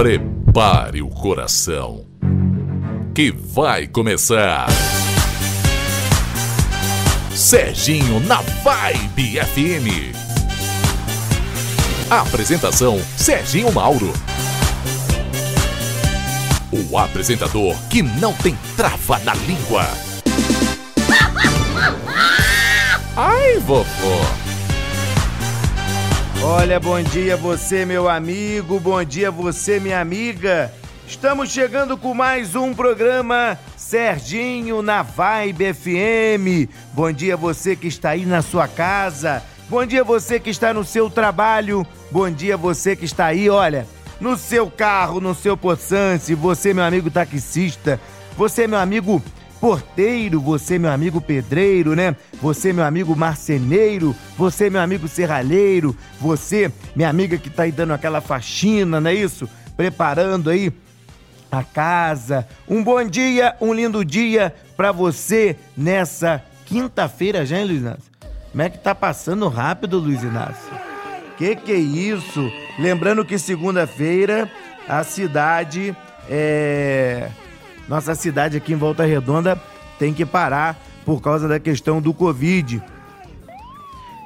Prepare 0.00 1.02
o 1.02 1.08
coração. 1.08 2.06
Que 3.12 3.32
vai 3.32 3.88
começar. 3.88 4.68
Serginho 7.34 8.20
na 8.20 8.40
Vibe 8.40 9.40
FM. 9.40 10.14
Apresentação: 12.08 13.00
Serginho 13.16 13.72
Mauro. 13.72 14.12
O 16.70 16.96
apresentador 16.96 17.74
que 17.90 18.00
não 18.00 18.32
tem 18.34 18.56
trava 18.76 19.18
na 19.24 19.34
língua. 19.34 19.84
Ai, 23.16 23.58
vovô. 23.58 24.47
Olha, 26.42 26.78
bom 26.78 27.02
dia 27.02 27.36
você, 27.36 27.84
meu 27.84 28.08
amigo, 28.08 28.78
bom 28.78 29.02
dia 29.02 29.28
você, 29.30 29.80
minha 29.80 30.00
amiga. 30.00 30.72
Estamos 31.06 31.50
chegando 31.50 31.96
com 31.96 32.14
mais 32.14 32.54
um 32.54 32.72
programa 32.72 33.58
Serginho 33.76 34.80
na 34.80 35.02
Vibe 35.02 35.74
FM. 35.74 36.70
Bom 36.92 37.10
dia 37.10 37.36
você 37.36 37.74
que 37.74 37.88
está 37.88 38.10
aí 38.10 38.24
na 38.24 38.40
sua 38.40 38.68
casa. 38.68 39.42
Bom 39.68 39.84
dia 39.84 40.04
você 40.04 40.38
que 40.38 40.48
está 40.48 40.72
no 40.72 40.84
seu 40.84 41.10
trabalho. 41.10 41.84
Bom 42.10 42.30
dia 42.30 42.56
você 42.56 42.94
que 42.94 43.04
está 43.04 43.26
aí, 43.26 43.50
olha, 43.50 43.84
no 44.20 44.36
seu 44.36 44.70
carro, 44.70 45.20
no 45.20 45.34
seu 45.34 45.56
poçante. 45.56 46.34
Você, 46.34 46.72
meu 46.72 46.84
amigo 46.84 47.10
taxista. 47.10 48.00
Você, 48.36 48.68
meu 48.68 48.78
amigo 48.78 49.20
porteiro, 49.60 50.40
você, 50.40 50.78
meu 50.78 50.90
amigo 50.90 51.20
pedreiro, 51.20 51.94
né? 51.94 52.14
Você, 52.40 52.72
meu 52.72 52.84
amigo 52.84 53.14
marceneiro, 53.16 54.14
você, 54.36 54.70
meu 54.70 54.80
amigo 54.80 55.08
serralheiro, 55.08 55.96
você, 56.20 56.72
minha 56.94 57.08
amiga 57.08 57.36
que 57.36 57.50
tá 57.50 57.64
aí 57.64 57.72
dando 57.72 57.92
aquela 57.92 58.20
faxina, 58.20 59.00
não 59.00 59.10
é 59.10 59.14
isso? 59.14 59.48
Preparando 59.76 60.50
aí 60.50 60.72
a 61.50 61.62
casa. 61.62 62.46
Um 62.68 62.82
bom 62.82 63.04
dia, 63.04 63.56
um 63.60 63.72
lindo 63.72 64.04
dia 64.04 64.54
para 64.76 64.92
você 64.92 65.56
nessa 65.76 66.42
quinta-feira 66.64 67.44
já, 67.44 67.58
hein, 67.58 67.64
Luiz 67.64 67.80
Inácio? 67.80 68.12
Como 68.50 68.62
é 68.62 68.70
que 68.70 68.78
tá 68.78 68.94
passando 68.94 69.48
rápido, 69.48 69.98
Luiz 69.98 70.22
Inácio? 70.22 70.72
Que 71.36 71.54
que 71.54 71.72
é 71.72 71.76
isso? 71.76 72.50
Lembrando 72.78 73.24
que 73.24 73.38
segunda-feira 73.38 74.50
a 74.88 75.04
cidade 75.04 75.94
é 76.28 77.28
nossa 77.88 78.14
cidade 78.14 78.56
aqui 78.56 78.72
em 78.72 78.76
Volta 78.76 79.04
Redonda 79.04 79.60
tem 79.98 80.12
que 80.12 80.26
parar 80.26 80.78
por 81.04 81.20
causa 81.20 81.48
da 81.48 81.58
questão 81.58 82.00
do 82.00 82.12
Covid. 82.12 82.82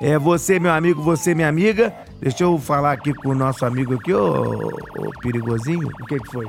É 0.01 0.19
você, 0.19 0.59
meu 0.59 0.73
amigo, 0.73 1.01
você, 1.01 1.33
minha 1.33 1.49
amiga. 1.49 1.95
Deixa 2.21 2.43
eu 2.43 2.59
falar 2.59 2.93
aqui 2.93 3.15
com 3.15 3.29
o 3.29 3.35
nosso 3.35 3.65
amigo 3.65 3.95
aqui, 3.95 4.13
ô, 4.13 4.69
ô 4.99 5.11
perigosinho. 5.21 5.89
O 5.89 6.07
que 6.07 6.19
que 6.19 6.31
foi? 6.31 6.47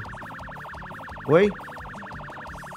Oi? 1.28 1.52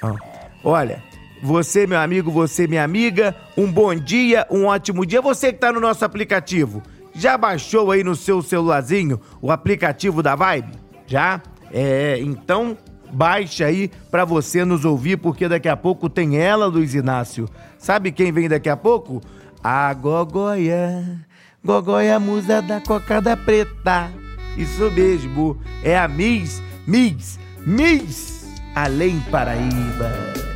Ah. 0.02 0.14
Olha, 0.62 1.02
você, 1.42 1.86
meu 1.86 1.98
amigo, 1.98 2.30
você, 2.30 2.66
minha 2.66 2.84
amiga, 2.84 3.34
um 3.56 3.70
bom 3.72 3.94
dia, 3.94 4.46
um 4.50 4.66
ótimo 4.66 5.06
dia. 5.06 5.22
Você 5.22 5.52
que 5.52 5.58
tá 5.58 5.72
no 5.72 5.80
nosso 5.80 6.04
aplicativo, 6.04 6.82
já 7.14 7.38
baixou 7.38 7.90
aí 7.90 8.04
no 8.04 8.14
seu 8.14 8.42
celularzinho 8.42 9.18
o 9.40 9.50
aplicativo 9.50 10.22
da 10.22 10.34
Vibe? 10.34 10.72
Já? 11.06 11.40
É, 11.72 12.18
então 12.20 12.76
Baixe 13.12 13.64
aí 13.64 13.90
para 14.10 14.24
você 14.24 14.64
nos 14.64 14.84
ouvir, 14.84 15.16
porque 15.16 15.48
daqui 15.48 15.68
a 15.68 15.76
pouco 15.76 16.08
tem 16.08 16.36
ela, 16.36 16.66
Luiz 16.66 16.94
Inácio. 16.94 17.48
Sabe 17.78 18.12
quem 18.12 18.32
vem 18.32 18.48
daqui 18.48 18.68
a 18.68 18.76
pouco? 18.76 19.22
A 19.62 19.92
Gogoia. 19.94 21.20
Gogoia, 21.64 22.20
musa 22.20 22.62
da 22.62 22.80
cocada 22.80 23.36
preta. 23.36 24.10
Isso 24.56 24.90
mesmo, 24.90 25.58
é 25.82 25.98
a 25.98 26.08
Miss, 26.08 26.62
Miss, 26.86 27.38
Miss 27.66 28.46
Além 28.74 29.20
Paraíba. 29.30 30.12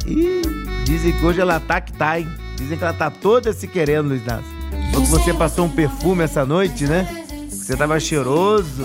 Ih, 0.06 0.42
dizem 0.84 1.12
que 1.12 1.24
hoje 1.24 1.40
ela 1.40 1.58
tá 1.58 1.80
que 1.80 1.92
tá, 1.92 2.20
hein? 2.20 2.28
Dizem 2.56 2.76
que 2.76 2.84
ela 2.84 2.92
tá 2.92 3.10
toda 3.10 3.52
se 3.52 3.66
querendo, 3.66 4.08
Luiz 4.08 4.22
Inácio. 4.22 4.60
Porque 4.92 5.06
você 5.06 5.34
passou 5.34 5.66
um 5.66 5.70
perfume 5.70 6.24
essa 6.24 6.44
noite, 6.44 6.86
né? 6.86 7.06
Você 7.48 7.76
tava 7.76 7.98
cheiroso, 7.98 8.84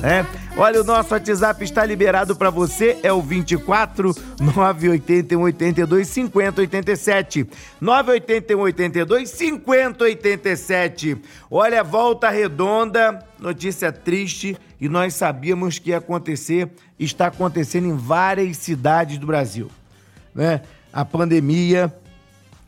né? 0.00 0.24
Olha, 0.58 0.80
o 0.80 0.84
nosso 0.84 1.12
WhatsApp 1.12 1.62
está 1.62 1.84
liberado 1.84 2.34
para 2.34 2.48
você, 2.48 2.98
é 3.02 3.12
o 3.12 3.20
24 3.20 4.14
981 4.40 5.42
82 5.42 6.08
50 6.08 6.60
87. 6.62 7.46
981 7.78 8.60
82 8.60 9.28
50 9.28 10.04
87. 10.04 11.18
Olha, 11.50 11.84
volta 11.84 12.30
redonda, 12.30 13.22
notícia 13.38 13.92
triste 13.92 14.56
e 14.80 14.88
nós 14.88 15.12
sabíamos 15.12 15.78
que 15.78 15.90
ia 15.90 15.98
acontecer, 15.98 16.70
está 16.98 17.26
acontecendo 17.26 17.88
em 17.88 17.94
várias 17.94 18.56
cidades 18.56 19.18
do 19.18 19.26
Brasil, 19.26 19.70
né? 20.34 20.62
A 20.90 21.04
pandemia 21.04 21.92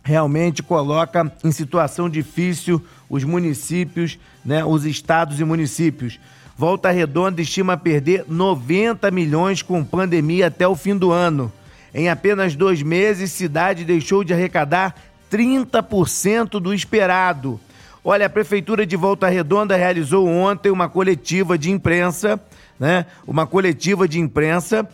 realmente 0.02 0.62
coloca 0.62 1.32
em 1.42 1.50
situação 1.50 2.08
difícil 2.08 2.84
os 3.08 3.24
municípios, 3.24 4.18
né, 4.44 4.62
os 4.64 4.84
estados 4.84 5.40
e 5.40 5.44
municípios. 5.44 6.20
Volta 6.58 6.90
Redonda 6.90 7.40
estima 7.40 7.76
perder 7.76 8.24
90 8.26 9.12
milhões 9.12 9.62
com 9.62 9.84
pandemia 9.84 10.48
até 10.48 10.66
o 10.66 10.74
fim 10.74 10.96
do 10.96 11.12
ano. 11.12 11.52
Em 11.94 12.08
apenas 12.08 12.56
dois 12.56 12.82
meses, 12.82 13.30
cidade 13.30 13.84
deixou 13.84 14.24
de 14.24 14.34
arrecadar 14.34 14.96
30% 15.30 16.58
do 16.58 16.74
esperado. 16.74 17.60
Olha, 18.04 18.26
a 18.26 18.28
Prefeitura 18.30 18.84
de 18.84 18.96
Volta 18.96 19.28
Redonda 19.28 19.76
realizou 19.76 20.26
ontem 20.26 20.72
uma 20.72 20.88
coletiva 20.88 21.56
de 21.56 21.70
imprensa, 21.70 22.40
né? 22.76 23.06
Uma 23.24 23.46
coletiva 23.46 24.08
de 24.08 24.18
imprensa 24.18 24.84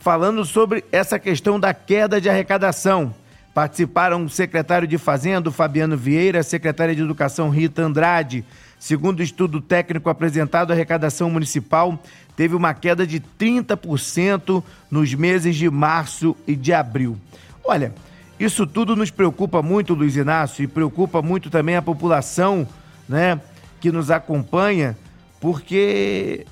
falando 0.00 0.44
sobre 0.44 0.84
essa 0.90 1.20
questão 1.20 1.60
da 1.60 1.72
queda 1.72 2.20
de 2.20 2.28
arrecadação. 2.28 3.14
Participaram 3.54 4.24
o 4.24 4.28
secretário 4.28 4.88
de 4.88 4.98
Fazenda, 4.98 5.52
Fabiano 5.52 5.96
Vieira, 5.96 6.40
a 6.40 6.42
secretária 6.42 6.96
de 6.96 7.02
Educação, 7.02 7.48
Rita 7.48 7.82
Andrade, 7.82 8.44
Segundo 8.82 9.20
o 9.20 9.22
estudo 9.22 9.60
técnico 9.60 10.10
apresentado, 10.10 10.72
a 10.72 10.74
arrecadação 10.74 11.30
municipal 11.30 11.96
teve 12.34 12.56
uma 12.56 12.74
queda 12.74 13.06
de 13.06 13.20
30% 13.20 14.60
nos 14.90 15.14
meses 15.14 15.54
de 15.54 15.70
março 15.70 16.36
e 16.48 16.56
de 16.56 16.72
abril. 16.72 17.16
Olha, 17.64 17.94
isso 18.40 18.66
tudo 18.66 18.96
nos 18.96 19.08
preocupa 19.08 19.62
muito, 19.62 19.94
Luiz 19.94 20.16
Inácio, 20.16 20.64
e 20.64 20.66
preocupa 20.66 21.22
muito 21.22 21.48
também 21.48 21.76
a 21.76 21.80
população, 21.80 22.66
né, 23.08 23.40
que 23.80 23.92
nos 23.92 24.10
acompanha, 24.10 24.98
porque 25.40 26.44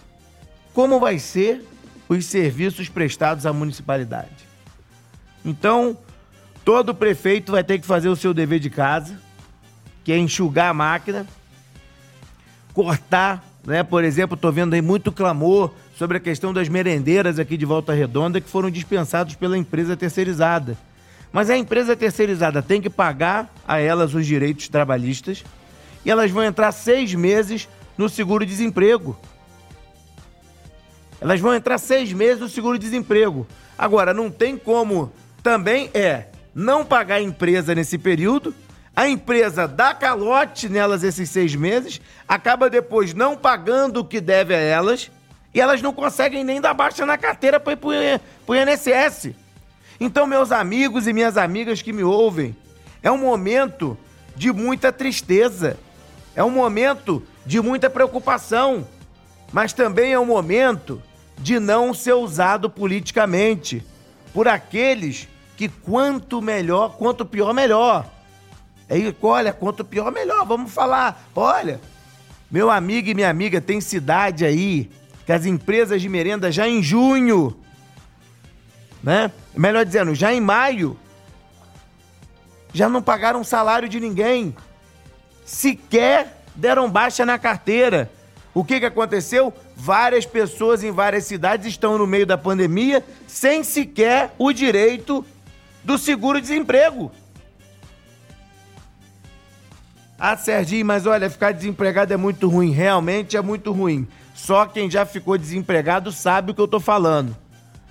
como 0.72 1.00
vai 1.00 1.18
ser 1.18 1.66
os 2.08 2.26
serviços 2.26 2.88
prestados 2.88 3.44
à 3.44 3.52
municipalidade? 3.52 4.46
Então, 5.44 5.98
todo 6.64 6.94
prefeito 6.94 7.50
vai 7.50 7.64
ter 7.64 7.80
que 7.80 7.86
fazer 7.88 8.08
o 8.08 8.14
seu 8.14 8.32
dever 8.32 8.60
de 8.60 8.70
casa, 8.70 9.20
que 10.04 10.12
é 10.12 10.16
enxugar 10.16 10.70
a 10.70 10.74
máquina 10.74 11.26
cortar, 12.72 13.44
né? 13.64 13.82
Por 13.82 14.04
exemplo, 14.04 14.34
estou 14.34 14.52
vendo 14.52 14.74
aí 14.74 14.82
muito 14.82 15.12
clamor 15.12 15.72
sobre 15.96 16.16
a 16.16 16.20
questão 16.20 16.52
das 16.52 16.68
merendeiras 16.68 17.38
aqui 17.38 17.56
de 17.56 17.66
Volta 17.66 17.92
Redonda 17.92 18.40
que 18.40 18.48
foram 18.48 18.70
dispensados 18.70 19.34
pela 19.34 19.56
empresa 19.56 19.96
terceirizada. 19.96 20.76
Mas 21.32 21.48
a 21.48 21.56
empresa 21.56 21.94
terceirizada 21.94 22.62
tem 22.62 22.80
que 22.80 22.90
pagar 22.90 23.52
a 23.66 23.78
elas 23.78 24.14
os 24.14 24.26
direitos 24.26 24.68
trabalhistas 24.68 25.44
e 26.04 26.10
elas 26.10 26.30
vão 26.30 26.42
entrar 26.42 26.72
seis 26.72 27.14
meses 27.14 27.68
no 27.96 28.08
seguro-desemprego. 28.08 29.16
Elas 31.20 31.38
vão 31.38 31.54
entrar 31.54 31.78
seis 31.78 32.12
meses 32.12 32.40
no 32.40 32.48
seguro-desemprego. 32.48 33.46
Agora, 33.76 34.14
não 34.14 34.30
tem 34.30 34.56
como 34.56 35.12
também 35.42 35.90
é 35.94 36.26
não 36.54 36.84
pagar 36.84 37.16
a 37.16 37.22
empresa 37.22 37.74
nesse 37.74 37.98
período 37.98 38.54
a 39.00 39.08
empresa 39.08 39.66
dá 39.66 39.94
calote 39.94 40.68
nelas 40.68 41.02
esses 41.02 41.30
seis 41.30 41.54
meses, 41.54 42.02
acaba 42.28 42.68
depois 42.68 43.14
não 43.14 43.34
pagando 43.34 44.00
o 44.00 44.04
que 44.04 44.20
deve 44.20 44.54
a 44.54 44.58
elas 44.58 45.10
e 45.54 45.60
elas 45.60 45.80
não 45.80 45.90
conseguem 45.90 46.44
nem 46.44 46.60
dar 46.60 46.74
baixa 46.74 47.06
na 47.06 47.16
carteira 47.16 47.58
para 47.58 47.72
ir 47.72 47.76
para 47.76 47.88
o 48.46 48.54
INSS. 48.54 49.34
Então, 49.98 50.26
meus 50.26 50.52
amigos 50.52 51.06
e 51.06 51.14
minhas 51.14 51.38
amigas 51.38 51.80
que 51.80 51.94
me 51.94 52.02
ouvem, 52.04 52.54
é 53.02 53.10
um 53.10 53.16
momento 53.16 53.96
de 54.36 54.52
muita 54.52 54.92
tristeza, 54.92 55.78
é 56.36 56.44
um 56.44 56.50
momento 56.50 57.26
de 57.46 57.58
muita 57.58 57.88
preocupação, 57.88 58.86
mas 59.50 59.72
também 59.72 60.12
é 60.12 60.20
um 60.20 60.26
momento 60.26 61.02
de 61.38 61.58
não 61.58 61.94
ser 61.94 62.12
usado 62.12 62.68
politicamente 62.68 63.82
por 64.34 64.46
aqueles 64.46 65.26
que 65.56 65.70
quanto 65.70 66.42
melhor, 66.42 66.98
quanto 66.98 67.24
pior, 67.24 67.54
melhor. 67.54 68.19
Aí, 68.90 69.16
olha, 69.22 69.52
quanto 69.52 69.84
pior, 69.84 70.10
melhor. 70.10 70.44
Vamos 70.44 70.72
falar. 70.72 71.30
Olha, 71.34 71.80
meu 72.50 72.68
amigo 72.68 73.08
e 73.08 73.14
minha 73.14 73.30
amiga, 73.30 73.60
tem 73.60 73.80
cidade 73.80 74.44
aí 74.44 74.90
que 75.24 75.32
as 75.32 75.46
empresas 75.46 76.02
de 76.02 76.08
merenda 76.08 76.50
já 76.50 76.66
em 76.66 76.82
junho, 76.82 77.56
né? 79.00 79.30
Melhor 79.54 79.84
dizendo, 79.84 80.12
já 80.12 80.34
em 80.34 80.40
maio, 80.40 80.98
já 82.72 82.88
não 82.88 83.00
pagaram 83.00 83.44
salário 83.44 83.88
de 83.88 84.00
ninguém. 84.00 84.56
Sequer 85.44 86.42
deram 86.56 86.90
baixa 86.90 87.24
na 87.24 87.38
carteira. 87.38 88.10
O 88.52 88.64
que, 88.64 88.80
que 88.80 88.86
aconteceu? 88.86 89.54
Várias 89.76 90.26
pessoas 90.26 90.82
em 90.82 90.90
várias 90.90 91.24
cidades 91.24 91.66
estão 91.66 91.96
no 91.96 92.06
meio 92.06 92.26
da 92.26 92.36
pandemia 92.36 93.04
sem 93.28 93.62
sequer 93.62 94.34
o 94.36 94.52
direito 94.52 95.24
do 95.84 95.96
seguro-desemprego. 95.96 97.12
Ah, 100.22 100.36
Serginho, 100.36 100.84
mas 100.84 101.06
olha, 101.06 101.30
ficar 101.30 101.50
desempregado 101.50 102.12
é 102.12 102.16
muito 102.18 102.46
ruim. 102.46 102.72
Realmente 102.72 103.38
é 103.38 103.40
muito 103.40 103.72
ruim. 103.72 104.06
Só 104.34 104.66
quem 104.66 104.90
já 104.90 105.06
ficou 105.06 105.38
desempregado 105.38 106.12
sabe 106.12 106.50
o 106.50 106.54
que 106.54 106.60
eu 106.60 106.68
tô 106.68 106.78
falando. 106.78 107.34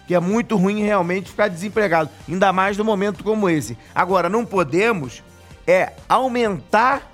Que 0.05 0.13
é 0.13 0.19
muito 0.19 0.55
ruim 0.55 0.83
realmente 0.83 1.31
ficar 1.31 1.47
desempregado. 1.47 2.07
Ainda 2.27 2.53
mais 2.53 2.77
num 2.77 2.83
momento 2.83 3.23
como 3.23 3.49
esse. 3.49 3.75
Agora, 3.95 4.29
não 4.29 4.45
podemos 4.45 5.23
é 5.65 5.93
aumentar 6.07 7.11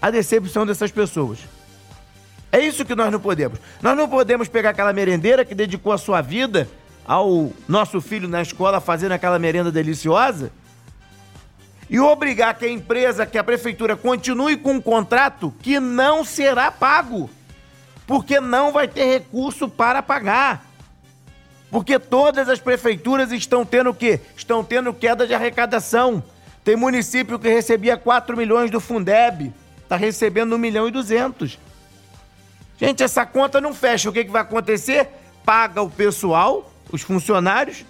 a 0.00 0.10
decepção 0.10 0.66
dessas 0.66 0.90
pessoas. 0.90 1.38
É 2.52 2.58
isso 2.60 2.84
que 2.84 2.94
nós 2.94 3.10
não 3.10 3.20
podemos. 3.20 3.58
Nós 3.80 3.96
não 3.96 4.06
podemos 4.06 4.46
pegar 4.46 4.70
aquela 4.70 4.92
merendeira 4.92 5.42
que 5.46 5.54
dedicou 5.54 5.90
a 5.90 5.96
sua 5.96 6.20
vida 6.20 6.68
ao 7.06 7.50
nosso 7.66 7.98
filho 7.98 8.28
na 8.28 8.42
escola 8.42 8.78
fazendo 8.78 9.12
aquela 9.12 9.38
merenda 9.38 9.72
deliciosa 9.72 10.52
e 11.88 12.00
obrigar 12.00 12.54
que 12.54 12.64
a 12.64 12.70
empresa, 12.70 13.26
que 13.26 13.38
a 13.38 13.44
prefeitura 13.44 13.96
continue 13.96 14.56
com 14.56 14.74
um 14.74 14.80
contrato 14.80 15.54
que 15.60 15.78
não 15.78 16.24
será 16.24 16.70
pago, 16.70 17.28
porque 18.06 18.40
não 18.40 18.72
vai 18.72 18.88
ter 18.88 19.04
recurso 19.04 19.68
para 19.68 20.02
pagar. 20.02 20.66
Porque 21.70 21.98
todas 21.98 22.48
as 22.48 22.60
prefeituras 22.60 23.32
estão 23.32 23.64
tendo 23.64 23.90
o 23.90 23.94
quê? 23.94 24.20
Estão 24.36 24.62
tendo 24.62 24.94
queda 24.94 25.26
de 25.26 25.34
arrecadação. 25.34 26.22
Tem 26.62 26.76
município 26.76 27.38
que 27.38 27.48
recebia 27.48 27.96
4 27.96 28.36
milhões 28.36 28.70
do 28.70 28.80
Fundeb, 28.80 29.52
está 29.82 29.96
recebendo 29.96 30.54
1 30.54 30.58
milhão 30.58 30.88
e 30.88 30.90
200. 30.90 31.58
Gente, 32.78 33.02
essa 33.02 33.26
conta 33.26 33.60
não 33.60 33.74
fecha. 33.74 34.08
O 34.08 34.12
que, 34.12 34.24
que 34.24 34.30
vai 34.30 34.42
acontecer? 34.42 35.08
Paga 35.44 35.82
o 35.82 35.90
pessoal, 35.90 36.72
os 36.90 37.02
funcionários, 37.02 37.84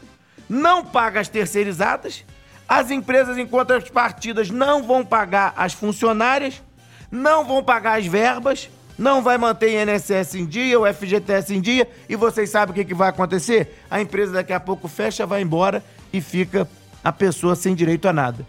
não 0.48 0.84
paga 0.84 1.20
as 1.20 1.28
terceirizadas 1.28 2.24
as 2.68 2.90
empresas, 2.90 3.36
em 3.36 3.46
contrapartidas, 3.46 4.50
não 4.50 4.82
vão 4.82 5.04
pagar 5.04 5.52
as 5.56 5.72
funcionárias, 5.72 6.62
não 7.10 7.44
vão 7.44 7.62
pagar 7.62 7.98
as 7.98 8.06
verbas, 8.06 8.70
não 8.96 9.22
vai 9.22 9.36
manter 9.36 9.82
INSS 9.82 10.34
em 10.34 10.46
dia, 10.46 10.78
o 10.78 10.86
FGTS 10.86 11.54
em 11.54 11.60
dia, 11.60 11.88
e 12.08 12.16
vocês 12.16 12.50
sabem 12.50 12.72
o 12.72 12.74
que, 12.74 12.84
que 12.84 12.94
vai 12.94 13.08
acontecer? 13.08 13.82
A 13.90 14.00
empresa 14.00 14.32
daqui 14.32 14.52
a 14.52 14.60
pouco 14.60 14.88
fecha, 14.88 15.26
vai 15.26 15.42
embora 15.42 15.84
e 16.12 16.20
fica 16.20 16.68
a 17.02 17.12
pessoa 17.12 17.54
sem 17.54 17.74
direito 17.74 18.08
a 18.08 18.12
nada. 18.12 18.46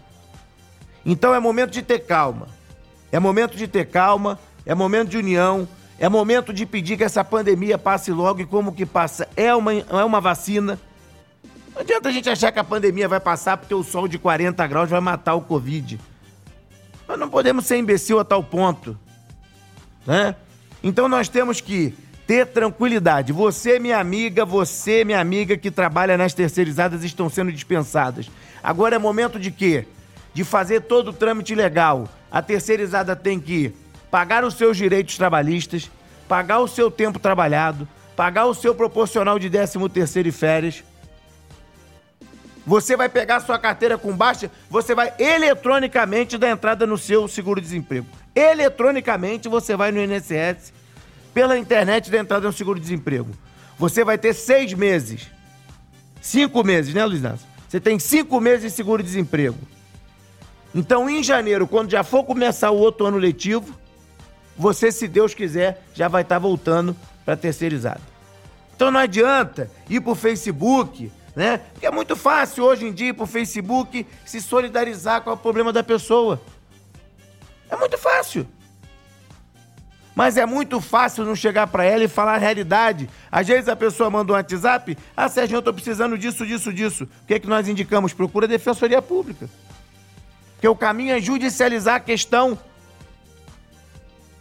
Então 1.04 1.34
é 1.34 1.38
momento 1.38 1.70
de 1.70 1.82
ter 1.82 2.00
calma. 2.00 2.48
É 3.12 3.18
momento 3.18 3.56
de 3.56 3.68
ter 3.68 3.86
calma, 3.86 4.38
é 4.64 4.74
momento 4.74 5.10
de 5.10 5.18
união, 5.18 5.68
é 5.98 6.08
momento 6.08 6.52
de 6.52 6.66
pedir 6.66 6.96
que 6.96 7.04
essa 7.04 7.24
pandemia 7.24 7.78
passe 7.78 8.10
logo 8.10 8.40
e 8.40 8.46
como 8.46 8.72
que 8.72 8.84
passa? 8.84 9.28
É 9.36 9.54
uma, 9.54 9.72
é 9.72 10.04
uma 10.04 10.20
vacina, 10.20 10.78
não 11.76 11.82
adianta 11.82 12.08
a 12.08 12.12
gente 12.12 12.30
achar 12.30 12.50
que 12.50 12.58
a 12.58 12.64
pandemia 12.64 13.06
vai 13.06 13.20
passar 13.20 13.58
porque 13.58 13.74
o 13.74 13.82
sol 13.82 14.08
de 14.08 14.18
40 14.18 14.66
graus 14.66 14.88
vai 14.88 14.98
matar 14.98 15.34
o 15.34 15.42
Covid. 15.42 16.00
Nós 17.06 17.18
não 17.18 17.28
podemos 17.28 17.66
ser 17.66 17.76
imbecil 17.76 18.18
a 18.18 18.24
tal 18.24 18.42
ponto. 18.42 18.98
Né? 20.06 20.34
Então 20.82 21.06
nós 21.06 21.28
temos 21.28 21.60
que 21.60 21.94
ter 22.26 22.46
tranquilidade. 22.46 23.30
Você, 23.30 23.78
minha 23.78 23.98
amiga, 23.98 24.42
você, 24.42 25.04
minha 25.04 25.20
amiga 25.20 25.54
que 25.54 25.70
trabalha 25.70 26.16
nas 26.16 26.32
terceirizadas, 26.32 27.04
estão 27.04 27.28
sendo 27.28 27.52
dispensadas. 27.52 28.30
Agora 28.62 28.96
é 28.96 28.98
momento 28.98 29.38
de 29.38 29.50
quê? 29.50 29.86
De 30.32 30.44
fazer 30.44 30.80
todo 30.80 31.08
o 31.08 31.12
trâmite 31.12 31.54
legal. 31.54 32.08
A 32.32 32.40
terceirizada 32.40 33.14
tem 33.14 33.38
que 33.38 33.74
pagar 34.10 34.44
os 34.44 34.54
seus 34.54 34.78
direitos 34.78 35.18
trabalhistas, 35.18 35.90
pagar 36.26 36.60
o 36.60 36.68
seu 36.68 36.90
tempo 36.90 37.18
trabalhado, 37.18 37.86
pagar 38.16 38.46
o 38.46 38.54
seu 38.54 38.74
proporcional 38.74 39.38
de 39.38 39.50
13 39.50 39.90
terceiro 39.90 40.30
e 40.30 40.32
férias 40.32 40.82
você 42.66 42.96
vai 42.96 43.08
pegar 43.08 43.38
sua 43.38 43.58
carteira 43.58 43.96
com 43.96 44.14
baixa, 44.14 44.50
você 44.68 44.92
vai 44.92 45.14
eletronicamente 45.18 46.36
dar 46.36 46.50
entrada 46.50 46.84
no 46.84 46.98
seu 46.98 47.28
seguro-desemprego. 47.28 48.06
Eletronicamente 48.34 49.48
você 49.48 49.76
vai 49.76 49.92
no 49.92 50.02
INSS, 50.02 50.72
pela 51.32 51.56
internet 51.56 52.10
dar 52.10 52.18
entrada 52.18 52.46
no 52.46 52.52
seguro-desemprego. 52.52 53.30
Você 53.78 54.04
vai 54.04 54.18
ter 54.18 54.34
seis 54.34 54.74
meses. 54.74 55.30
Cinco 56.20 56.64
meses, 56.64 56.92
né, 56.92 57.04
Luiz 57.04 57.22
Nácio? 57.22 57.46
Você 57.68 57.78
tem 57.78 58.00
cinco 58.00 58.40
meses 58.40 58.62
de 58.62 58.70
seguro-desemprego. 58.70 59.58
Então, 60.74 61.08
em 61.08 61.22
janeiro, 61.22 61.68
quando 61.68 61.90
já 61.90 62.02
for 62.02 62.24
começar 62.24 62.70
o 62.72 62.78
outro 62.78 63.06
ano 63.06 63.16
letivo, 63.16 63.78
você, 64.56 64.90
se 64.90 65.06
Deus 65.06 65.34
quiser, 65.34 65.84
já 65.94 66.08
vai 66.08 66.22
estar 66.22 66.38
voltando 66.38 66.96
para 67.24 67.36
terceirizado. 67.36 68.00
Então 68.74 68.90
não 68.90 69.00
adianta 69.00 69.70
ir 69.88 70.00
para 70.00 70.12
o 70.12 70.14
Facebook, 70.14 71.10
né? 71.36 71.58
Porque 71.58 71.86
é 71.86 71.90
muito 71.90 72.16
fácil 72.16 72.64
hoje 72.64 72.86
em 72.86 72.92
dia 72.92 73.12
para 73.12 73.24
o 73.24 73.26
Facebook 73.26 74.06
se 74.24 74.40
solidarizar 74.40 75.20
com 75.20 75.30
o 75.30 75.36
problema 75.36 75.70
da 75.70 75.82
pessoa. 75.82 76.40
É 77.68 77.76
muito 77.76 77.98
fácil. 77.98 78.48
Mas 80.14 80.38
é 80.38 80.46
muito 80.46 80.80
fácil 80.80 81.26
não 81.26 81.36
chegar 81.36 81.66
para 81.66 81.84
ela 81.84 82.02
e 82.02 82.08
falar 82.08 82.36
a 82.36 82.38
realidade. 82.38 83.06
Às 83.30 83.46
vezes 83.46 83.68
a 83.68 83.76
pessoa 83.76 84.08
manda 84.08 84.32
um 84.32 84.34
WhatsApp, 84.34 84.96
ah, 85.14 85.28
Sérgio, 85.28 85.56
eu 85.56 85.58
estou 85.58 85.74
precisando 85.74 86.16
disso, 86.16 86.46
disso, 86.46 86.72
disso. 86.72 87.04
O 87.04 87.26
que 87.26 87.34
é 87.34 87.38
que 87.38 87.46
nós 87.46 87.68
indicamos? 87.68 88.14
Procura 88.14 88.46
a 88.46 88.48
Defensoria 88.48 89.02
Pública. 89.02 89.46
Porque 90.54 90.66
o 90.66 90.74
caminho 90.74 91.14
é 91.14 91.20
judicializar 91.20 91.96
a 91.96 92.00
questão. 92.00 92.58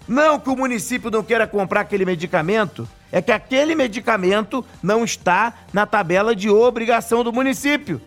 Não 0.07 0.39
que 0.39 0.49
o 0.49 0.55
município 0.55 1.11
não 1.11 1.21
queira 1.21 1.45
comprar 1.45 1.81
aquele 1.81 2.05
medicamento, 2.05 2.87
é 3.15 3.21
que 3.21 3.31
aquele 3.31 3.75
medicamento 3.75 4.65
não 4.83 5.05
está 5.05 5.53
na 5.71 5.85
tabela 5.85 6.35
de 6.35 6.49
obrigação 6.49 7.23
do 7.23 7.31
município. 7.31 8.01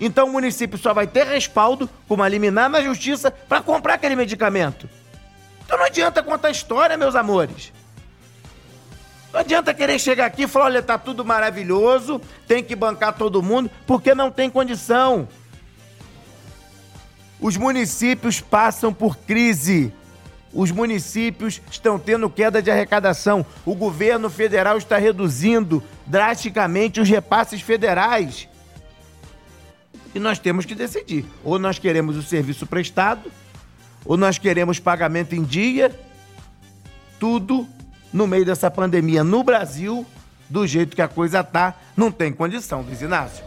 Então 0.00 0.28
o 0.28 0.32
município 0.32 0.78
só 0.78 0.94
vai 0.94 1.06
ter 1.06 1.26
respaldo, 1.26 1.90
como 2.08 2.22
a 2.22 2.28
liminar 2.28 2.70
na 2.70 2.80
justiça, 2.80 3.30
para 3.30 3.60
comprar 3.60 3.92
aquele 3.92 4.16
medicamento. 4.16 4.88
Então 5.62 5.76
não 5.76 5.84
adianta 5.84 6.22
contar 6.22 6.50
história, 6.50 6.96
meus 6.96 7.14
amores. 7.14 7.70
Não 9.30 9.40
adianta 9.40 9.74
querer 9.74 9.98
chegar 9.98 10.24
aqui 10.24 10.44
e 10.44 10.48
falar: 10.48 10.64
olha, 10.64 10.82
tá 10.82 10.96
tudo 10.96 11.22
maravilhoso, 11.22 12.18
tem 12.48 12.64
que 12.64 12.74
bancar 12.74 13.12
todo 13.12 13.42
mundo, 13.42 13.70
porque 13.86 14.14
não 14.14 14.30
tem 14.30 14.48
condição. 14.48 15.28
Os 17.38 17.58
municípios 17.58 18.40
passam 18.40 18.90
por 18.90 19.18
crise 19.18 19.92
os 20.56 20.70
municípios 20.70 21.60
estão 21.70 21.98
tendo 21.98 22.30
queda 22.30 22.62
de 22.62 22.70
arrecadação. 22.70 23.44
O 23.64 23.74
governo 23.74 24.30
federal 24.30 24.78
está 24.78 24.96
reduzindo 24.96 25.82
drasticamente 26.06 26.98
os 26.98 27.08
repasses 27.08 27.60
federais. 27.60 28.48
E 30.14 30.18
nós 30.18 30.38
temos 30.38 30.64
que 30.64 30.74
decidir: 30.74 31.26
ou 31.44 31.58
nós 31.58 31.78
queremos 31.78 32.16
o 32.16 32.22
serviço 32.22 32.66
prestado, 32.66 33.30
ou 34.02 34.16
nós 34.16 34.38
queremos 34.38 34.80
pagamento 34.80 35.34
em 35.34 35.44
dia. 35.44 35.94
Tudo 37.20 37.68
no 38.12 38.26
meio 38.26 38.44
dessa 38.44 38.70
pandemia 38.70 39.22
no 39.22 39.44
Brasil, 39.44 40.06
do 40.48 40.66
jeito 40.66 40.96
que 40.96 41.02
a 41.02 41.08
coisa 41.08 41.44
tá, 41.44 41.74
não 41.94 42.10
tem 42.10 42.32
condição, 42.32 42.80
Luiz 42.80 43.02
Inácio. 43.02 43.44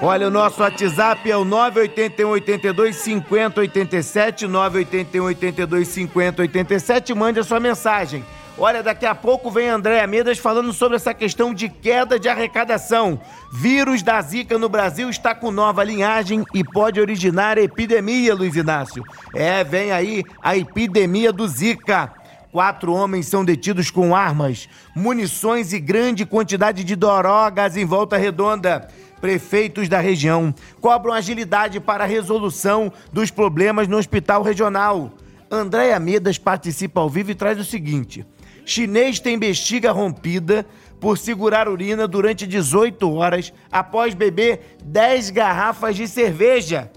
Olha, 0.00 0.28
o 0.28 0.30
nosso 0.30 0.62
WhatsApp 0.62 1.28
é 1.28 1.36
o 1.36 1.44
981 1.44 2.28
82 2.28 2.96
50 2.96 3.60
87, 3.60 4.46
981 4.46 5.24
82 5.24 5.88
50 5.88 6.42
87. 6.42 7.14
Mande 7.14 7.40
a 7.40 7.44
sua 7.44 7.58
mensagem. 7.58 8.24
Olha, 8.56 8.80
daqui 8.80 9.04
a 9.04 9.14
pouco 9.14 9.50
vem 9.50 9.68
Andréa 9.68 10.06
Medas 10.06 10.38
falando 10.38 10.72
sobre 10.72 10.96
essa 10.96 11.12
questão 11.12 11.52
de 11.52 11.68
queda 11.68 12.16
de 12.16 12.28
arrecadação. 12.28 13.20
Vírus 13.52 14.00
da 14.00 14.22
Zika 14.22 14.56
no 14.56 14.68
Brasil 14.68 15.10
está 15.10 15.34
com 15.34 15.50
nova 15.50 15.82
linhagem 15.82 16.44
e 16.54 16.62
pode 16.62 17.00
originar 17.00 17.58
epidemia, 17.58 18.36
Luiz 18.36 18.54
Inácio. 18.54 19.02
É, 19.34 19.64
vem 19.64 19.90
aí 19.90 20.22
a 20.40 20.56
epidemia 20.56 21.32
do 21.32 21.46
Zika. 21.48 22.12
Quatro 22.52 22.92
homens 22.92 23.26
são 23.26 23.44
detidos 23.44 23.90
com 23.90 24.16
armas, 24.16 24.68
munições 24.94 25.72
e 25.72 25.78
grande 25.78 26.24
quantidade 26.24 26.82
de 26.82 26.96
drogas 26.96 27.76
em 27.76 27.84
volta 27.84 28.16
redonda 28.16 28.88
prefeitos 29.18 29.88
da 29.88 30.00
região 30.00 30.54
cobram 30.80 31.12
agilidade 31.12 31.80
para 31.80 32.04
a 32.04 32.06
resolução 32.06 32.92
dos 33.12 33.30
problemas 33.30 33.86
no 33.88 33.96
hospital 33.96 34.42
regional. 34.42 35.12
Andréa 35.50 35.98
Medas 35.98 36.38
participa 36.38 37.00
ao 37.00 37.10
vivo 37.10 37.30
e 37.30 37.34
traz 37.34 37.58
o 37.58 37.64
seguinte: 37.64 38.24
chinês 38.64 39.20
tem 39.20 39.38
bexiga 39.38 39.92
rompida 39.92 40.64
por 41.00 41.16
segurar 41.16 41.68
urina 41.68 42.06
durante 42.08 42.46
18 42.46 43.12
horas 43.14 43.52
após 43.70 44.14
beber 44.14 44.76
10 44.84 45.30
garrafas 45.30 45.96
de 45.96 46.06
cerveja 46.08 46.90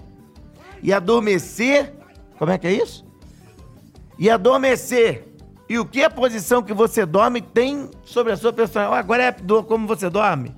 e 0.82 0.92
adormecer. 0.92 1.92
Como 2.38 2.50
é 2.50 2.58
que 2.58 2.66
é 2.66 2.72
isso? 2.72 3.04
E 4.18 4.28
adormecer. 4.28 5.28
E 5.68 5.78
o 5.78 5.86
que 5.86 6.02
a 6.02 6.10
posição 6.10 6.62
que 6.62 6.74
você 6.74 7.06
dorme 7.06 7.40
tem 7.40 7.88
sobre 8.04 8.32
a 8.32 8.36
sua 8.36 8.52
personalidade? 8.52 9.00
Agora 9.00 9.22
é 9.22 9.32
como 9.62 9.86
você 9.86 10.10
dorme. 10.10 10.54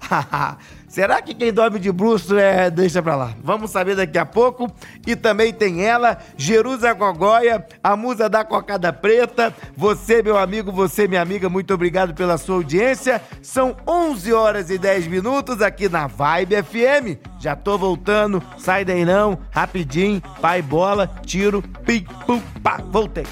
Será 0.90 1.22
que 1.22 1.32
quem 1.32 1.52
dorme 1.52 1.78
de 1.78 1.92
bruxo 1.92 2.36
é. 2.36 2.68
Deixa 2.68 3.00
pra 3.00 3.14
lá. 3.14 3.32
Vamos 3.44 3.70
saber 3.70 3.94
daqui 3.94 4.18
a 4.18 4.26
pouco. 4.26 4.68
E 5.06 5.14
também 5.14 5.52
tem 5.52 5.84
ela, 5.84 6.18
Jerusa 6.36 6.92
Gogóia, 6.92 7.64
a 7.80 7.94
musa 7.96 8.28
da 8.28 8.44
cocada 8.44 8.92
preta. 8.92 9.54
Você, 9.76 10.20
meu 10.20 10.36
amigo, 10.36 10.72
você, 10.72 11.06
minha 11.06 11.22
amiga, 11.22 11.48
muito 11.48 11.72
obrigado 11.72 12.12
pela 12.12 12.36
sua 12.36 12.56
audiência. 12.56 13.22
São 13.40 13.76
11 13.86 14.32
horas 14.32 14.68
e 14.68 14.76
10 14.78 15.06
minutos 15.06 15.62
aqui 15.62 15.88
na 15.88 16.08
Vibe 16.08 16.60
FM. 16.60 17.24
Já 17.38 17.54
tô 17.54 17.78
voltando, 17.78 18.42
sai 18.58 18.84
daí 18.84 19.04
não, 19.04 19.38
rapidinho, 19.52 20.20
pai 20.40 20.60
bola, 20.60 21.08
tiro, 21.24 21.62
pim, 21.86 22.04
pum, 22.26 22.42
pá, 22.62 22.80
voltei. 22.90 23.24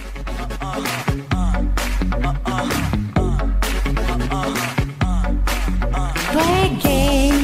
Peguei, 6.32 7.37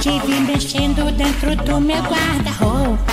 te 0.00 0.20
vi 0.26 0.40
mexendo 0.40 1.10
dentro 1.12 1.56
do 1.56 1.80
meu 1.80 2.02
guarda-roupa, 2.02 3.12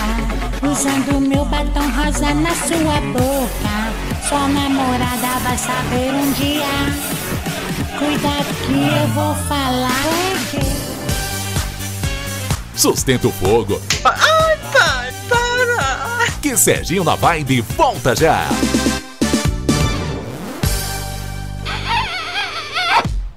usando 0.61 1.19
meu 1.19 1.45
batom 1.45 1.89
rosa 1.91 2.33
na 2.33 2.51
sua 2.51 2.99
boca. 3.11 3.73
Sua 4.27 4.47
namorada 4.47 5.39
vai 5.43 5.57
saber 5.57 6.13
um 6.13 6.31
dia. 6.33 7.23
Cuidado 7.97 8.53
que 8.65 8.73
eu 8.73 9.07
vou 9.13 9.35
falar. 9.47 10.03
Sustenta 12.75 13.27
o 13.27 13.31
fogo. 13.31 13.81
Ai, 14.03 14.57
pai, 14.73 15.13
para! 15.29 16.31
Que 16.41 16.57
Serginho 16.57 17.03
na 17.03 17.15
Vibe 17.15 17.61
volta 17.61 18.15
já. 18.15 18.47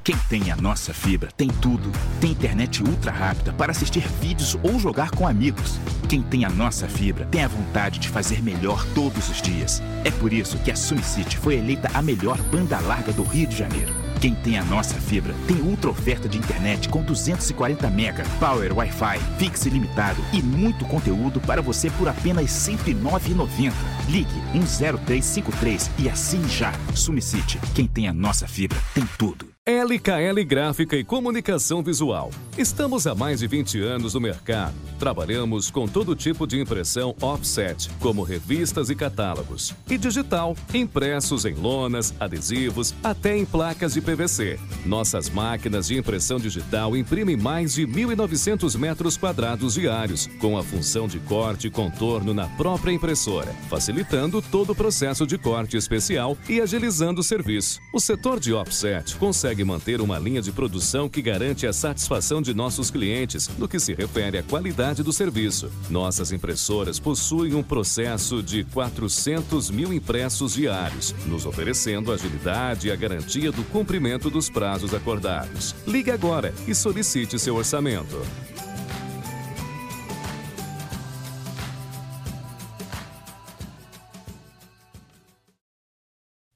Quem 0.06 0.16
tem 0.28 0.52
a 0.52 0.56
nossa 0.56 0.94
fibra 0.94 1.30
tem 1.36 1.48
tudo. 1.48 1.90
Tem 2.20 2.30
internet 2.30 2.80
ultra 2.80 3.10
rápida 3.10 3.52
para 3.52 3.72
assistir 3.72 4.06
vídeos 4.20 4.56
ou 4.62 4.78
jogar 4.78 5.10
com 5.10 5.26
amigos. 5.26 5.80
Quem 6.08 6.22
tem 6.22 6.44
a 6.44 6.48
nossa 6.48 6.86
fibra 6.86 7.26
tem 7.26 7.42
a 7.42 7.48
vontade 7.48 7.98
de 7.98 8.08
fazer 8.08 8.40
melhor 8.40 8.86
todos 8.94 9.28
os 9.28 9.42
dias. 9.42 9.82
É 10.04 10.12
por 10.12 10.32
isso 10.32 10.58
que 10.58 10.70
a 10.70 10.76
SumiCity 10.76 11.36
foi 11.36 11.56
eleita 11.56 11.90
a 11.92 12.00
melhor 12.00 12.40
banda 12.42 12.78
larga 12.78 13.12
do 13.12 13.24
Rio 13.24 13.48
de 13.48 13.56
Janeiro. 13.56 13.92
Quem 14.20 14.32
tem 14.32 14.56
a 14.56 14.62
nossa 14.62 14.94
fibra 14.94 15.34
tem 15.48 15.60
ultra 15.60 15.90
oferta 15.90 16.28
de 16.28 16.38
internet 16.38 16.88
com 16.88 17.02
240 17.02 17.90
mega, 17.90 18.22
power 18.38 18.78
Wi-Fi, 18.78 19.18
fixe 19.40 19.68
ilimitado 19.68 20.22
e 20.32 20.40
muito 20.40 20.84
conteúdo 20.84 21.40
para 21.40 21.60
você 21.60 21.90
por 21.90 22.06
apenas 22.06 22.68
R$ 22.68 22.76
109,90. 22.76 23.72
Ligue 24.08 24.40
10353 24.54 25.90
e 25.98 26.08
assine 26.08 26.48
já. 26.48 26.72
SumiCity. 26.94 27.58
Quem 27.74 27.88
tem 27.88 28.06
a 28.06 28.12
nossa 28.12 28.46
fibra 28.46 28.78
tem 28.94 29.04
tudo. 29.18 29.55
LKL 29.68 30.44
Gráfica 30.44 30.96
e 30.96 31.02
Comunicação 31.02 31.82
Visual. 31.82 32.30
Estamos 32.56 33.04
há 33.04 33.16
mais 33.16 33.40
de 33.40 33.48
20 33.48 33.80
anos 33.80 34.14
no 34.14 34.20
mercado. 34.20 34.76
Trabalhamos 34.96 35.72
com 35.72 35.88
todo 35.88 36.14
tipo 36.14 36.46
de 36.46 36.60
impressão 36.60 37.16
offset, 37.20 37.90
como 37.98 38.22
revistas 38.22 38.90
e 38.90 38.94
catálogos, 38.94 39.74
e 39.90 39.98
digital, 39.98 40.56
impressos 40.72 41.44
em 41.44 41.54
lonas, 41.54 42.14
adesivos, 42.20 42.94
até 43.02 43.36
em 43.36 43.44
placas 43.44 43.94
de 43.94 44.00
PVC. 44.00 44.56
Nossas 44.86 45.28
máquinas 45.28 45.88
de 45.88 45.98
impressão 45.98 46.38
digital 46.38 46.96
imprimem 46.96 47.36
mais 47.36 47.74
de 47.74 47.88
1.900 47.88 48.78
metros 48.78 49.16
quadrados 49.16 49.74
diários, 49.74 50.28
com 50.38 50.56
a 50.56 50.62
função 50.62 51.08
de 51.08 51.18
corte 51.18 51.66
e 51.66 51.70
contorno 51.70 52.32
na 52.32 52.46
própria 52.50 52.92
impressora, 52.92 53.52
facilitando 53.68 54.40
todo 54.40 54.70
o 54.70 54.76
processo 54.76 55.26
de 55.26 55.36
corte 55.36 55.76
especial 55.76 56.38
e 56.48 56.60
agilizando 56.60 57.20
o 57.20 57.24
serviço. 57.24 57.80
O 57.92 57.98
setor 57.98 58.38
de 58.38 58.54
offset 58.54 59.16
consegue 59.16 59.55
manter 59.64 60.00
uma 60.00 60.18
linha 60.18 60.42
de 60.42 60.52
produção 60.52 61.08
que 61.08 61.22
garante 61.22 61.66
a 61.66 61.72
satisfação 61.72 62.40
de 62.40 62.54
nossos 62.54 62.90
clientes 62.90 63.48
no 63.58 63.68
que 63.68 63.78
se 63.78 63.94
refere 63.94 64.38
à 64.38 64.42
qualidade 64.42 65.02
do 65.02 65.12
serviço. 65.12 65.70
Nossas 65.90 66.32
impressoras 66.32 66.98
possuem 66.98 67.54
um 67.54 67.62
processo 67.62 68.42
de 68.42 68.64
400 68.64 69.70
mil 69.70 69.92
impressos 69.92 70.54
diários, 70.54 71.14
nos 71.26 71.46
oferecendo 71.46 72.12
agilidade 72.12 72.88
e 72.88 72.90
a 72.90 72.96
garantia 72.96 73.52
do 73.52 73.64
cumprimento 73.64 74.30
dos 74.30 74.48
prazos 74.48 74.94
acordados. 74.94 75.74
Ligue 75.86 76.10
agora 76.10 76.54
e 76.66 76.74
solicite 76.74 77.38
seu 77.38 77.56
orçamento. 77.56 78.20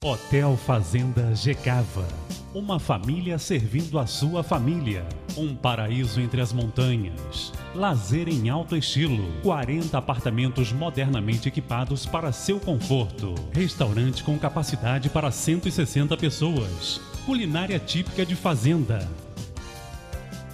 Hotel 0.03 0.57
Fazenda 0.57 1.35
Gecava. 1.35 2.07
Uma 2.53 2.81
família 2.81 3.39
servindo 3.39 3.97
a 3.97 4.09
sua 4.09 4.43
família. 4.43 5.07
Um 5.37 5.55
paraíso 5.55 6.21
entre 6.21 6.41
as 6.41 6.53
montanhas. 6.53 7.53
Lazer 7.77 8.29
em 8.29 8.49
alto 8.49 8.77
estilo. 8.77 9.41
40 9.43 9.97
apartamentos 9.97 10.73
modernamente 10.73 11.47
equipados 11.47 12.07
para 12.07 12.33
seu 12.33 12.59
conforto. 12.59 13.37
Restaurante 13.53 14.25
com 14.25 14.37
capacidade 14.37 15.09
para 15.09 15.31
160 15.31 16.17
pessoas. 16.17 17.01
Culinária 17.25 17.79
típica 17.79 18.27
de 18.27 18.35
fazenda. 18.35 19.09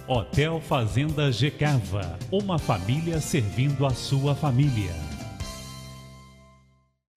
Hotel 0.07 0.61
Fazenda 0.61 1.31
Gecava. 1.31 2.15
Uma 2.31 2.59
família 2.59 3.19
servindo 3.19 3.87
a 3.87 3.89
sua 3.89 4.35
família. 4.35 5.06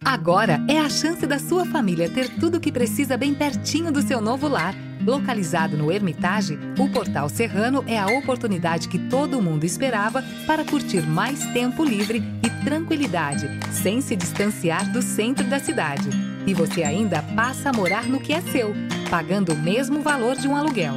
Agora 0.05 0.65
é 0.67 0.79
a 0.79 0.89
chance 0.89 1.27
da 1.27 1.39
sua 1.39 1.67
família 1.67 2.09
ter 2.09 2.29
tudo 2.41 2.57
o 2.57 2.61
que 2.61 2.73
precisa 2.73 3.19
bem 3.19 3.35
pertinho 3.35 3.93
do 3.93 4.01
seu 4.01 4.21
novo 4.21 4.49
lar. 4.49 4.75
Localizado 5.05 5.77
no 5.77 5.93
Hermitage, 5.93 6.59
o 6.79 6.89
Portal 6.89 7.29
Serrano 7.29 7.85
é 7.87 7.99
a 7.99 8.07
oportunidade 8.07 8.89
que 8.89 8.99
todo 8.99 9.41
mundo 9.43 9.65
esperava 9.65 10.25
para 10.47 10.65
curtir 10.65 11.03
mais 11.03 11.45
tempo 11.53 11.85
livre 11.85 12.23
e 12.43 12.65
tranquilidade, 12.65 13.47
sem 13.71 14.01
se 14.01 14.17
distanciar 14.17 14.91
do 14.91 15.03
centro 15.03 15.45
da 15.45 15.59
cidade. 15.59 16.09
E 16.47 16.55
você 16.55 16.83
ainda 16.83 17.23
passa 17.35 17.69
a 17.69 17.73
morar 17.73 18.05
no 18.05 18.21
que 18.21 18.33
é 18.33 18.41
seu, 18.41 18.75
pagando 19.11 19.53
o 19.53 19.57
mesmo 19.57 20.01
valor 20.01 20.35
de 20.37 20.49
um 20.49 20.57
aluguel. 20.57 20.95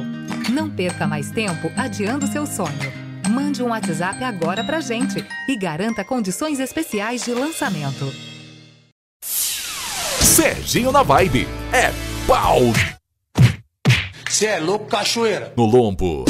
Não 0.50 0.68
perca 0.68 1.06
mais 1.06 1.30
tempo 1.30 1.70
adiando 1.76 2.26
seu 2.26 2.46
sonho. 2.46 2.92
Mande 3.30 3.62
um 3.62 3.68
WhatsApp 3.68 4.24
agora 4.24 4.64
pra 4.64 4.80
gente 4.80 5.24
e 5.46 5.56
garanta 5.56 6.04
condições 6.04 6.58
especiais 6.58 7.24
de 7.24 7.32
lançamento. 7.32 8.33
Serginho 10.44 10.92
na 10.92 11.02
Vibe. 11.02 11.48
É 11.72 11.90
pau 12.28 12.60
Cê 14.28 14.44
é 14.44 14.60
louco, 14.60 14.84
cachoeira. 14.84 15.54
no 15.56 15.64
lombo. 15.64 16.26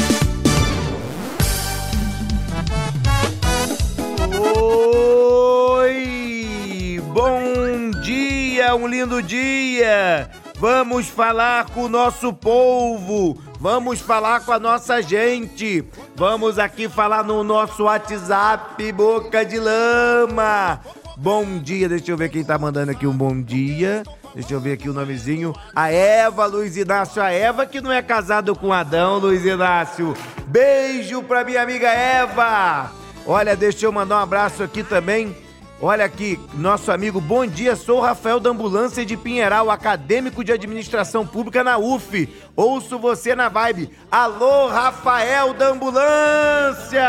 Oi! 5.67 7.01
Bom 7.11 7.91
dia, 8.01 8.73
um 8.73 8.87
lindo 8.87 9.21
dia! 9.21 10.29
Vamos 10.59 11.07
falar 11.07 11.65
com 11.71 11.81
o 11.83 11.89
nosso 11.89 12.31
povo, 12.31 13.37
vamos 13.59 13.99
falar 13.99 14.39
com 14.45 14.53
a 14.53 14.59
nossa 14.59 15.01
gente, 15.01 15.83
vamos 16.15 16.57
aqui 16.57 16.87
falar 16.87 17.25
no 17.25 17.43
nosso 17.43 17.83
WhatsApp 17.83 18.89
Boca 18.93 19.43
de 19.43 19.59
Lama. 19.59 20.79
Bom 21.17 21.59
dia, 21.59 21.87
deixa 21.87 22.11
eu 22.11 22.17
ver 22.17 22.29
quem 22.29 22.43
tá 22.43 22.57
mandando 22.57 22.91
aqui 22.91 23.07
um 23.07 23.15
bom 23.15 23.41
dia. 23.41 24.03
Deixa 24.33 24.53
eu 24.53 24.59
ver 24.59 24.73
aqui 24.73 24.89
o 24.89 24.93
nomezinho. 24.93 25.55
A 25.73 25.89
Eva, 25.89 26.45
Luiz 26.45 26.75
Inácio. 26.75 27.21
A 27.21 27.31
Eva 27.31 27.65
que 27.65 27.79
não 27.79 27.91
é 27.91 28.01
casado 28.01 28.53
com 28.53 28.73
Adão, 28.73 29.17
Luiz 29.17 29.45
Inácio. 29.45 30.13
Beijo 30.47 31.23
pra 31.23 31.45
minha 31.45 31.61
amiga 31.61 31.87
Eva. 31.87 32.91
Olha, 33.25 33.55
deixa 33.55 33.85
eu 33.85 33.93
mandar 33.93 34.17
um 34.17 34.23
abraço 34.23 34.61
aqui 34.61 34.83
também. 34.83 35.33
Olha 35.81 36.03
aqui, 36.05 36.39
nosso 36.53 36.91
amigo, 36.91 37.19
bom 37.19 37.45
dia, 37.45 37.75
sou 37.75 37.97
o 37.97 38.01
Rafael 38.01 38.39
da 38.39 38.49
Ambulância 38.49 39.05
de 39.05 39.17
Pinheiral, 39.17 39.69
acadêmico 39.69 40.41
de 40.41 40.53
administração 40.53 41.27
pública 41.27 41.65
na 41.65 41.77
UF. 41.77 42.29
Ouço 42.55 42.97
você 42.97 43.35
na 43.35 43.49
vibe. 43.49 43.89
Alô, 44.09 44.67
Rafael 44.67 45.53
da 45.53 45.69
Ambulância! 45.69 47.01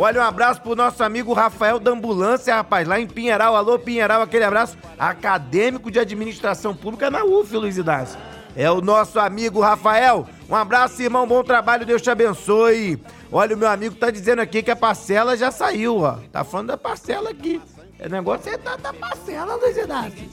Olha, 0.00 0.20
um 0.20 0.24
abraço 0.24 0.60
pro 0.60 0.76
nosso 0.76 1.02
amigo 1.02 1.32
Rafael 1.32 1.80
da 1.80 1.90
Ambulância, 1.90 2.54
rapaz, 2.54 2.86
lá 2.86 3.00
em 3.00 3.06
Pinheiral. 3.06 3.56
Alô, 3.56 3.76
Pinheiral, 3.80 4.22
aquele 4.22 4.44
abraço. 4.44 4.78
Acadêmico 4.96 5.90
de 5.90 5.98
administração 5.98 6.72
pública 6.72 7.10
na 7.10 7.24
UF, 7.24 7.56
Luiz 7.56 7.76
Inácio. 7.76 8.16
É 8.54 8.70
o 8.70 8.80
nosso 8.80 9.18
amigo 9.18 9.60
Rafael. 9.60 10.24
Um 10.48 10.54
abraço, 10.54 11.02
irmão. 11.02 11.26
Bom 11.26 11.42
trabalho. 11.42 11.84
Deus 11.84 12.00
te 12.00 12.10
abençoe. 12.10 13.02
Olha, 13.32 13.56
o 13.56 13.58
meu 13.58 13.68
amigo 13.68 13.96
tá 13.96 14.08
dizendo 14.08 14.40
aqui 14.40 14.62
que 14.62 14.70
a 14.70 14.76
parcela 14.76 15.36
já 15.36 15.50
saiu, 15.50 15.98
ó. 15.98 16.18
Tá 16.30 16.44
falando 16.44 16.68
da 16.68 16.76
parcela 16.76 17.30
aqui. 17.30 17.60
O 17.98 18.08
negócio 18.08 18.52
é 18.52 18.56
da, 18.56 18.76
da 18.76 18.92
parcela, 18.92 19.56
Luiz 19.56 19.76
Inácio. 19.76 20.28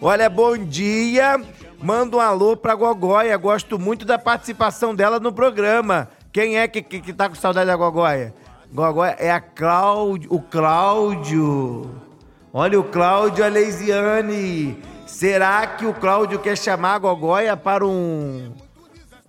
Olha, 0.00 0.30
bom 0.30 0.56
dia. 0.56 1.38
Manda 1.82 2.16
um 2.16 2.20
alô 2.20 2.56
pra 2.56 2.74
Gogóia. 2.74 3.36
Gosto 3.36 3.78
muito 3.78 4.06
da 4.06 4.18
participação 4.18 4.94
dela 4.94 5.20
no 5.20 5.32
programa. 5.34 6.08
Quem 6.32 6.58
é 6.58 6.66
que, 6.66 6.80
que, 6.80 7.00
que 7.00 7.12
tá 7.12 7.28
com 7.28 7.34
saudade 7.34 7.66
da 7.66 7.76
Gogóia? 7.76 8.34
Gogóia 8.72 9.16
é 9.18 9.30
a 9.30 9.40
Cláudio, 9.40 10.32
o 10.32 10.40
Cláudio. 10.40 11.90
Olha 12.52 12.80
o 12.80 12.84
Cláudio 12.84 13.44
Aleisiane. 13.44 14.82
Será 15.06 15.66
que 15.66 15.86
o 15.86 15.94
Cláudio 15.94 16.38
quer 16.38 16.58
chamar 16.58 16.94
a 16.94 16.98
Gogóia 16.98 17.56
para 17.56 17.86
um 17.86 18.52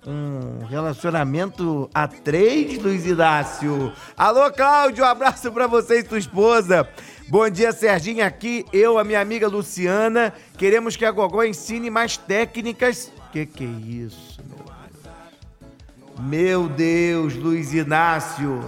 um 0.08 0.66
relacionamento 0.66 1.90
a 1.94 2.08
três, 2.08 2.82
Luiz 2.82 3.06
Inácio. 3.06 3.92
Alô, 4.16 4.50
Cláudio, 4.52 5.04
um 5.04 5.08
abraço 5.08 5.52
para 5.52 5.68
você 5.68 6.00
e 6.00 6.08
sua 6.08 6.18
esposa. 6.18 6.88
Bom 7.28 7.50
dia, 7.50 7.74
Serginho. 7.74 8.26
Aqui 8.26 8.66
eu, 8.72 8.98
a 8.98 9.04
minha 9.04 9.20
amiga 9.20 9.50
Luciana, 9.50 10.34
queremos 10.58 10.96
que 10.96 11.04
a 11.04 11.12
Gogó 11.12 11.44
ensine 11.44 11.90
mais 11.90 12.16
técnicas. 12.16 13.12
Que 13.34 13.46
que 13.46 13.66
é 13.66 13.68
isso, 13.68 14.40
meu 14.48 14.64
Deus? 14.64 16.20
Meu 16.20 16.70
Deus, 16.70 17.36
Luiz 17.36 17.74
Inácio. 17.74 18.62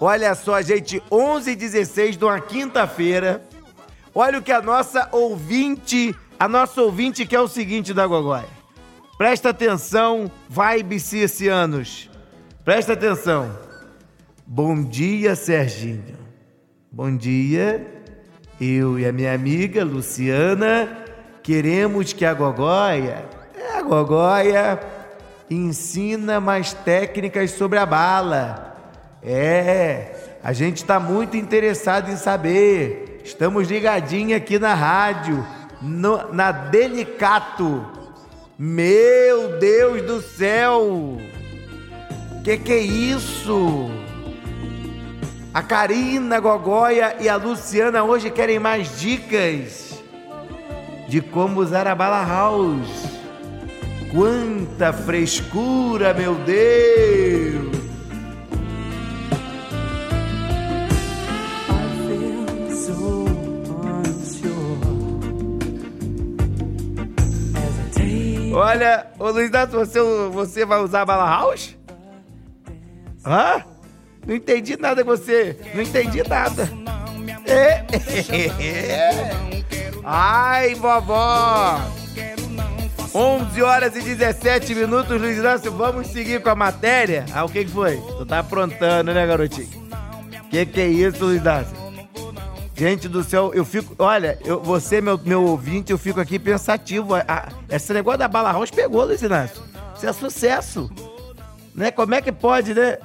Olha 0.00 0.34
só, 0.34 0.62
gente, 0.62 1.02
11 1.10 1.50
e 1.50 1.56
16 1.56 2.16
de 2.16 2.24
uma 2.24 2.40
quinta-feira. 2.40 3.42
Olha 4.14 4.38
o 4.38 4.42
que 4.42 4.52
a 4.52 4.62
nossa 4.62 5.08
ouvinte, 5.10 6.14
a 6.38 6.48
nossa 6.48 6.80
ouvinte 6.82 7.26
quer 7.26 7.40
o 7.40 7.48
seguinte 7.48 7.92
da 7.92 8.06
Gogóia. 8.06 8.48
Presta 9.16 9.50
atenção, 9.50 10.30
vibe 10.48 10.98
anos. 11.50 12.08
Presta 12.64 12.92
atenção. 12.92 13.50
Bom 14.46 14.84
dia, 14.84 15.34
Serginho. 15.34 16.16
Bom 16.90 17.16
dia. 17.16 17.84
Eu 18.60 18.98
e 18.98 19.06
a 19.06 19.12
minha 19.12 19.34
amiga 19.34 19.84
Luciana 19.84 21.04
queremos 21.42 22.12
que 22.12 22.24
a 22.24 22.34
Gogóia, 22.34 23.24
é, 23.56 23.78
a 23.78 23.82
Gogóia, 23.82 24.78
ensina 25.50 26.40
mais 26.40 26.72
técnicas 26.72 27.52
sobre 27.52 27.78
a 27.78 27.86
bala. 27.86 28.67
É, 29.22 30.38
a 30.42 30.52
gente 30.52 30.78
está 30.78 30.98
muito 31.00 31.36
interessado 31.36 32.10
em 32.10 32.16
saber. 32.16 33.20
Estamos 33.24 33.68
ligadinhos 33.68 34.36
aqui 34.36 34.58
na 34.58 34.74
rádio, 34.74 35.44
no, 35.82 36.32
na 36.32 36.50
Delicato 36.50 37.98
meu 38.60 39.56
Deus 39.60 40.02
do 40.02 40.20
céu! 40.20 41.16
Que 42.42 42.58
que 42.58 42.72
é 42.72 42.78
isso? 42.80 43.88
A 45.54 45.62
Karina 45.62 46.40
Gogóia 46.40 47.14
e 47.20 47.28
a 47.28 47.36
Luciana 47.36 48.02
hoje 48.02 48.30
querem 48.30 48.58
mais 48.58 48.98
dicas 48.98 50.02
de 51.06 51.20
como 51.20 51.60
usar 51.60 51.86
a 51.86 51.94
Bala 51.94 52.24
House. 52.24 53.06
Quanta 54.10 54.92
frescura, 54.92 56.12
meu 56.12 56.34
Deus! 56.34 57.87
Olha, 68.58 69.06
ô 69.20 69.30
Luiz 69.30 69.52
Nato, 69.52 69.76
você, 69.76 70.00
você 70.32 70.64
vai 70.66 70.80
usar 70.80 71.02
a 71.02 71.06
bala 71.06 71.24
house? 71.24 71.76
Hã? 73.24 73.64
Não 74.26 74.34
entendi 74.34 74.76
nada 74.76 75.04
com 75.04 75.10
você. 75.10 75.56
Não 75.72 75.80
entendi 75.80 76.28
nada. 76.28 76.68
É. 77.46 77.86
Ai, 80.02 80.74
vovó. 80.74 81.80
11 83.14 83.62
horas 83.62 83.94
e 83.94 84.00
17 84.00 84.74
minutos, 84.74 85.20
Luiz 85.20 85.38
Inácio. 85.38 85.70
Vamos 85.70 86.08
seguir 86.08 86.42
com 86.42 86.50
a 86.50 86.56
matéria? 86.56 87.26
Ah, 87.32 87.44
o 87.44 87.48
que, 87.48 87.64
que 87.64 87.70
foi? 87.70 88.02
Tu 88.18 88.26
tá 88.26 88.40
aprontando, 88.40 89.14
né, 89.14 89.24
garotinho? 89.24 89.68
Que 90.50 90.66
que 90.66 90.80
é 90.80 90.88
isso, 90.88 91.24
Luiz 91.24 91.40
Inácio? 91.40 91.87
Gente 92.78 93.08
do 93.08 93.24
céu, 93.24 93.52
eu 93.52 93.64
fico. 93.64 93.96
Olha, 93.98 94.38
eu, 94.44 94.62
você, 94.62 95.00
meu, 95.00 95.18
meu 95.24 95.42
ouvinte, 95.42 95.90
eu 95.90 95.98
fico 95.98 96.20
aqui 96.20 96.38
pensativo. 96.38 97.16
A, 97.16 97.48
esse 97.68 97.92
negócio 97.92 98.20
da 98.20 98.28
Bala 98.28 98.52
House 98.52 98.70
pegou, 98.70 99.04
Luiz 99.04 99.20
Inácio. 99.20 99.60
Isso 99.96 100.06
é 100.06 100.12
sucesso. 100.12 100.88
Né? 101.74 101.90
Como 101.90 102.14
é 102.14 102.22
que 102.22 102.30
pode, 102.30 102.74
né? 102.74 102.98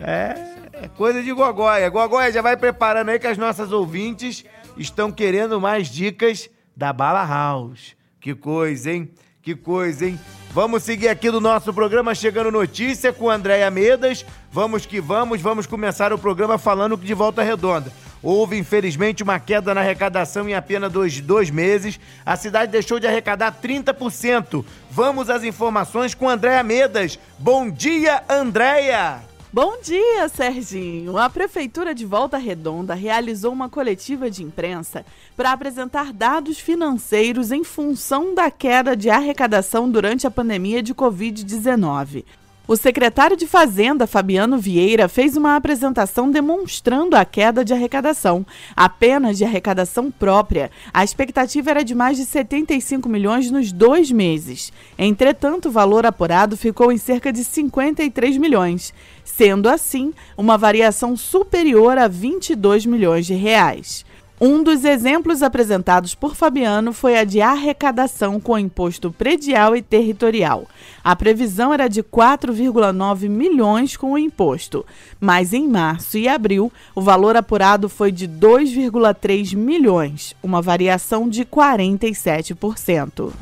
É, 0.00 0.34
é 0.72 0.88
coisa 0.96 1.22
de 1.22 1.32
gogóia. 1.32 1.88
Gogóia 1.88 2.32
já 2.32 2.42
vai 2.42 2.56
preparando 2.56 3.10
aí 3.10 3.20
que 3.20 3.28
as 3.28 3.38
nossas 3.38 3.70
ouvintes 3.70 4.44
estão 4.76 5.12
querendo 5.12 5.60
mais 5.60 5.86
dicas 5.86 6.50
da 6.76 6.92
Bala 6.92 7.24
House. 7.24 7.94
Que 8.20 8.34
coisa, 8.34 8.90
hein? 8.90 9.08
Que 9.40 9.54
coisa, 9.54 10.04
hein? 10.04 10.18
Vamos 10.50 10.82
seguir 10.82 11.06
aqui 11.06 11.30
do 11.30 11.40
nosso 11.40 11.72
programa 11.72 12.12
Chegando 12.12 12.50
Notícia 12.50 13.12
com 13.12 13.30
Andréia 13.30 13.70
Medas. 13.70 14.26
Vamos 14.50 14.84
que 14.84 15.00
vamos, 15.00 15.40
vamos 15.40 15.64
começar 15.64 16.12
o 16.12 16.18
programa 16.18 16.58
falando 16.58 16.96
de 16.96 17.14
Volta 17.14 17.40
Redonda. 17.40 17.92
Houve, 18.22 18.58
infelizmente, 18.58 19.22
uma 19.22 19.40
queda 19.40 19.74
na 19.74 19.80
arrecadação 19.80 20.48
em 20.48 20.54
apenas 20.54 20.92
dois, 20.92 21.20
dois 21.20 21.50
meses. 21.50 21.98
A 22.24 22.36
cidade 22.36 22.70
deixou 22.70 23.00
de 23.00 23.06
arrecadar 23.06 23.58
30%. 23.62 24.64
Vamos 24.90 25.30
às 25.30 25.42
informações 25.42 26.14
com 26.14 26.28
Andréa 26.28 26.62
Medas. 26.62 27.18
Bom 27.38 27.70
dia, 27.70 28.22
Andréia! 28.28 29.30
Bom 29.52 29.80
dia, 29.82 30.28
Serginho! 30.28 31.18
A 31.18 31.28
Prefeitura 31.28 31.92
de 31.92 32.06
Volta 32.06 32.38
Redonda 32.38 32.94
realizou 32.94 33.52
uma 33.52 33.68
coletiva 33.68 34.30
de 34.30 34.44
imprensa 34.44 35.04
para 35.36 35.50
apresentar 35.50 36.12
dados 36.12 36.60
financeiros 36.60 37.50
em 37.50 37.64
função 37.64 38.32
da 38.32 38.48
queda 38.48 38.94
de 38.94 39.10
arrecadação 39.10 39.90
durante 39.90 40.24
a 40.24 40.30
pandemia 40.30 40.80
de 40.80 40.94
Covid-19. 40.94 42.24
O 42.70 42.76
secretário 42.76 43.36
de 43.36 43.48
Fazenda, 43.48 44.06
Fabiano 44.06 44.56
Vieira, 44.56 45.08
fez 45.08 45.36
uma 45.36 45.56
apresentação 45.56 46.30
demonstrando 46.30 47.16
a 47.16 47.24
queda 47.24 47.64
de 47.64 47.74
arrecadação, 47.74 48.46
apenas 48.76 49.38
de 49.38 49.44
arrecadação 49.44 50.08
própria. 50.08 50.70
A 50.94 51.02
expectativa 51.02 51.70
era 51.70 51.82
de 51.82 51.96
mais 51.96 52.16
de 52.16 52.24
75 52.24 53.08
milhões 53.08 53.50
nos 53.50 53.72
dois 53.72 54.12
meses. 54.12 54.72
Entretanto, 54.96 55.68
o 55.68 55.72
valor 55.72 56.06
apurado 56.06 56.56
ficou 56.56 56.92
em 56.92 56.96
cerca 56.96 57.32
de 57.32 57.42
53 57.42 58.36
milhões, 58.36 58.94
sendo 59.24 59.68
assim 59.68 60.14
uma 60.38 60.56
variação 60.56 61.16
superior 61.16 61.98
a 61.98 62.06
22 62.06 62.86
milhões 62.86 63.26
de 63.26 63.34
reais. 63.34 64.04
Um 64.42 64.62
dos 64.62 64.86
exemplos 64.86 65.42
apresentados 65.42 66.14
por 66.14 66.34
Fabiano 66.34 66.94
foi 66.94 67.18
a 67.18 67.24
de 67.24 67.42
arrecadação 67.42 68.40
com 68.40 68.58
imposto 68.58 69.12
predial 69.12 69.76
e 69.76 69.82
territorial. 69.82 70.66
A 71.04 71.14
previsão 71.14 71.74
era 71.74 71.88
de 71.88 72.02
4,9 72.02 73.28
milhões 73.28 73.98
com 73.98 74.12
o 74.12 74.18
imposto, 74.18 74.86
mas 75.20 75.52
em 75.52 75.68
março 75.68 76.16
e 76.16 76.26
abril 76.26 76.72
o 76.94 77.02
valor 77.02 77.36
apurado 77.36 77.86
foi 77.86 78.10
de 78.10 78.26
2,3 78.26 79.54
milhões, 79.54 80.34
uma 80.42 80.62
variação 80.62 81.28
de 81.28 81.44
47%. 81.44 83.34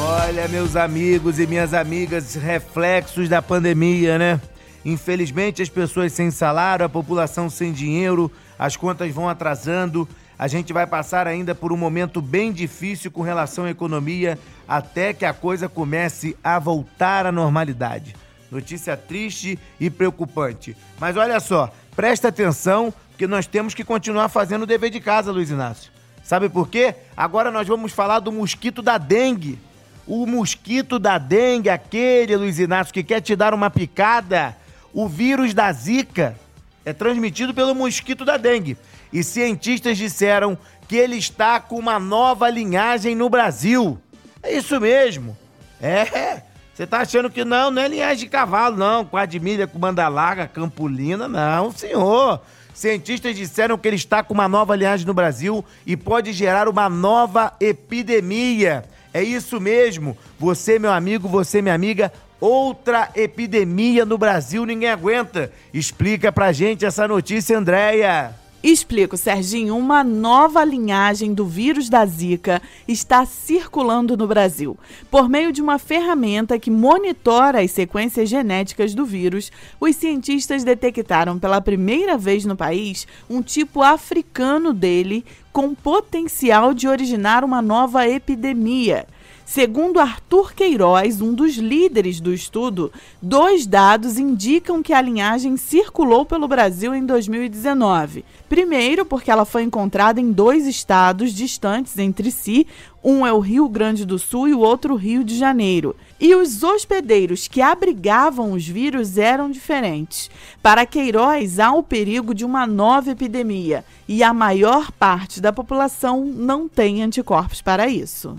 Olha, 0.00 0.48
meus 0.48 0.74
amigos 0.74 1.38
e 1.38 1.46
minhas 1.46 1.74
amigas, 1.74 2.34
reflexos 2.34 3.28
da 3.28 3.42
pandemia, 3.42 4.16
né? 4.18 4.40
Infelizmente, 4.84 5.62
as 5.62 5.68
pessoas 5.68 6.12
sem 6.12 6.30
salário, 6.30 6.84
a 6.84 6.88
população 6.88 7.50
sem 7.50 7.72
dinheiro, 7.72 8.30
as 8.58 8.76
contas 8.76 9.12
vão 9.12 9.28
atrasando. 9.28 10.08
A 10.38 10.46
gente 10.46 10.72
vai 10.72 10.86
passar 10.86 11.26
ainda 11.26 11.54
por 11.54 11.72
um 11.72 11.76
momento 11.76 12.22
bem 12.22 12.52
difícil 12.52 13.10
com 13.10 13.22
relação 13.22 13.64
à 13.64 13.70
economia 13.70 14.38
até 14.68 15.12
que 15.12 15.24
a 15.24 15.32
coisa 15.32 15.68
comece 15.68 16.36
a 16.42 16.58
voltar 16.58 17.26
à 17.26 17.32
normalidade. 17.32 18.14
Notícia 18.50 18.96
triste 18.96 19.58
e 19.78 19.90
preocupante. 19.90 20.76
Mas 20.98 21.16
olha 21.16 21.40
só, 21.40 21.72
presta 21.94 22.28
atenção, 22.28 22.94
porque 23.10 23.26
nós 23.26 23.46
temos 23.46 23.74
que 23.74 23.84
continuar 23.84 24.28
fazendo 24.28 24.62
o 24.62 24.66
dever 24.66 24.90
de 24.90 25.00
casa, 25.00 25.32
Luiz 25.32 25.50
Inácio. 25.50 25.90
Sabe 26.22 26.48
por 26.48 26.68
quê? 26.68 26.94
Agora 27.16 27.50
nós 27.50 27.66
vamos 27.66 27.92
falar 27.92 28.20
do 28.20 28.30
mosquito 28.30 28.80
da 28.80 28.96
dengue. 28.96 29.58
O 30.06 30.24
mosquito 30.24 30.98
da 30.98 31.18
dengue, 31.18 31.68
aquele, 31.68 32.36
Luiz 32.36 32.58
Inácio, 32.58 32.94
que 32.94 33.02
quer 33.02 33.20
te 33.20 33.34
dar 33.34 33.52
uma 33.52 33.68
picada 33.68 34.56
o 34.92 35.08
vírus 35.08 35.54
da 35.54 35.72
Zika 35.72 36.36
é 36.84 36.92
transmitido 36.92 37.52
pelo 37.52 37.74
mosquito 37.74 38.24
da 38.24 38.36
dengue. 38.36 38.76
E 39.12 39.22
cientistas 39.22 39.96
disseram 39.96 40.56
que 40.86 40.96
ele 40.96 41.16
está 41.16 41.60
com 41.60 41.78
uma 41.78 41.98
nova 41.98 42.48
linhagem 42.48 43.14
no 43.14 43.28
Brasil. 43.28 43.98
É 44.42 44.56
isso 44.56 44.80
mesmo. 44.80 45.36
É. 45.80 46.42
Você 46.74 46.86
tá 46.86 46.98
achando 46.98 47.28
que 47.28 47.44
não, 47.44 47.70
não 47.70 47.82
é 47.82 47.88
linhagem 47.88 48.24
de 48.24 48.30
cavalo, 48.30 48.76
não. 48.76 49.04
Quadmilha, 49.04 49.66
com 49.66 49.78
larga, 49.80 50.46
campulina, 50.46 51.26
não, 51.26 51.72
senhor. 51.72 52.40
Cientistas 52.72 53.34
disseram 53.34 53.76
que 53.76 53.88
ele 53.88 53.96
está 53.96 54.22
com 54.22 54.32
uma 54.32 54.48
nova 54.48 54.76
linhagem 54.76 55.04
no 55.04 55.12
Brasil 55.12 55.64
e 55.84 55.96
pode 55.96 56.32
gerar 56.32 56.68
uma 56.68 56.88
nova 56.88 57.52
epidemia. 57.60 58.84
É 59.12 59.20
isso 59.20 59.60
mesmo. 59.60 60.16
Você, 60.38 60.78
meu 60.78 60.92
amigo, 60.92 61.28
você, 61.28 61.60
minha 61.60 61.74
amiga, 61.74 62.12
Outra 62.40 63.10
epidemia 63.16 64.04
no 64.04 64.16
Brasil 64.16 64.64
ninguém 64.64 64.88
aguenta. 64.88 65.52
Explica 65.74 66.30
pra 66.30 66.52
gente 66.52 66.86
essa 66.86 67.08
notícia, 67.08 67.58
Andréia. 67.58 68.32
Explico, 68.62 69.16
Serginho. 69.16 69.76
Uma 69.76 70.04
nova 70.04 70.64
linhagem 70.64 71.32
do 71.32 71.44
vírus 71.44 71.88
da 71.88 72.04
Zika 72.04 72.60
está 72.86 73.24
circulando 73.24 74.16
no 74.16 74.26
Brasil. 74.26 74.76
Por 75.10 75.28
meio 75.28 75.52
de 75.52 75.62
uma 75.62 75.78
ferramenta 75.78 76.58
que 76.58 76.70
monitora 76.70 77.60
as 77.60 77.70
sequências 77.70 78.28
genéticas 78.28 78.94
do 78.94 79.04
vírus, 79.04 79.50
os 79.80 79.94
cientistas 79.96 80.62
detectaram 80.62 81.38
pela 81.38 81.60
primeira 81.60 82.18
vez 82.18 82.44
no 82.44 82.56
país 82.56 83.06
um 83.30 83.42
tipo 83.42 83.82
africano 83.82 84.72
dele 84.72 85.24
com 85.52 85.74
potencial 85.74 86.74
de 86.74 86.88
originar 86.88 87.44
uma 87.44 87.62
nova 87.62 88.08
epidemia. 88.08 89.06
Segundo 89.48 89.98
Arthur 89.98 90.52
Queiroz, 90.52 91.22
um 91.22 91.32
dos 91.32 91.56
líderes 91.56 92.20
do 92.20 92.34
estudo, 92.34 92.92
dois 93.20 93.66
dados 93.66 94.18
indicam 94.18 94.82
que 94.82 94.92
a 94.92 95.00
linhagem 95.00 95.56
circulou 95.56 96.26
pelo 96.26 96.46
Brasil 96.46 96.94
em 96.94 97.06
2019. 97.06 98.26
Primeiro, 98.46 99.06
porque 99.06 99.30
ela 99.30 99.46
foi 99.46 99.62
encontrada 99.62 100.20
em 100.20 100.32
dois 100.32 100.66
estados 100.66 101.32
distantes 101.32 101.96
entre 101.96 102.30
si, 102.30 102.66
um 103.02 103.26
é 103.26 103.32
o 103.32 103.38
Rio 103.38 103.66
Grande 103.70 104.04
do 104.04 104.18
Sul 104.18 104.48
e 104.48 104.52
o 104.52 104.60
outro 104.60 104.94
Rio 104.96 105.24
de 105.24 105.34
Janeiro. 105.38 105.96
E 106.20 106.34
os 106.34 106.62
hospedeiros 106.62 107.48
que 107.48 107.62
abrigavam 107.62 108.52
os 108.52 108.68
vírus 108.68 109.16
eram 109.16 109.50
diferentes. 109.50 110.30
Para 110.62 110.84
Queiroz, 110.84 111.58
há 111.58 111.72
o 111.72 111.82
perigo 111.82 112.34
de 112.34 112.44
uma 112.44 112.66
nova 112.66 113.12
epidemia 113.12 113.82
e 114.06 114.22
a 114.22 114.34
maior 114.34 114.92
parte 114.92 115.40
da 115.40 115.54
população 115.54 116.26
não 116.26 116.68
tem 116.68 117.02
anticorpos 117.02 117.62
para 117.62 117.88
isso. 117.88 118.36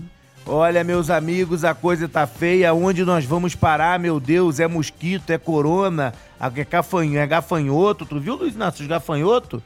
Olha, 0.52 0.82
meus 0.82 1.10
amigos, 1.10 1.64
a 1.64 1.76
coisa 1.76 2.08
tá 2.08 2.26
feia. 2.26 2.74
Onde 2.74 3.04
nós 3.04 3.24
vamos 3.24 3.54
parar, 3.54 4.00
meu 4.00 4.18
Deus? 4.18 4.58
É 4.58 4.66
mosquito, 4.66 5.30
é 5.30 5.38
corona, 5.38 6.12
é, 6.40 6.64
gafanho, 6.64 7.20
é 7.20 7.24
gafanhoto. 7.24 8.04
Tu 8.04 8.18
viu, 8.18 8.34
Luiz 8.34 8.56
Inácio, 8.56 8.82
os 8.82 8.88
gafanhoto? 8.88 9.62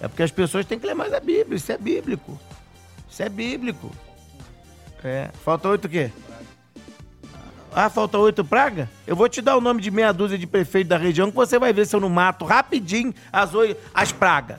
É 0.00 0.08
porque 0.08 0.24
as 0.24 0.32
pessoas 0.32 0.66
têm 0.66 0.80
que 0.80 0.86
ler 0.86 0.94
mais 0.94 1.12
a 1.12 1.20
Bíblia. 1.20 1.56
Isso 1.56 1.70
é 1.70 1.78
bíblico. 1.78 2.36
Isso 3.08 3.22
é 3.22 3.28
bíblico. 3.28 3.92
É. 5.04 5.30
Falta 5.44 5.68
oito 5.68 5.84
o 5.84 5.88
quê? 5.88 6.10
Ah, 7.72 7.88
falta 7.88 8.18
oito 8.18 8.44
praga? 8.44 8.90
Eu 9.06 9.14
vou 9.14 9.28
te 9.28 9.40
dar 9.40 9.56
o 9.56 9.60
nome 9.60 9.80
de 9.80 9.92
meia 9.92 10.10
dúzia 10.10 10.36
de 10.36 10.46
prefeito 10.48 10.88
da 10.88 10.98
região 10.98 11.30
que 11.30 11.36
você 11.36 11.56
vai 11.56 11.72
ver 11.72 11.86
se 11.86 11.94
eu 11.94 12.00
não 12.00 12.08
mato 12.08 12.44
rapidinho 12.44 13.14
as, 13.32 13.52
as 13.94 14.10
pragas. 14.10 14.58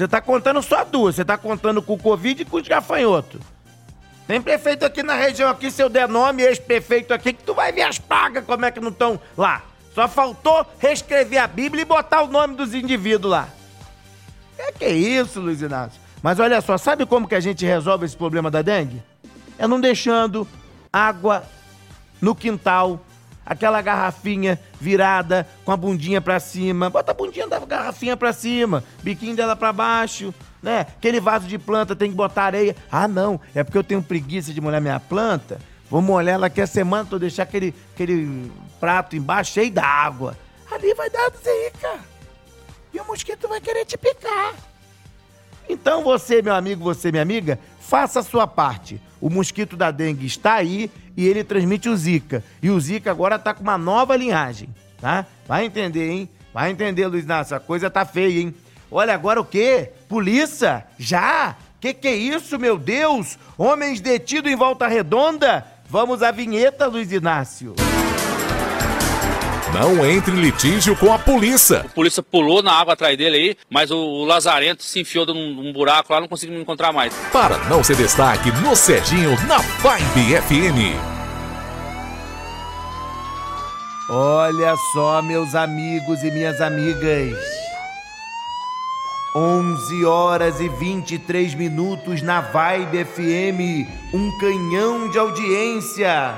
Você 0.00 0.08
tá 0.08 0.18
contando 0.18 0.62
só 0.62 0.82
duas. 0.82 1.14
Você 1.14 1.26
tá 1.26 1.36
contando 1.36 1.82
com 1.82 1.92
o 1.92 1.98
Covid 1.98 2.40
e 2.40 2.44
com 2.46 2.56
os 2.56 2.66
gafanhotos. 2.66 3.38
Tem 4.26 4.40
prefeito 4.40 4.82
aqui 4.82 5.02
na 5.02 5.12
região 5.12 5.50
aqui, 5.50 5.70
se 5.70 5.82
eu 5.82 5.90
der 5.90 6.08
nome, 6.08 6.42
ex-prefeito 6.42 7.12
aqui, 7.12 7.34
que 7.34 7.42
tu 7.42 7.52
vai 7.52 7.70
ver 7.70 7.82
as 7.82 7.98
pragas 7.98 8.42
como 8.46 8.64
é 8.64 8.70
que 8.70 8.80
não 8.80 8.88
estão 8.88 9.20
lá. 9.36 9.62
Só 9.94 10.08
faltou 10.08 10.64
reescrever 10.78 11.42
a 11.42 11.46
Bíblia 11.46 11.82
e 11.82 11.84
botar 11.84 12.22
o 12.22 12.28
nome 12.28 12.56
dos 12.56 12.72
indivíduos 12.72 13.30
lá. 13.30 13.48
É 14.56 14.72
que 14.72 14.88
isso, 14.88 15.38
Luiz 15.38 15.60
Inácio? 15.60 16.00
Mas 16.22 16.40
olha 16.40 16.62
só, 16.62 16.78
sabe 16.78 17.04
como 17.04 17.28
que 17.28 17.34
a 17.34 17.40
gente 17.40 17.66
resolve 17.66 18.06
esse 18.06 18.16
problema 18.16 18.50
da 18.50 18.62
dengue? 18.62 19.02
É 19.58 19.68
não 19.68 19.78
deixando 19.78 20.48
água 20.90 21.44
no 22.22 22.34
quintal 22.34 23.04
aquela 23.50 23.82
garrafinha 23.82 24.60
virada 24.80 25.44
com 25.64 25.72
a 25.72 25.76
bundinha 25.76 26.20
para 26.20 26.38
cima. 26.38 26.88
Bota 26.88 27.10
a 27.10 27.14
bundinha 27.14 27.48
da 27.48 27.58
garrafinha 27.58 28.16
para 28.16 28.32
cima, 28.32 28.84
biquinho 29.02 29.34
dela 29.34 29.56
para 29.56 29.72
baixo, 29.72 30.32
né? 30.62 30.82
Aquele 30.82 31.18
vaso 31.18 31.48
de 31.48 31.58
planta 31.58 31.96
tem 31.96 32.10
que 32.10 32.16
botar 32.16 32.44
areia. 32.44 32.76
Ah, 32.92 33.08
não, 33.08 33.40
é 33.52 33.64
porque 33.64 33.76
eu 33.76 33.82
tenho 33.82 34.00
preguiça 34.00 34.54
de 34.54 34.60
molhar 34.60 34.80
minha 34.80 35.00
planta. 35.00 35.58
Vou 35.90 36.00
molhar 36.00 36.36
ela 36.36 36.46
aqui 36.46 36.60
a 36.60 36.66
semana, 36.66 37.04
tô 37.10 37.18
deixar 37.18 37.42
aquele, 37.42 37.74
aquele 37.92 38.52
prato 38.78 39.16
embaixo 39.16 39.54
cheio 39.54 39.72
d'água. 39.72 40.38
Ali 40.70 40.94
vai 40.94 41.10
dar 41.10 41.32
zica. 41.32 41.98
E 42.94 43.00
o 43.00 43.04
mosquito 43.04 43.48
vai 43.48 43.60
querer 43.60 43.84
te 43.84 43.98
picar. 43.98 44.54
Então 45.68 46.04
você, 46.04 46.40
meu 46.40 46.54
amigo, 46.54 46.84
você, 46.84 47.10
minha 47.10 47.22
amiga, 47.22 47.58
faça 47.90 48.20
a 48.20 48.22
sua 48.22 48.46
parte. 48.46 49.02
O 49.20 49.28
mosquito 49.28 49.76
da 49.76 49.90
dengue 49.90 50.24
está 50.24 50.54
aí 50.54 50.88
e 51.16 51.26
ele 51.26 51.42
transmite 51.42 51.88
o 51.88 51.96
Zika. 51.96 52.44
E 52.62 52.70
o 52.70 52.78
Zika 52.78 53.10
agora 53.10 53.36
tá 53.36 53.52
com 53.52 53.64
uma 53.64 53.76
nova 53.76 54.14
linhagem, 54.14 54.68
tá? 55.00 55.26
Vai 55.46 55.64
entender, 55.64 56.08
hein? 56.08 56.28
Vai 56.54 56.70
entender, 56.70 57.08
Luiz 57.08 57.24
Inácio, 57.24 57.56
a 57.56 57.60
coisa 57.60 57.90
tá 57.90 58.04
feia, 58.04 58.42
hein? 58.42 58.54
Olha, 58.92 59.12
agora 59.12 59.40
o 59.40 59.44
quê? 59.44 59.90
Polícia? 60.08 60.86
Já? 60.98 61.56
Que 61.80 61.92
que 61.92 62.06
é 62.06 62.14
isso, 62.14 62.60
meu 62.60 62.78
Deus? 62.78 63.36
Homens 63.58 64.00
detidos 64.00 64.52
em 64.52 64.56
volta 64.56 64.86
redonda? 64.86 65.66
Vamos 65.88 66.22
à 66.22 66.30
vinheta, 66.30 66.86
Luiz 66.86 67.10
Inácio. 67.10 67.74
Não 69.72 70.04
entre 70.04 70.32
em 70.32 70.40
litígio 70.40 70.96
com 70.96 71.12
a 71.12 71.18
polícia. 71.18 71.80
A 71.80 71.88
polícia 71.88 72.22
pulou 72.22 72.60
na 72.60 72.72
água 72.72 72.94
atrás 72.94 73.16
dele 73.16 73.36
aí, 73.36 73.56
mas 73.70 73.90
o, 73.90 73.96
o 73.96 74.24
Lazarento 74.24 74.82
se 74.82 75.00
enfiou 75.00 75.24
num, 75.24 75.54
num 75.54 75.72
buraco 75.72 76.12
lá, 76.12 76.20
não 76.20 76.26
conseguiu 76.26 76.56
me 76.56 76.60
encontrar 76.60 76.92
mais. 76.92 77.14
Para 77.32 77.56
não 77.68 77.84
ser 77.84 77.96
destaque 77.96 78.50
no 78.62 78.74
Serginho 78.74 79.30
na 79.46 79.58
Vibe 79.58 80.40
FM. 80.42 81.20
Olha 84.10 84.74
só, 84.92 85.22
meus 85.22 85.54
amigos 85.54 86.24
e 86.24 86.32
minhas 86.32 86.60
amigas. 86.60 87.38
11 89.36 90.04
horas 90.04 90.60
e 90.60 90.68
23 90.68 91.54
minutos 91.54 92.20
na 92.20 92.40
Vibe 92.40 93.04
FM, 93.04 93.88
um 94.12 94.36
canhão 94.40 95.08
de 95.08 95.16
audiência. 95.16 96.34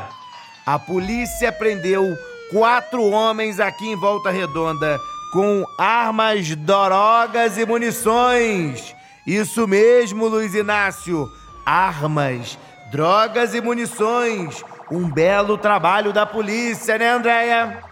A 0.67 0.79
polícia 0.79 1.51
prendeu 1.51 2.15
quatro 2.53 3.03
homens 3.11 3.59
aqui 3.59 3.89
em 3.89 3.97
Volta 3.97 4.31
Redonda 4.31 5.01
com 5.33 5.65
armas, 5.79 6.55
drogas 6.55 7.57
e 7.57 7.65
munições. 7.65 8.95
Isso 9.27 9.67
mesmo, 9.67 10.29
Luiz 10.29 10.55
Inácio. 10.55 11.33
Armas, 11.65 12.59
drogas 12.91 13.55
e 13.55 13.61
munições. 13.61 14.63
Um 14.91 15.11
belo 15.11 15.57
trabalho 15.57 16.13
da 16.13 16.27
polícia, 16.27 16.99
né, 16.99 17.09
Andréia? 17.09 17.83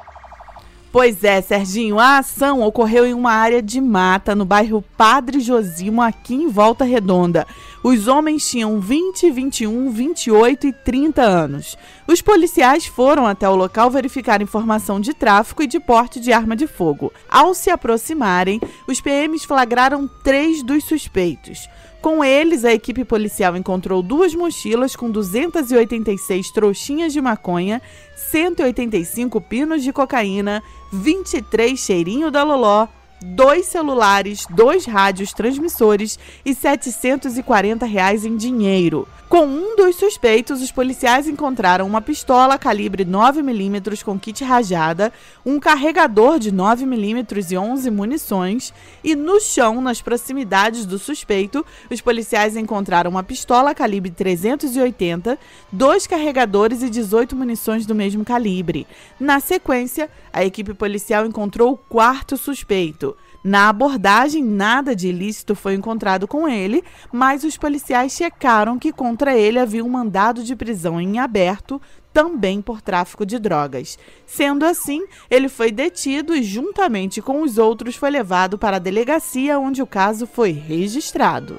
Pois 0.93 1.23
é, 1.23 1.41
Serginho, 1.41 2.01
a 2.01 2.19
ação 2.19 2.63
ocorreu 2.63 3.07
em 3.07 3.15
uma 3.15 3.31
área 3.31 3.63
de 3.63 3.81
mata 3.81 4.35
no 4.35 4.45
bairro 4.45 4.85
Padre 4.97 5.39
Josimo, 5.39 6.03
aqui 6.03 6.35
em 6.35 6.49
Volta 6.49 6.85
Redonda. 6.85 7.47
Os 7.81 8.09
homens 8.09 8.51
tinham 8.51 8.81
20, 8.81 9.31
21, 9.31 9.89
28 9.89 10.67
e 10.67 10.73
30 10.73 11.23
anos. 11.23 11.79
Os 12.09 12.21
policiais 12.21 12.87
foram 12.87 13.25
até 13.25 13.49
o 13.49 13.55
local 13.55 13.89
verificar 13.89 14.43
informação 14.43 14.99
de 14.99 15.15
tráfico 15.15 15.63
e 15.63 15.69
de 15.69 15.79
porte 15.79 16.19
de 16.19 16.33
arma 16.33 16.57
de 16.57 16.67
fogo. 16.67 17.13
Ao 17.29 17.55
se 17.55 17.71
aproximarem, 17.71 18.61
os 18.89 19.01
PMs 19.01 19.45
flagraram 19.45 20.11
três 20.25 20.61
dos 20.61 20.83
suspeitos. 20.83 21.69
Com 22.01 22.25
eles, 22.25 22.65
a 22.65 22.73
equipe 22.73 23.05
policial 23.05 23.55
encontrou 23.55 24.03
duas 24.03 24.35
mochilas 24.35 24.97
com 24.97 25.11
286 25.11 26.51
trouxinhas 26.51 27.13
de 27.13 27.21
maconha, 27.21 27.83
185 28.31 29.41
pinos 29.41 29.83
de 29.83 29.93
cocaína, 29.93 30.63
23 30.93 31.79
cheirinho 31.79 32.31
da 32.31 32.45
loló, 32.45 32.89
dois 33.23 33.67
celulares, 33.67 34.47
dois 34.51 34.85
rádios 34.85 35.33
transmissores 35.33 36.19
e 36.45 36.55
740 36.55 37.87
reais 37.87 38.25
em 38.25 38.37
dinheiro. 38.37 39.07
Com 39.31 39.47
um 39.47 39.77
dos 39.77 39.95
suspeitos, 39.95 40.61
os 40.61 40.73
policiais 40.73 41.29
encontraram 41.29 41.87
uma 41.87 42.01
pistola 42.01 42.59
calibre 42.59 43.05
9mm 43.05 44.03
com 44.03 44.19
kit 44.19 44.43
rajada, 44.43 45.13
um 45.47 45.61
carregador 45.61 46.41
de 46.41 46.51
9mm 46.51 47.53
e 47.53 47.57
11 47.57 47.91
munições, 47.93 48.75
e 49.05 49.15
no 49.15 49.41
chão, 49.41 49.81
nas 49.81 50.03
proximidades 50.03 50.85
do 50.85 50.99
suspeito, 50.99 51.65
os 51.89 52.01
policiais 52.01 52.57
encontraram 52.57 53.09
uma 53.09 53.23
pistola 53.23 53.73
calibre 53.73 54.11
380, 54.11 55.39
dois 55.71 56.09
carregadores 56.09 56.83
e 56.83 56.91
18 56.91 57.37
munições 57.37 57.87
do 57.87 57.95
mesmo 57.95 58.25
calibre. 58.25 58.85
Na 59.21 59.39
sequência, 59.39 60.11
a 60.33 60.45
equipe 60.45 60.75
policial 60.75 61.25
encontrou 61.25 61.75
o 61.75 61.77
quarto 61.77 62.37
suspeito. 62.37 63.10
Na 63.43 63.71
abordagem, 63.71 64.45
nada 64.45 64.95
de 64.95 65.09
ilícito 65.09 65.55
foi 65.55 65.75
encontrado 65.75 66.29
com 66.29 66.47
ele, 66.47 66.85
mas 67.11 67.43
os 67.43 67.57
policiais 67.57 68.13
checaram 68.13 68.79
que 68.79 68.93
contra 68.93 69.35
ele 69.35 69.59
havia 69.59 69.85
um 69.85 69.89
mandado 69.89 70.45
de 70.45 70.55
prisão 70.55 71.01
em 71.01 71.19
aberto, 71.19 71.81
também 72.13 72.61
por 72.61 72.83
tráfico 72.83 73.25
de 73.25 73.39
drogas. 73.39 73.99
Sendo 74.27 74.65
assim, 74.65 75.05
ele 75.31 75.49
foi 75.49 75.71
detido 75.71 76.35
e, 76.35 76.43
juntamente 76.43 77.23
com 77.23 77.43
os 77.43 77.57
outros, 77.57 77.97
foi 77.97 78.11
levado 78.11 78.59
para 78.59 78.77
a 78.77 78.81
delegacia 78.81 79.59
onde 79.59 79.81
o 79.81 79.87
caso 79.87 80.27
foi 80.27 80.51
registrado. 80.51 81.57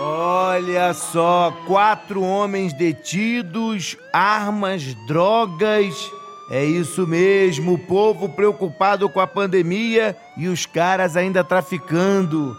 Olha 0.00 0.94
só, 0.94 1.54
quatro 1.66 2.22
homens 2.22 2.72
detidos, 2.72 3.96
armas, 4.12 4.94
drogas 5.06 6.10
é 6.54 6.64
isso 6.64 7.04
mesmo, 7.04 7.72
o 7.72 7.78
povo 7.78 8.28
preocupado 8.28 9.08
com 9.08 9.18
a 9.18 9.26
pandemia 9.26 10.16
e 10.36 10.46
os 10.46 10.64
caras 10.64 11.16
ainda 11.16 11.42
traficando. 11.42 12.56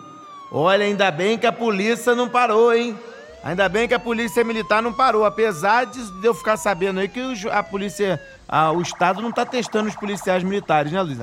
Olha, 0.52 0.84
ainda 0.84 1.10
bem 1.10 1.38
que 1.38 1.48
a 1.48 1.52
polícia 1.54 2.14
não 2.14 2.28
parou, 2.28 2.74
hein? 2.74 3.00
Ainda 3.42 3.70
bem 3.70 3.88
que 3.88 3.94
a 3.94 4.00
polícia 4.00 4.44
militar 4.44 4.84
não 4.84 4.92
parou, 4.92 5.24
apesar 5.24 5.86
de 5.86 6.02
eu 6.22 6.34
ficar 6.34 6.58
sabendo 6.58 7.00
aí 7.00 7.08
que 7.08 7.22
a 7.50 7.64
polícia, 7.64 8.22
a, 8.50 8.70
o 8.70 8.82
Estado 8.82 9.22
não 9.22 9.32
tá 9.32 9.46
testando 9.46 9.88
os 9.88 9.96
policiais 9.96 10.44
militares, 10.44 10.92
né, 10.92 11.02
Luiz 11.02 11.20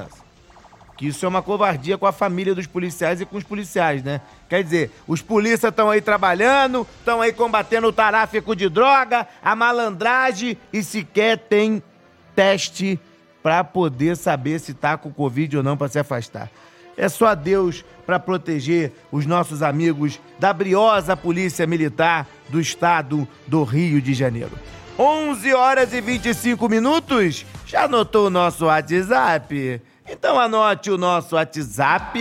Que 0.96 1.08
isso 1.08 1.26
é 1.26 1.28
uma 1.28 1.42
covardia 1.42 1.98
com 1.98 2.06
a 2.06 2.12
família 2.12 2.54
dos 2.54 2.66
policiais 2.66 3.20
e 3.20 3.26
com 3.26 3.36
os 3.36 3.44
policiais, 3.44 4.02
né? 4.02 4.22
Quer 4.48 4.64
dizer, 4.64 4.90
os 5.06 5.20
polícias 5.20 5.64
estão 5.64 5.90
aí 5.90 6.00
trabalhando, 6.00 6.86
estão 7.00 7.20
aí 7.20 7.34
combatendo 7.34 7.88
o 7.88 7.92
tráfico 7.92 8.56
de 8.56 8.70
droga, 8.70 9.28
a 9.44 9.54
malandragem 9.54 10.56
e 10.72 10.82
sequer 10.82 11.36
tem 11.36 11.82
teste 12.34 12.98
para 13.42 13.64
poder 13.64 14.16
saber 14.16 14.60
se 14.60 14.72
tá 14.72 14.96
com 14.96 15.12
Covid 15.12 15.58
ou 15.58 15.62
não 15.62 15.76
para 15.76 15.88
se 15.88 15.98
afastar. 15.98 16.50
é 16.96 17.08
só 17.08 17.34
Deus 17.34 17.84
para 18.06 18.18
proteger 18.18 18.92
os 19.10 19.24
nossos 19.26 19.62
amigos 19.62 20.20
da 20.38 20.52
briosa 20.52 21.16
Polícia 21.16 21.66
Militar 21.66 22.26
do 22.48 22.60
Estado 22.60 23.26
do 23.46 23.64
Rio 23.64 24.00
de 24.00 24.12
Janeiro. 24.14 24.52
11 24.98 25.54
horas 25.54 25.92
e 25.94 26.00
25 26.00 26.68
minutos. 26.68 27.46
Já 27.66 27.84
anotou 27.84 28.26
o 28.26 28.30
nosso 28.30 28.66
WhatsApp? 28.66 29.80
Então 30.08 30.38
anote 30.38 30.90
o 30.90 30.98
nosso 30.98 31.36
WhatsApp. 31.36 32.20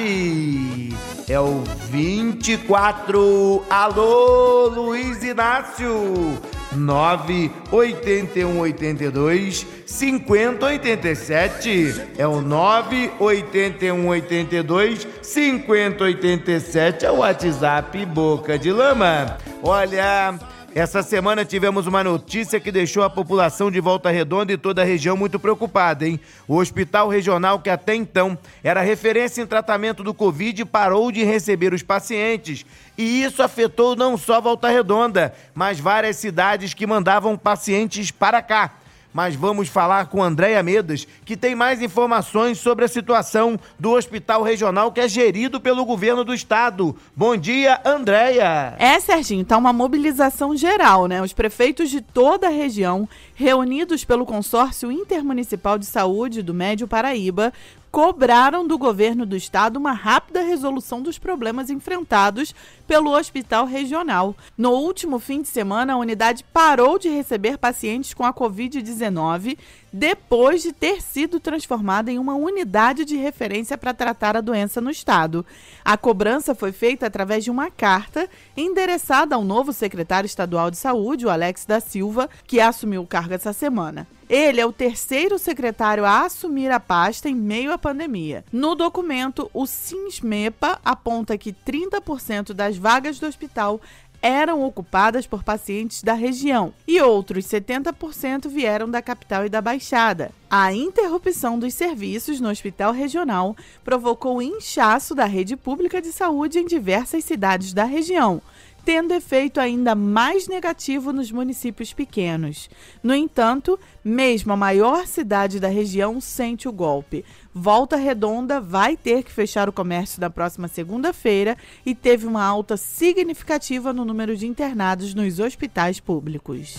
É 1.27 1.39
o 1.39 1.63
24 1.89 3.65
Alô 3.69 4.67
Luiz 4.67 5.21
Inácio 5.23 6.39
98182 6.73 9.67
5087 9.85 12.13
é 12.17 12.25
o 12.25 12.41
98182 12.41 15.05
5087 15.21 17.05
é 17.05 17.11
o 17.11 17.17
WhatsApp 17.17 18.03
Boca 18.05 18.57
de 18.57 18.71
Lama. 18.71 19.37
Olha, 19.61 20.39
essa 20.73 21.03
semana 21.03 21.43
tivemos 21.43 21.85
uma 21.85 22.03
notícia 22.03 22.59
que 22.59 22.71
deixou 22.71 23.03
a 23.03 23.09
população 23.09 23.69
de 23.69 23.79
Volta 23.81 24.09
Redonda 24.09 24.53
e 24.53 24.57
toda 24.57 24.81
a 24.81 24.85
região 24.85 25.17
muito 25.17 25.37
preocupada, 25.37 26.07
hein? 26.07 26.19
O 26.47 26.57
hospital 26.57 27.09
regional, 27.09 27.59
que 27.59 27.69
até 27.69 27.93
então 27.93 28.37
era 28.63 28.81
referência 28.81 29.41
em 29.41 29.45
tratamento 29.45 30.01
do 30.03 30.13
Covid, 30.13 30.63
parou 30.65 31.11
de 31.11 31.23
receber 31.23 31.73
os 31.73 31.83
pacientes. 31.83 32.65
E 32.97 33.21
isso 33.23 33.43
afetou 33.43 33.95
não 33.95 34.17
só 34.17 34.39
Volta 34.39 34.69
Redonda, 34.69 35.33
mas 35.53 35.79
várias 35.79 36.15
cidades 36.15 36.73
que 36.73 36.87
mandavam 36.87 37.37
pacientes 37.37 38.09
para 38.09 38.41
cá 38.41 38.75
mas 39.13 39.35
vamos 39.35 39.67
falar 39.67 40.07
com 40.07 40.23
Andréia 40.23 40.61
Medas, 40.63 41.07
que 41.25 41.35
tem 41.35 41.55
mais 41.55 41.81
informações 41.81 42.57
sobre 42.57 42.85
a 42.85 42.87
situação 42.87 43.59
do 43.79 43.91
hospital 43.91 44.43
regional 44.43 44.91
que 44.91 44.99
é 44.99 45.07
gerido 45.07 45.59
pelo 45.59 45.85
governo 45.85 46.23
do 46.23 46.33
estado. 46.33 46.95
Bom 47.15 47.35
dia, 47.35 47.79
Andréia. 47.85 48.75
É, 48.79 48.99
Serginho, 48.99 49.45
tá 49.45 49.57
uma 49.57 49.73
mobilização 49.73 50.55
geral, 50.55 51.07
né? 51.07 51.21
Os 51.21 51.33
prefeitos 51.33 51.89
de 51.89 52.01
toda 52.01 52.47
a 52.47 52.51
região, 52.51 53.07
reunidos 53.35 54.03
pelo 54.03 54.25
Consórcio 54.25 54.91
Intermunicipal 54.91 55.77
de 55.77 55.85
Saúde 55.85 56.41
do 56.41 56.53
Médio 56.53 56.87
Paraíba, 56.87 57.53
cobraram 57.91 58.65
do 58.65 58.77
governo 58.77 59.25
do 59.25 59.35
estado 59.35 59.75
uma 59.75 59.91
rápida 59.91 60.41
resolução 60.41 61.01
dos 61.01 61.19
problemas 61.19 61.69
enfrentados 61.69 62.55
pelo 62.87 63.11
hospital 63.11 63.65
regional. 63.65 64.35
No 64.57 64.71
último 64.71 65.19
fim 65.19 65.41
de 65.41 65.49
semana, 65.49 65.93
a 65.93 65.97
unidade 65.97 66.45
parou 66.53 66.97
de 66.97 67.09
receber 67.09 67.57
pacientes 67.57 68.13
com 68.13 68.23
a 68.23 68.33
Covid-19 68.33 69.57
depois 69.91 70.61
de 70.61 70.71
ter 70.71 71.01
sido 71.01 71.39
transformada 71.39 72.11
em 72.11 72.17
uma 72.17 72.35
unidade 72.35 73.03
de 73.03 73.17
referência 73.17 73.77
para 73.77 73.93
tratar 73.93 74.37
a 74.37 74.41
doença 74.41 74.79
no 74.79 74.89
estado. 74.89 75.45
A 75.83 75.97
cobrança 75.97 76.55
foi 76.55 76.71
feita 76.71 77.07
através 77.07 77.43
de 77.43 77.51
uma 77.51 77.69
carta 77.69 78.29
endereçada 78.55 79.35
ao 79.35 79.43
novo 79.43 79.73
secretário 79.73 80.25
estadual 80.25 80.71
de 80.71 80.77
saúde, 80.77 81.25
o 81.25 81.29
Alex 81.29 81.65
da 81.65 81.79
Silva, 81.79 82.29
que 82.47 82.61
assumiu 82.61 83.01
o 83.01 83.07
cargo 83.07 83.33
essa 83.33 83.53
semana. 83.53 84.07
Ele 84.29 84.61
é 84.61 84.65
o 84.65 84.71
terceiro 84.71 85.37
secretário 85.37 86.05
a 86.05 86.25
assumir 86.25 86.71
a 86.71 86.79
pasta 86.79 87.27
em 87.27 87.35
meio 87.35 87.73
à 87.73 87.77
pandemia. 87.77 88.45
No 88.49 88.75
documento, 88.75 89.51
o 89.53 89.67
SINSMEPA 89.67 90.79
aponta 90.85 91.37
que 91.37 91.51
30% 91.51 92.53
das 92.53 92.77
vagas 92.77 93.19
do 93.19 93.27
hospital 93.27 93.81
eram 94.21 94.63
ocupadas 94.63 95.25
por 95.25 95.43
pacientes 95.43 96.03
da 96.03 96.13
região 96.13 96.73
e 96.87 97.01
outros 97.01 97.45
70% 97.45 98.47
vieram 98.47 98.89
da 98.89 99.01
capital 99.01 99.45
e 99.45 99.49
da 99.49 99.61
Baixada. 99.61 100.31
A 100.49 100.73
interrupção 100.73 101.57
dos 101.57 101.73
serviços 101.73 102.39
no 102.39 102.49
hospital 102.49 102.91
regional 102.91 103.55
provocou 103.83 104.41
inchaço 104.41 105.15
da 105.15 105.25
rede 105.25 105.55
pública 105.55 106.01
de 106.01 106.11
saúde 106.11 106.59
em 106.59 106.65
diversas 106.65 107.23
cidades 107.23 107.73
da 107.73 107.85
região, 107.85 108.41
tendo 108.83 109.13
efeito 109.13 109.59
ainda 109.59 109.95
mais 109.95 110.47
negativo 110.47 111.13
nos 111.13 111.31
municípios 111.31 111.93
pequenos. 111.93 112.69
No 113.01 113.13
entanto, 113.13 113.79
mesmo 114.03 114.53
a 114.53 114.57
maior 114.57 115.07
cidade 115.07 115.59
da 115.59 115.67
região 115.67 116.19
sente 116.19 116.67
o 116.67 116.71
golpe. 116.71 117.23
Volta 117.53 117.97
Redonda 117.97 118.61
vai 118.61 118.95
ter 118.95 119.23
que 119.23 119.31
fechar 119.31 119.67
o 119.67 119.73
comércio 119.73 120.21
na 120.21 120.29
próxima 120.29 120.67
segunda-feira 120.67 121.57
e 121.85 121.93
teve 121.93 122.25
uma 122.25 122.43
alta 122.43 122.77
significativa 122.77 123.91
no 123.91 124.05
número 124.05 124.37
de 124.37 124.47
internados 124.47 125.13
nos 125.13 125.39
hospitais 125.39 125.99
públicos. 125.99 126.77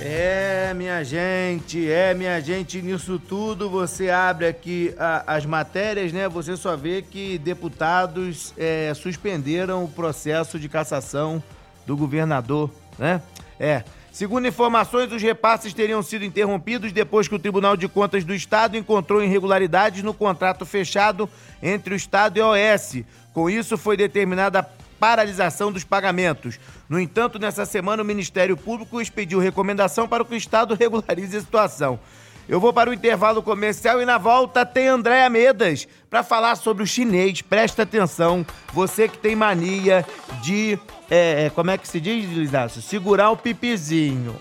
É, 0.00 0.74
minha 0.74 1.02
gente, 1.02 1.90
é, 1.90 2.12
minha 2.12 2.38
gente, 2.40 2.82
nisso 2.82 3.18
tudo 3.18 3.70
você 3.70 4.10
abre 4.10 4.46
aqui 4.46 4.94
a, 4.98 5.36
as 5.36 5.46
matérias, 5.46 6.12
né? 6.12 6.28
Você 6.28 6.54
só 6.54 6.76
vê 6.76 7.00
que 7.00 7.38
deputados 7.38 8.52
é, 8.58 8.92
suspenderam 8.94 9.84
o 9.84 9.88
processo 9.88 10.58
de 10.58 10.68
cassação 10.68 11.42
do 11.86 11.96
governador, 11.96 12.70
né? 12.98 13.22
É. 13.58 13.84
Segundo 14.16 14.48
informações, 14.48 15.12
os 15.12 15.20
repasses 15.20 15.74
teriam 15.74 16.02
sido 16.02 16.24
interrompidos 16.24 16.90
depois 16.90 17.28
que 17.28 17.34
o 17.34 17.38
Tribunal 17.38 17.76
de 17.76 17.86
Contas 17.86 18.24
do 18.24 18.32
Estado 18.32 18.74
encontrou 18.74 19.22
irregularidades 19.22 20.02
no 20.02 20.14
contrato 20.14 20.64
fechado 20.64 21.28
entre 21.62 21.92
o 21.92 21.96
Estado 21.98 22.38
e 22.38 22.40
a 22.40 22.48
OS. 22.48 23.02
Com 23.34 23.50
isso, 23.50 23.76
foi 23.76 23.94
determinada 23.94 24.60
a 24.60 24.66
paralisação 24.98 25.70
dos 25.70 25.84
pagamentos. 25.84 26.58
No 26.88 26.98
entanto, 26.98 27.38
nessa 27.38 27.66
semana, 27.66 28.02
o 28.02 28.06
Ministério 28.06 28.56
Público 28.56 29.02
expediu 29.02 29.38
recomendação 29.38 30.08
para 30.08 30.24
que 30.24 30.32
o 30.32 30.38
Estado 30.38 30.74
regularize 30.74 31.36
a 31.36 31.40
situação. 31.40 32.00
Eu 32.48 32.60
vou 32.60 32.72
para 32.72 32.88
o 32.88 32.94
intervalo 32.94 33.42
comercial 33.42 34.00
e 34.00 34.04
na 34.04 34.18
volta 34.18 34.64
tem 34.64 34.86
Andréa 34.86 35.28
Medas 35.28 35.88
para 36.08 36.22
falar 36.22 36.54
sobre 36.54 36.84
o 36.84 36.86
chinês. 36.86 37.42
Presta 37.42 37.82
atenção, 37.82 38.46
você 38.72 39.08
que 39.08 39.18
tem 39.18 39.34
mania 39.34 40.06
de. 40.42 40.78
É, 41.10 41.50
como 41.56 41.72
é 41.72 41.78
que 41.78 41.88
se 41.88 42.00
diz, 42.00 42.30
Lisácio? 42.30 42.80
Segurar 42.80 43.30
o 43.30 43.36
pipizinho. 43.36 44.36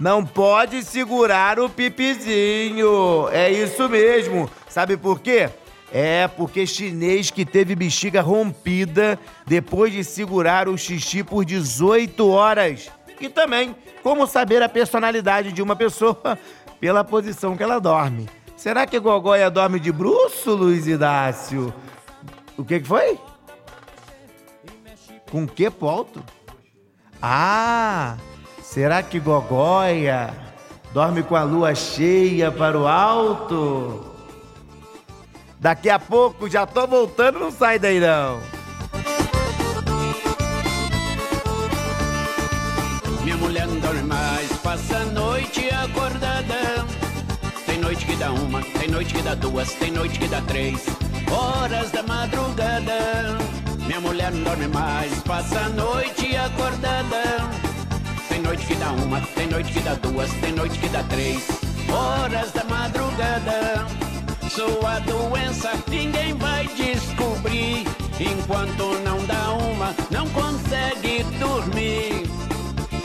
Não 0.00 0.24
pode 0.24 0.82
segurar 0.82 1.60
o 1.60 1.68
pipizinho. 1.68 3.28
É 3.30 3.50
isso 3.50 3.90
mesmo. 3.90 4.50
Sabe 4.66 4.96
por 4.96 5.20
quê? 5.20 5.50
É 5.92 6.26
porque 6.26 6.66
chinês 6.66 7.30
que 7.30 7.44
teve 7.44 7.76
bexiga 7.76 8.22
rompida 8.22 9.18
depois 9.46 9.92
de 9.92 10.02
segurar 10.02 10.66
o 10.66 10.78
xixi 10.78 11.22
por 11.22 11.44
18 11.44 12.26
horas. 12.26 12.90
E 13.20 13.28
também 13.28 13.76
como 14.02 14.26
saber 14.26 14.62
a 14.62 14.68
personalidade 14.68 15.52
de 15.52 15.62
uma 15.62 15.76
pessoa 15.76 16.38
pela 16.80 17.04
posição 17.04 17.56
que 17.56 17.62
ela 17.62 17.78
dorme. 17.78 18.28
Será 18.56 18.86
que 18.86 18.96
a 18.96 19.00
Gogóia 19.00 19.50
dorme 19.50 19.78
de 19.78 19.92
bruxo, 19.92 20.54
Luiz 20.54 20.86
Idácio? 20.86 21.72
O 22.56 22.64
que, 22.64 22.80
que 22.80 22.86
foi? 22.86 23.18
Com 25.30 25.46
que 25.46 25.68
ponto? 25.70 26.22
Ah, 27.20 28.16
será 28.62 29.02
que 29.02 29.18
Gogóia 29.18 30.32
dorme 30.92 31.22
com 31.22 31.36
a 31.36 31.42
lua 31.42 31.74
cheia 31.74 32.52
para 32.52 32.78
o 32.78 32.86
alto? 32.86 34.14
Daqui 35.58 35.88
a 35.88 35.98
pouco 35.98 36.48
já 36.48 36.66
tô 36.66 36.86
voltando, 36.86 37.38
não 37.38 37.50
sai 37.50 37.78
daí 37.78 37.98
não. 37.98 38.63
Mulher 43.64 43.80
não 43.80 43.80
dorme 43.80 44.02
mais, 44.02 44.52
passa 44.58 44.96
a 44.98 45.04
noite 45.06 45.70
acordada. 45.70 46.84
Tem 47.64 47.78
noite 47.78 48.04
que 48.04 48.14
dá 48.16 48.30
uma, 48.30 48.60
tem 48.62 48.88
noite 48.88 49.14
que 49.14 49.22
dá 49.22 49.34
duas, 49.34 49.72
tem 49.72 49.90
noite 49.90 50.18
que 50.18 50.28
dá 50.28 50.42
três 50.42 50.82
horas 51.30 51.90
da 51.90 52.02
madrugada. 52.02 53.38
Minha 53.86 54.00
mulher 54.00 54.32
não 54.32 54.42
dorme 54.42 54.68
mais, 54.68 55.14
passa 55.22 55.60
a 55.60 55.68
noite 55.70 56.36
acordada. 56.36 57.22
Tem 58.28 58.42
noite 58.42 58.66
que 58.66 58.74
dá 58.74 58.92
uma, 58.92 59.20
tem 59.34 59.48
noite 59.48 59.72
que 59.72 59.80
dá 59.80 59.94
duas, 59.94 60.30
tem 60.32 60.52
noite 60.52 60.78
que 60.78 60.88
dá 60.88 61.02
três 61.04 61.48
horas 61.90 62.52
da 62.52 62.64
madrugada. 62.64 63.86
Sua 64.50 64.98
doença 65.00 65.72
ninguém 65.88 66.34
vai 66.34 66.68
descobrir. 66.68 67.86
Enquanto 68.20 69.00
não 69.02 69.24
dá 69.24 69.52
uma, 69.52 69.94
não 70.10 70.28
consegue 70.28 71.24
dormir. 71.38 72.24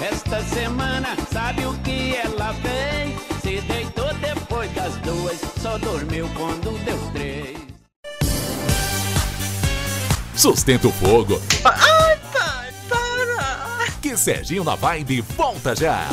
Esta 0.02 0.42
semana, 0.44 1.10
sabe 1.32 1.66
o 1.66 1.74
que 1.80 2.16
ela 2.16 2.54
fez? 2.54 3.42
Se 3.42 3.62
deitou 3.68 4.14
depois 4.16 4.72
das 4.74 4.96
duas, 4.98 5.38
só 5.62 5.78
dormiu 5.78 6.30
quando 6.38 6.72
deu 6.86 6.98
três. 7.12 7.58
Sustenta 10.34 10.88
o 10.88 10.92
fogo. 10.94 11.42
Ai, 11.66 12.18
pai, 12.32 12.74
para! 12.88 13.92
Que 14.02 14.16
Serginho 14.16 14.64
na 14.64 14.76
Vibe 14.76 15.20
volta 15.20 15.76
já. 15.76 16.08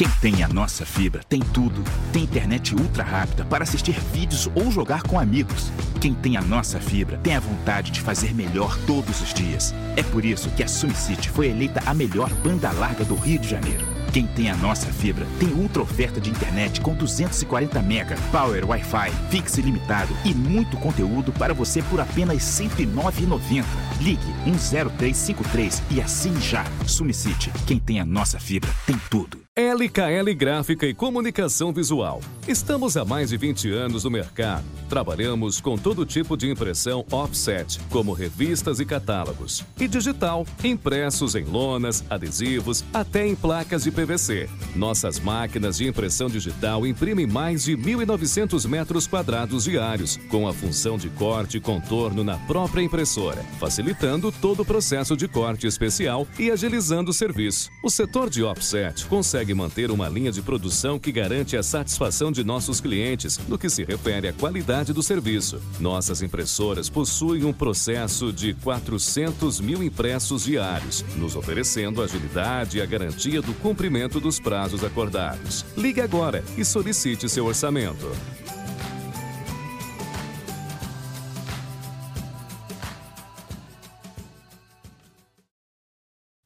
Quem 0.00 0.08
tem 0.18 0.42
a 0.42 0.48
nossa 0.48 0.86
fibra 0.86 1.20
tem 1.28 1.40
tudo. 1.40 1.84
Tem 2.10 2.22
internet 2.22 2.74
ultra 2.74 3.04
rápida 3.04 3.44
para 3.44 3.64
assistir 3.64 4.00
vídeos 4.14 4.48
ou 4.54 4.70
jogar 4.70 5.02
com 5.02 5.20
amigos. 5.20 5.70
Quem 6.00 6.14
tem 6.14 6.38
a 6.38 6.40
nossa 6.40 6.80
fibra 6.80 7.18
tem 7.18 7.36
a 7.36 7.40
vontade 7.40 7.90
de 7.90 8.00
fazer 8.00 8.34
melhor 8.34 8.78
todos 8.86 9.20
os 9.20 9.34
dias. 9.34 9.74
É 9.98 10.02
por 10.02 10.24
isso 10.24 10.48
que 10.52 10.62
a 10.62 10.68
SumCity 10.68 11.28
foi 11.28 11.48
eleita 11.48 11.82
a 11.84 11.92
melhor 11.92 12.30
banda 12.36 12.72
larga 12.72 13.04
do 13.04 13.14
Rio 13.14 13.38
de 13.38 13.50
Janeiro. 13.50 13.84
Quem 14.10 14.26
tem 14.26 14.50
a 14.50 14.56
nossa 14.56 14.86
fibra 14.86 15.26
tem 15.38 15.50
ultra 15.50 15.82
oferta 15.82 16.18
de 16.18 16.30
internet 16.30 16.80
com 16.80 16.94
240 16.94 17.82
mega, 17.82 18.16
power 18.32 18.70
Wi-Fi, 18.70 19.10
fixe 19.28 19.60
ilimitado 19.60 20.16
e 20.24 20.32
muito 20.32 20.78
conteúdo 20.78 21.30
para 21.30 21.52
você 21.52 21.82
por 21.82 22.00
apenas 22.00 22.58
R$ 22.58 22.70
109,90. 22.86 23.64
Ligue 24.00 24.32
10353 24.46 25.82
e 25.90 26.00
assine 26.00 26.40
já. 26.40 26.64
Sumicity, 26.86 27.52
quem 27.66 27.78
tem 27.78 28.00
a 28.00 28.04
nossa 28.06 28.40
fibra 28.40 28.70
tem 28.86 28.98
tudo. 29.10 29.49
LKL 29.60 30.32
Gráfica 30.34 30.86
e 30.86 30.94
Comunicação 30.94 31.70
Visual. 31.70 32.22
Estamos 32.48 32.96
há 32.96 33.04
mais 33.04 33.28
de 33.28 33.36
20 33.36 33.70
anos 33.70 34.04
no 34.04 34.10
mercado. 34.10 34.64
Trabalhamos 34.88 35.60
com 35.60 35.76
todo 35.76 36.06
tipo 36.06 36.34
de 36.34 36.50
impressão 36.50 37.04
offset, 37.12 37.78
como 37.90 38.14
revistas 38.14 38.80
e 38.80 38.86
catálogos, 38.86 39.64
e 39.78 39.86
digital, 39.86 40.46
impressos 40.64 41.34
em 41.34 41.44
lonas, 41.44 42.02
adesivos, 42.08 42.82
até 42.92 43.26
em 43.26 43.36
placas 43.36 43.84
de 43.84 43.90
PVC. 43.90 44.48
Nossas 44.74 45.20
máquinas 45.20 45.76
de 45.76 45.86
impressão 45.86 46.28
digital 46.28 46.86
imprimem 46.86 47.26
mais 47.26 47.64
de 47.64 47.76
1.900 47.76 48.66
metros 48.66 49.06
quadrados 49.06 49.64
diários, 49.64 50.16
com 50.30 50.48
a 50.48 50.54
função 50.54 50.96
de 50.96 51.10
corte 51.10 51.58
e 51.58 51.60
contorno 51.60 52.24
na 52.24 52.38
própria 52.38 52.82
impressora, 52.82 53.44
facilitando 53.60 54.32
todo 54.32 54.60
o 54.60 54.64
processo 54.64 55.14
de 55.14 55.28
corte 55.28 55.66
especial 55.66 56.26
e 56.38 56.50
agilizando 56.50 57.10
o 57.10 57.14
serviço. 57.14 57.70
O 57.84 57.90
setor 57.90 58.30
de 58.30 58.42
offset 58.42 59.04
consegue 59.50 59.54
manter 59.54 59.90
uma 59.90 60.08
linha 60.08 60.30
de 60.30 60.42
produção 60.42 60.98
que 60.98 61.12
garante 61.12 61.56
a 61.56 61.62
satisfação 61.62 62.30
de 62.30 62.44
nossos 62.44 62.80
clientes 62.80 63.38
no 63.48 63.58
que 63.58 63.68
se 63.68 63.84
refere 63.84 64.28
à 64.28 64.32
qualidade 64.32 64.92
do 64.92 65.02
serviço. 65.02 65.60
Nossas 65.78 66.22
impressoras 66.22 66.88
possuem 66.88 67.44
um 67.44 67.52
processo 67.52 68.32
de 68.32 68.54
400 68.54 69.60
mil 69.60 69.82
impressos 69.82 70.44
diários, 70.44 71.04
nos 71.16 71.36
oferecendo 71.36 72.02
agilidade 72.02 72.78
e 72.78 72.82
a 72.82 72.86
garantia 72.86 73.42
do 73.42 73.52
cumprimento 73.54 74.20
dos 74.20 74.38
prazos 74.38 74.84
acordados. 74.84 75.64
Ligue 75.76 76.00
agora 76.00 76.44
e 76.56 76.64
solicite 76.64 77.28
seu 77.28 77.46
orçamento. 77.46 78.10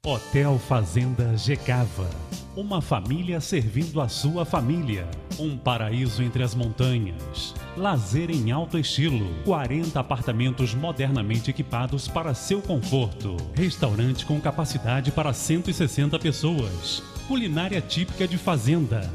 Hotel 0.06 0.58
Fazenda 0.58 1.36
Gecava. 1.36 2.08
Uma 2.56 2.80
família 2.80 3.40
servindo 3.40 4.00
a 4.00 4.06
sua 4.06 4.44
família. 4.44 5.08
Um 5.40 5.56
paraíso 5.56 6.22
entre 6.22 6.40
as 6.40 6.54
montanhas. 6.54 7.52
Lazer 7.76 8.30
em 8.30 8.52
alto 8.52 8.78
estilo. 8.78 9.28
40 9.44 9.98
apartamentos 9.98 10.72
modernamente 10.72 11.50
equipados 11.50 12.06
para 12.06 12.32
seu 12.32 12.62
conforto. 12.62 13.36
Restaurante 13.54 14.24
com 14.24 14.40
capacidade 14.40 15.10
para 15.10 15.32
160 15.32 16.16
pessoas. 16.20 17.02
Culinária 17.26 17.80
típica 17.80 18.28
de 18.28 18.38
fazenda. 18.38 19.12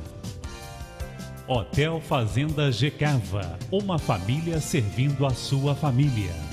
Hotel 1.48 2.02
Fazenda 2.02 2.70
Gecava. 2.70 3.58
Uma 3.72 3.98
família 3.98 4.60
servindo 4.60 5.26
a 5.26 5.30
sua 5.30 5.74
família. 5.74 6.49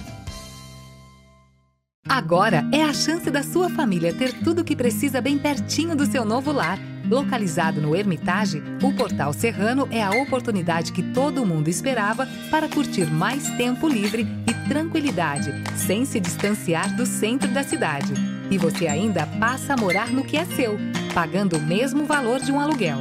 Agora 2.08 2.64
é 2.72 2.84
a 2.84 2.94
chance 2.94 3.28
da 3.30 3.42
sua 3.42 3.68
família 3.68 4.14
ter 4.14 4.32
tudo 4.32 4.60
o 4.60 4.64
que 4.64 4.76
precisa 4.76 5.20
bem 5.20 5.36
pertinho 5.36 5.96
do 5.96 6.06
seu 6.06 6.24
novo 6.24 6.52
lar. 6.52 6.78
Localizado 7.04 7.80
no 7.80 7.94
Hermitage, 7.96 8.62
o 8.82 8.92
Portal 8.92 9.32
Serrano 9.32 9.88
é 9.90 10.02
a 10.02 10.10
oportunidade 10.10 10.92
que 10.92 11.02
todo 11.02 11.44
mundo 11.44 11.68
esperava 11.68 12.26
para 12.50 12.68
curtir 12.68 13.06
mais 13.06 13.48
tempo 13.56 13.88
livre 13.88 14.26
e 14.46 14.68
tranquilidade, 14.68 15.52
sem 15.76 16.04
se 16.04 16.20
distanciar 16.20 16.94
do 16.96 17.04
centro 17.04 17.48
da 17.48 17.64
cidade. 17.64 18.14
E 18.50 18.56
você 18.56 18.86
ainda 18.86 19.26
passa 19.38 19.74
a 19.74 19.76
morar 19.76 20.10
no 20.10 20.24
que 20.24 20.36
é 20.36 20.44
seu, 20.44 20.78
pagando 21.12 21.56
o 21.56 21.62
mesmo 21.62 22.04
valor 22.04 22.40
de 22.40 22.52
um 22.52 22.60
aluguel. 22.60 22.98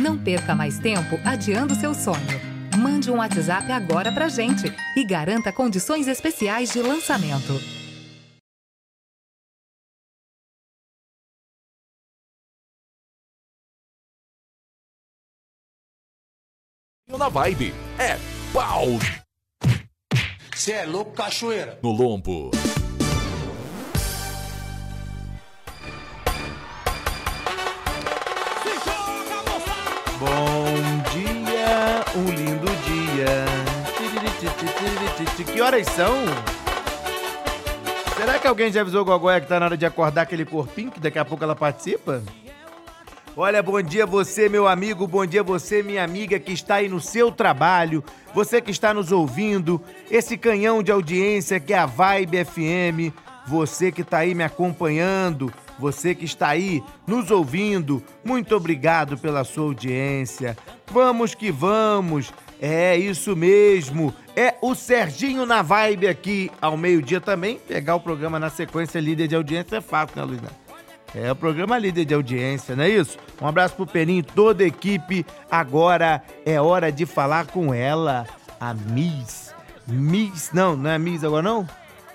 Não 0.00 0.16
perca 0.16 0.54
mais 0.54 0.78
tempo 0.78 1.18
adiando 1.24 1.74
seu 1.74 1.92
sonho. 1.92 2.40
Mande 2.78 3.10
um 3.10 3.16
WhatsApp 3.16 3.70
agora 3.70 4.12
pra 4.12 4.28
gente 4.28 4.72
e 4.96 5.04
garanta 5.04 5.52
condições 5.52 6.06
especiais 6.06 6.72
de 6.72 6.80
lançamento. 6.80 7.73
Na 17.24 17.30
vibe 17.30 17.72
é 17.98 18.18
pau 18.52 18.84
Você 20.54 20.72
é 20.72 20.84
louco, 20.84 21.12
cachoeira? 21.12 21.78
no 21.82 21.90
lombo. 21.90 22.50
Bom 30.20 30.74
dia, 31.14 32.04
um 32.14 32.26
lindo 32.26 32.66
dia. 32.84 33.46
Que 35.50 35.60
horas 35.62 35.86
são? 35.86 36.14
Será 38.18 38.38
que 38.38 38.46
alguém 38.46 38.70
já 38.70 38.82
avisou 38.82 39.00
o 39.00 39.04
Gogóia 39.06 39.40
que 39.40 39.46
tá 39.46 39.58
na 39.58 39.64
hora 39.64 39.78
de 39.78 39.86
acordar 39.86 40.20
aquele 40.20 40.44
corpinho, 40.44 40.90
que 40.90 41.00
daqui 41.00 41.18
a 41.18 41.24
pouco 41.24 41.42
ela 41.42 41.56
participa? 41.56 42.22
Olha, 43.36 43.60
bom 43.64 43.82
dia 43.82 44.06
você, 44.06 44.48
meu 44.48 44.68
amigo, 44.68 45.08
bom 45.08 45.26
dia 45.26 45.42
você, 45.42 45.82
minha 45.82 46.04
amiga 46.04 46.38
que 46.38 46.52
está 46.52 46.76
aí 46.76 46.88
no 46.88 47.00
seu 47.00 47.32
trabalho, 47.32 48.04
você 48.32 48.60
que 48.60 48.70
está 48.70 48.94
nos 48.94 49.10
ouvindo, 49.10 49.82
esse 50.08 50.38
canhão 50.38 50.84
de 50.84 50.92
audiência 50.92 51.58
que 51.58 51.72
é 51.72 51.78
a 51.78 51.84
Vibe 51.84 52.44
FM, 52.44 53.12
você 53.44 53.90
que 53.90 54.02
está 54.02 54.18
aí 54.18 54.36
me 54.36 54.44
acompanhando, 54.44 55.52
você 55.80 56.14
que 56.14 56.24
está 56.24 56.46
aí 56.46 56.80
nos 57.08 57.32
ouvindo, 57.32 58.00
muito 58.24 58.54
obrigado 58.54 59.18
pela 59.18 59.42
sua 59.42 59.64
audiência. 59.64 60.56
Vamos 60.86 61.34
que 61.34 61.50
vamos, 61.50 62.32
é 62.62 62.96
isso 62.96 63.34
mesmo, 63.34 64.14
é 64.36 64.54
o 64.62 64.76
Serginho 64.76 65.44
na 65.44 65.60
Vibe 65.60 66.06
aqui 66.06 66.52
ao 66.62 66.76
meio-dia 66.76 67.20
também. 67.20 67.58
Pegar 67.58 67.96
o 67.96 68.00
programa 68.00 68.38
na 68.38 68.48
sequência 68.48 69.00
líder 69.00 69.26
de 69.26 69.34
audiência 69.34 69.78
é 69.78 69.80
fácil, 69.80 70.18
né, 70.18 70.22
Luísa? 70.22 70.63
É 71.14 71.30
o 71.30 71.36
programa 71.36 71.78
líder 71.78 72.04
de 72.04 72.12
audiência, 72.12 72.74
não 72.74 72.82
é 72.82 72.88
isso? 72.88 73.16
Um 73.40 73.46
abraço 73.46 73.76
pro 73.76 73.86
Peninho 73.86 74.18
e 74.18 74.22
toda 74.22 74.64
a 74.64 74.66
equipe. 74.66 75.24
Agora 75.48 76.20
é 76.44 76.60
hora 76.60 76.90
de 76.90 77.06
falar 77.06 77.46
com 77.46 77.72
ela, 77.72 78.26
a 78.60 78.74
Miss. 78.74 79.54
Miss, 79.86 80.50
não, 80.52 80.76
não 80.76 80.90
é 80.90 80.96
a 80.96 80.98
Miss 80.98 81.22
agora 81.22 81.42
não? 81.42 81.68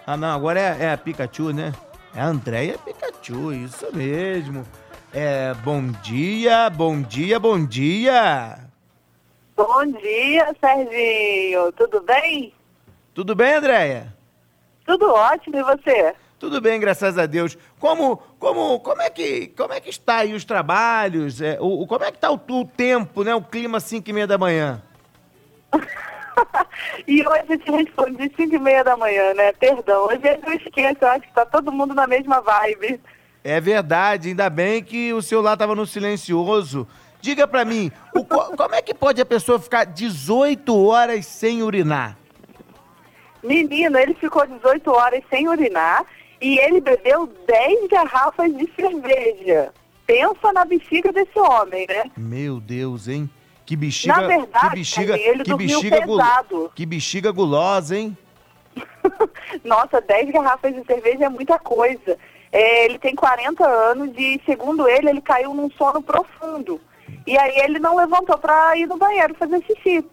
Ah, 0.05 0.17
não, 0.17 0.35
agora 0.35 0.59
é, 0.59 0.85
é 0.85 0.91
a 0.91 0.97
Pikachu, 0.97 1.53
né? 1.53 1.71
É 2.13 2.19
a 2.19 2.25
Andréia 2.25 2.77
Pikachu, 2.77 3.53
isso 3.53 3.87
mesmo. 3.93 4.65
É, 5.13 5.53
bom 5.63 5.87
dia, 6.03 6.69
bom 6.69 7.01
dia, 7.01 7.39
bom 7.39 7.65
dia. 7.65 8.59
Bom 9.55 9.85
dia, 9.85 10.55
Serginho. 10.59 11.71
Tudo 11.71 12.01
bem? 12.01 12.53
Tudo 13.13 13.33
bem, 13.33 13.53
Andréia? 13.53 14.13
Tudo 14.85 15.09
ótimo, 15.13 15.57
e 15.57 15.63
você? 15.63 16.15
Tudo 16.39 16.61
bem, 16.61 16.79
graças 16.79 17.17
a 17.17 17.25
Deus. 17.25 17.57
Como, 17.79 18.17
como, 18.39 18.79
como 18.79 19.01
é 19.01 19.09
que, 19.09 19.47
como 19.57 19.73
é 19.73 19.81
que 19.81 19.89
está 19.89 20.17
aí 20.19 20.33
os 20.33 20.45
trabalhos? 20.45 21.41
É, 21.41 21.57
o, 21.59 21.85
como 21.85 22.05
é 22.05 22.11
que 22.11 22.17
está 22.17 22.31
o, 22.31 22.35
o 22.49 22.65
tempo, 22.65 23.23
né? 23.23 23.35
O 23.35 23.41
clima 23.41 23.79
5 23.81 24.09
e 24.09 24.13
meia 24.13 24.27
da 24.27 24.37
manhã. 24.37 24.81
E 27.05 27.21
hoje 27.27 27.41
a 27.49 27.51
gente 27.51 27.69
responde 27.69 28.29
de 28.29 28.33
5 28.33 28.55
e 28.55 28.59
meia 28.59 28.81
da 28.81 28.95
manhã, 28.95 29.33
né? 29.33 29.51
Perdão, 29.51 30.05
hoje 30.05 30.21
eu 30.23 30.53
esqueço, 30.53 30.97
eu 31.01 31.07
acho 31.09 31.21
que 31.27 31.33
tá 31.33 31.45
todo 31.45 31.69
mundo 31.71 31.93
na 31.93 32.07
mesma 32.07 32.39
vibe. 32.39 33.01
É 33.43 33.59
verdade, 33.59 34.29
ainda 34.29 34.49
bem 34.49 34.81
que 34.81 35.11
o 35.13 35.21
celular 35.21 35.53
estava 35.53 35.75
no 35.75 35.85
silencioso. 35.85 36.87
Diga 37.19 37.45
pra 37.45 37.65
mim, 37.65 37.91
o 38.15 38.23
co- 38.23 38.51
como 38.55 38.73
é 38.73 38.81
que 38.81 38.93
pode 38.93 39.19
a 39.21 39.25
pessoa 39.25 39.59
ficar 39.59 39.83
18 39.83 40.73
horas 40.87 41.25
sem 41.25 41.61
urinar? 41.61 42.17
Menino, 43.43 43.97
ele 43.97 44.13
ficou 44.13 44.47
18 44.47 44.89
horas 44.89 45.21
sem 45.29 45.49
urinar 45.49 46.05
e 46.41 46.57
ele 46.59 46.81
bebeu 46.81 47.27
10 47.47 47.87
garrafas 47.87 48.55
de 48.55 48.71
cerveja. 48.75 49.73
Pensa 50.05 50.51
na 50.53 50.65
bexiga 50.65 51.11
desse 51.11 51.37
homem, 51.37 51.85
né? 51.87 52.09
Meu 52.17 52.59
Deus, 52.59 53.07
hein? 53.07 53.29
Que 53.65 53.75
bexiga, 53.75 54.15
Na 54.15 54.27
verdade, 54.27 54.69
que 54.69 54.75
bexiga, 54.77 55.13
Carlinhos, 55.13 55.35
ele 55.35 55.43
que 55.43 55.53
bexiga, 55.53 56.01
pesado. 56.01 56.71
que 56.73 56.85
bexiga 56.85 57.31
gulosa, 57.31 57.95
hein? 57.95 58.17
Nossa, 59.63 60.01
10 60.01 60.31
garrafas 60.31 60.73
de 60.73 60.83
cerveja 60.85 61.25
é 61.25 61.29
muita 61.29 61.59
coisa. 61.59 62.17
É, 62.51 62.85
ele 62.85 62.97
tem 62.97 63.15
40 63.15 63.63
anos 63.67 64.11
e, 64.17 64.41
segundo 64.45 64.87
ele, 64.87 65.09
ele 65.09 65.21
caiu 65.21 65.53
num 65.53 65.69
sono 65.71 66.01
profundo. 66.01 66.81
E 67.27 67.37
aí 67.37 67.59
ele 67.59 67.77
não 67.77 67.95
levantou 67.95 68.37
para 68.37 68.75
ir 68.75 68.87
no 68.87 68.97
banheiro 68.97 69.35
fazer 69.35 69.63
xixi. 69.63 70.03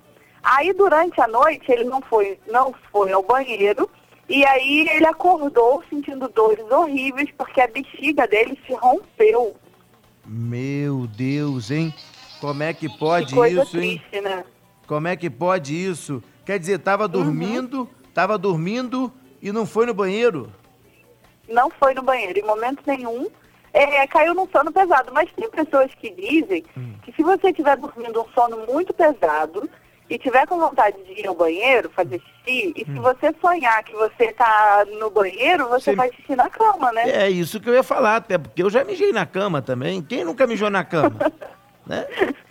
Aí, 0.42 0.72
durante 0.74 1.18
a 1.20 1.26
noite, 1.26 1.72
ele 1.72 1.84
não 1.84 2.00
foi, 2.02 2.38
não 2.46 2.74
foi 2.92 3.10
ao 3.10 3.22
banheiro. 3.22 3.88
E 4.28 4.44
aí 4.44 4.88
ele 4.88 5.06
acordou 5.06 5.82
sentindo 5.88 6.28
dores 6.28 6.68
horríveis 6.70 7.30
porque 7.36 7.60
a 7.60 7.68
bexiga 7.68 8.26
dele 8.26 8.58
se 8.66 8.74
rompeu. 8.74 9.56
Meu 10.24 11.06
Deus, 11.06 11.70
hein? 11.70 11.94
Como 12.40 12.62
é 12.62 12.74
que 12.74 12.88
pode 12.98 13.26
que 13.28 13.34
coisa 13.34 13.62
isso, 13.62 13.78
hein? 13.78 14.02
triste, 14.10 14.20
né? 14.20 14.44
Como 14.86 15.06
é 15.08 15.16
que 15.16 15.30
pode 15.30 15.74
isso? 15.74 16.22
Quer 16.44 16.58
dizer, 16.58 16.78
tava 16.78 17.06
dormindo, 17.08 17.88
tava 18.12 18.36
dormindo 18.36 19.12
e 19.40 19.52
não 19.52 19.64
foi 19.64 19.86
no 19.86 19.94
banheiro? 19.94 20.52
não 21.48 21.70
foi 21.70 21.94
no 21.94 22.02
banheiro 22.02 22.38
em 22.38 22.42
momento 22.42 22.82
nenhum. 22.86 23.28
é, 23.72 24.06
caiu 24.06 24.34
num 24.34 24.48
sono 24.48 24.72
pesado. 24.72 25.12
Mas 25.12 25.30
tem 25.32 25.48
pessoas 25.50 25.92
que 25.94 26.10
dizem 26.10 26.64
que 27.02 27.12
se 27.12 27.22
você 27.22 27.50
estiver 27.50 27.76
dormindo 27.76 28.20
um 28.20 28.28
sono 28.32 28.66
muito 28.66 28.92
pesado 28.94 29.68
e 30.08 30.18
tiver 30.18 30.46
com 30.46 30.58
vontade 30.58 30.96
de 31.04 31.20
ir 31.20 31.26
ao 31.26 31.34
banheiro, 31.34 31.90
fazer 31.90 32.20
xixi, 32.20 32.72
e 32.76 32.84
se 32.84 32.92
você 32.92 33.34
sonhar 33.40 33.82
que 33.82 33.92
você 33.92 34.32
tá 34.32 34.84
no 35.00 35.10
banheiro, 35.10 35.68
você 35.68 35.90
Você- 35.90 35.96
faz 35.96 36.14
xixi 36.14 36.36
na 36.36 36.48
cama, 36.48 36.92
né? 36.92 37.08
É 37.24 37.28
isso 37.30 37.58
que 37.60 37.68
eu 37.68 37.74
ia 37.74 37.82
falar, 37.82 38.16
até 38.16 38.38
porque 38.38 38.62
eu 38.62 38.70
já 38.70 38.84
mijei 38.84 39.12
na 39.12 39.26
cama 39.26 39.60
também. 39.60 40.00
Quem 40.02 40.24
nunca 40.24 40.46
mijou 40.46 40.70
na 40.70 40.84
cama? 40.84 41.16
né? 41.86 42.06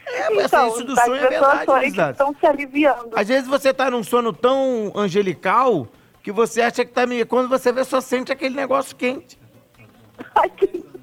É, 0.07 0.29
mas 0.31 0.45
então, 0.45 0.67
isso 0.69 0.83
do 0.83 0.95
sonho 0.99 1.15
é 1.15 1.27
verdade, 1.29 1.65
que 1.65 1.79
Lisandro. 1.79 2.11
estão 2.11 2.35
se 2.39 2.45
aliviando. 2.45 3.11
Às 3.15 3.27
vezes 3.27 3.47
você 3.47 3.73
tá 3.73 3.89
num 3.89 4.03
sono 4.03 4.31
tão 4.31 4.91
angelical 4.95 5.87
que 6.21 6.31
você 6.31 6.61
acha 6.61 6.83
que 6.85 6.91
tá 6.91 7.05
meio. 7.05 7.25
Quando 7.25 7.47
você 7.49 7.71
vê, 7.71 7.83
só 7.83 7.99
sente 8.01 8.31
aquele 8.31 8.55
negócio 8.55 8.95
quente. 8.95 9.37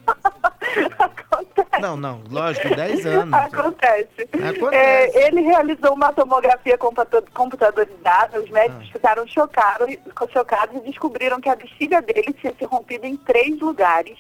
Não, 1.81 1.97
não, 1.97 2.23
lógico, 2.31 2.75
10 2.75 3.07
anos. 3.07 3.35
Acontece. 3.35 4.23
Acontece. 4.23 4.75
É, 4.77 5.27
ele 5.27 5.41
realizou 5.41 5.95
uma 5.95 6.13
tomografia 6.13 6.79
computa- 6.79 7.25
computadorizada, 7.35 8.41
os 8.41 8.49
médicos 8.51 8.87
Ah. 8.89 8.93
ficaram 8.93 9.27
chocados, 9.27 9.89
chocados 10.33 10.77
e 10.77 10.81
descobriram 10.81 11.41
que 11.41 11.49
a 11.49 11.57
bexiga 11.57 12.01
dele 12.01 12.33
tinha 12.35 12.55
se 12.57 12.65
rompido 12.65 13.07
em 13.07 13.17
três 13.17 13.59
lugares 13.61 14.17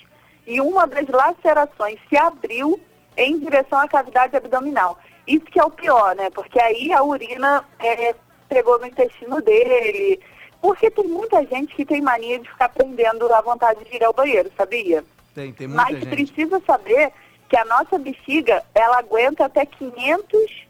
e 0.47 0.61
uma 0.61 0.87
das 0.87 1.07
lacerações 1.09 1.99
se 2.09 2.17
abriu 2.17 2.81
em 3.17 3.39
direção 3.39 3.79
à 3.79 3.87
cavidade 3.87 4.37
abdominal. 4.37 4.99
Isso 5.27 5.45
que 5.45 5.61
é 5.61 5.65
o 5.65 5.71
pior, 5.71 6.17
né? 6.17 6.31
Porque 6.31 6.61
aí 6.61 6.93
a 6.93 7.03
urina 7.05 7.65
é, 7.79 8.15
pegou 8.49 8.79
no 8.81 8.87
intestino 8.87 9.41
dele. 9.41 10.19
Porque 10.61 10.91
tem 10.91 11.07
muita 11.07 11.45
gente 11.47 11.75
que 11.75 11.85
tem 11.85 12.01
mania 12.01 12.39
de 12.39 12.49
ficar 12.49 12.69
prendendo 12.71 13.33
a 13.33 13.41
vontade 13.41 13.85
de 13.85 13.97
ir 13.97 14.05
ao 14.05 14.13
banheiro, 14.13 14.51
sabia? 14.57 15.05
Tem, 15.35 15.53
tem 15.53 15.67
muita 15.67 15.83
Mas 15.85 16.01
gente. 16.01 16.09
precisa 16.09 16.61
saber 16.67 17.13
que 17.49 17.57
a 17.57 17.65
nossa 17.65 17.99
bexiga, 17.99 18.63
ela 18.75 18.99
aguenta 18.99 19.45
até 19.47 19.65
500 19.67 20.67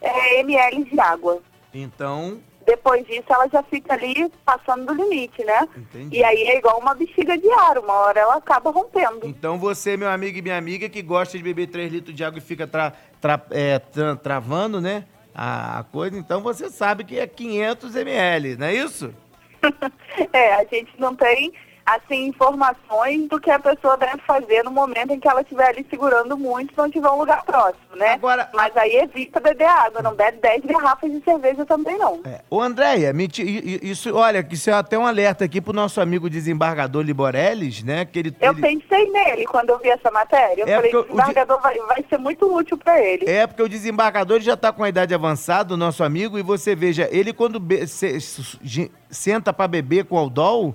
é, 0.00 0.40
ml 0.40 0.84
de 0.84 0.98
água. 1.00 1.40
Então, 1.72 2.40
Depois 2.66 3.06
disso, 3.06 3.24
ela 3.28 3.48
já 3.48 3.62
fica 3.62 3.92
ali 3.94 4.28
passando 4.44 4.86
do 4.86 4.94
limite, 4.94 5.44
né? 5.44 5.68
Entendi. 5.76 6.16
E 6.18 6.24
aí 6.24 6.42
é 6.48 6.58
igual 6.58 6.78
uma 6.80 6.94
bexiga 6.94 7.36
de 7.38 7.48
ar, 7.50 7.78
uma 7.78 7.92
hora 7.92 8.18
ela 8.20 8.36
acaba 8.36 8.70
rompendo. 8.70 9.20
então 9.26 9.58
você, 9.58 9.96
meu 9.96 10.08
amigo 10.08 10.38
e 10.38 10.42
minha 10.42 10.56
amiga, 10.58 10.88
que 10.88 11.00
gosta 11.02 11.36
de 11.38 11.44
beber 11.44 11.68
3 11.68 11.92
litros 11.92 12.14
de 12.14 12.24
água 12.24 12.38
e 12.38 12.42
fica 12.42 12.66
tra- 12.66 12.92
tra- 13.20 13.40
é, 13.50 13.78
tra- 13.78 14.16
travando, 14.16 14.80
né? 14.80 15.04
A, 15.34 15.80
a 15.80 15.84
coisa, 15.84 16.16
então 16.18 16.40
você 16.40 16.70
sabe 16.70 17.04
que 17.04 17.18
é 17.18 17.26
500 17.26 17.94
ml, 17.94 18.56
não 18.56 18.66
é 18.66 18.74
isso? 18.74 19.14
É, 20.32 20.54
a 20.54 20.64
gente 20.64 20.92
não 20.98 21.14
tem, 21.14 21.52
assim, 21.86 22.26
informações 22.26 23.28
do 23.28 23.38
que 23.40 23.50
a 23.50 23.58
pessoa 23.60 23.96
deve 23.96 24.18
fazer 24.26 24.64
no 24.64 24.70
momento 24.72 25.12
em 25.12 25.20
que 25.20 25.28
ela 25.28 25.40
estiver 25.42 25.68
ali 25.68 25.86
segurando 25.88 26.36
muito 26.36 26.72
e 26.72 26.76
não 26.76 26.90
tiver 26.90 27.08
um 27.08 27.18
lugar 27.18 27.44
próximo, 27.44 27.94
né? 27.94 28.14
Agora, 28.14 28.50
Mas 28.52 28.76
aí 28.76 28.96
evita 28.96 29.38
beber 29.38 29.68
água, 29.68 30.02
não 30.02 30.14
bebe 30.14 30.38
10 30.40 30.64
garrafas 30.64 31.10
de 31.12 31.22
cerveja 31.22 31.64
também 31.64 31.96
não. 31.96 32.20
Ô, 32.50 32.60
Andréia, 32.60 33.12
isso, 33.82 34.14
olha, 34.16 34.46
isso 34.50 34.68
é 34.68 34.72
até 34.72 34.98
um 34.98 35.06
alerta 35.06 35.44
aqui 35.44 35.60
pro 35.60 35.72
nosso 35.72 36.00
amigo 36.00 36.28
desembargador 36.28 37.02
Liborelles, 37.02 37.82
né? 37.84 38.04
Que 38.04 38.18
ele, 38.18 38.36
Eu 38.40 38.52
ele- 38.52 38.60
pensei 38.62 39.10
nele 39.10 39.44
quando 39.46 39.70
eu 39.70 39.78
vi 39.78 39.88
essa 39.90 40.10
matéria. 40.10 40.62
Eu 40.62 40.68
É, 40.68 40.76
falei, 40.76 40.94
o 40.94 40.98
o 41.00 41.02
desembargador 41.04 41.60
vai, 41.60 41.78
vai 41.78 42.04
ser 42.08 42.18
muito 42.18 42.52
útil 42.52 42.76
para 42.76 43.00
ele. 43.00 43.28
É, 43.30 43.46
porque 43.46 43.62
o 43.62 43.68
desembargador 43.68 44.40
já 44.40 44.54
está 44.54 44.72
com 44.72 44.82
a 44.82 44.88
idade 44.88 45.14
avançada, 45.14 45.74
o 45.74 45.76
nosso 45.76 46.02
amigo, 46.02 46.36
e 46.38 46.42
você 46.42 46.74
veja, 46.74 47.08
ele 47.12 47.32
quando 47.32 47.60
be- 47.60 47.86
se- 47.86 48.18
senta 49.08 49.52
para 49.52 49.68
beber 49.68 50.04
com 50.04 50.16
o 50.16 50.18
Aldol, 50.18 50.74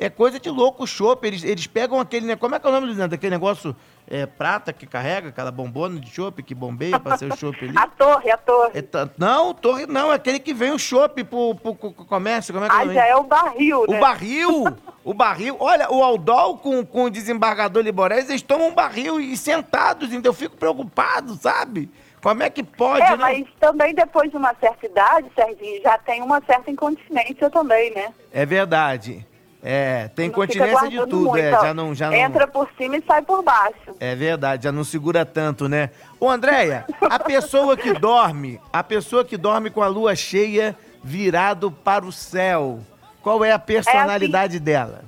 é 0.00 0.08
coisa 0.10 0.38
de 0.38 0.48
louco 0.50 0.84
o 0.84 0.86
chopp. 0.86 1.26
Eles, 1.26 1.42
eles 1.44 1.66
pegam 1.66 1.98
aquele. 2.00 2.26
ne- 2.26 2.36
Como 2.36 2.54
é 2.54 2.58
que 2.58 2.66
é 2.66 2.70
o 2.70 2.72
nome, 2.72 2.86
Lisandro? 2.86 3.14
Aquele 3.14 3.30
negócio 3.30 3.74
é, 4.06 4.26
prata 4.26 4.72
que 4.72 4.86
carrega, 4.86 5.28
aquela 5.28 5.50
bombona 5.50 5.98
de 6.00 6.10
chopp 6.10 6.42
que 6.42 6.54
bombeia 6.54 6.98
para 7.00 7.16
ser 7.18 7.32
o 7.32 7.36
chopp 7.36 7.56
ali. 7.64 7.74
A 7.78 7.86
torre, 7.86 8.30
a 8.30 8.36
torre. 8.36 8.70
É 8.78 8.82
ta- 8.82 9.08
não, 9.18 9.52
torre 9.54 9.86
não, 9.86 10.10
é 10.12 10.14
aquele 10.14 10.38
que 10.38 10.54
vem 10.54 10.70
o 10.72 10.78
chopp 10.78 11.22
pro, 11.24 11.54
pro, 11.56 11.74
pro 11.74 11.92
comércio. 11.92 12.52
Como 12.54 12.64
é 12.66 12.68
que 12.68 12.74
é 12.74 12.78
o 12.78 12.90
Ah, 12.90 12.94
já 12.94 13.06
é 13.06 13.16
o 13.16 13.24
barril, 13.24 13.84
O 13.86 13.90
né? 13.92 14.00
barril! 14.00 14.64
O 15.04 15.14
barril. 15.14 15.56
Olha, 15.58 15.90
o 15.90 16.02
Aldol 16.02 16.58
com, 16.58 16.84
com 16.84 17.04
o 17.04 17.10
desembargador 17.10 17.82
Liborés, 17.82 18.28
eles 18.28 18.42
tomam 18.42 18.68
um 18.68 18.74
barril 18.74 19.18
e 19.20 19.36
sentados, 19.36 20.12
então 20.12 20.30
eu 20.30 20.34
fico 20.34 20.56
preocupado, 20.56 21.34
sabe? 21.36 21.90
Como 22.20 22.42
é 22.42 22.50
que 22.50 22.64
pode, 22.64 23.02
é, 23.06 23.10
né? 23.10 23.16
mas 23.16 23.46
também 23.60 23.94
depois 23.94 24.28
de 24.28 24.36
uma 24.36 24.52
certa 24.60 24.84
idade, 24.86 25.28
Serginho, 25.36 25.80
já 25.80 25.96
tem 25.98 26.20
uma 26.20 26.42
certa 26.44 26.68
incontinência 26.70 27.48
também, 27.48 27.94
né? 27.94 28.12
É 28.32 28.44
verdade. 28.44 29.24
É, 29.62 30.08
tem 30.14 30.28
Não 30.28 30.34
continência 30.34 30.88
de 30.88 30.96
tudo, 30.98 31.16
muito, 31.30 31.36
é, 31.36 31.50
já 31.50 31.74
não, 31.74 31.94
já 31.94 32.08
não... 32.10 32.16
Entra 32.16 32.46
por 32.46 32.68
cima 32.78 32.96
e 32.96 33.02
sai 33.02 33.22
por 33.22 33.42
baixo. 33.42 33.96
É 33.98 34.14
verdade, 34.14 34.64
já 34.64 34.72
não 34.72 34.84
segura 34.84 35.26
tanto, 35.26 35.68
né? 35.68 35.90
Ô, 36.20 36.30
Andréia, 36.30 36.84
a 37.02 37.18
pessoa 37.20 37.76
que 37.76 37.92
dorme, 37.92 38.60
a 38.72 38.84
pessoa 38.84 39.24
que 39.24 39.36
dorme 39.36 39.68
com 39.70 39.82
a 39.82 39.88
lua 39.88 40.14
cheia 40.14 40.76
virado 41.02 41.72
para 41.72 42.04
o 42.04 42.12
céu, 42.12 42.78
qual 43.20 43.44
é 43.44 43.50
a 43.50 43.58
personalidade 43.58 44.60
dela? 44.60 45.02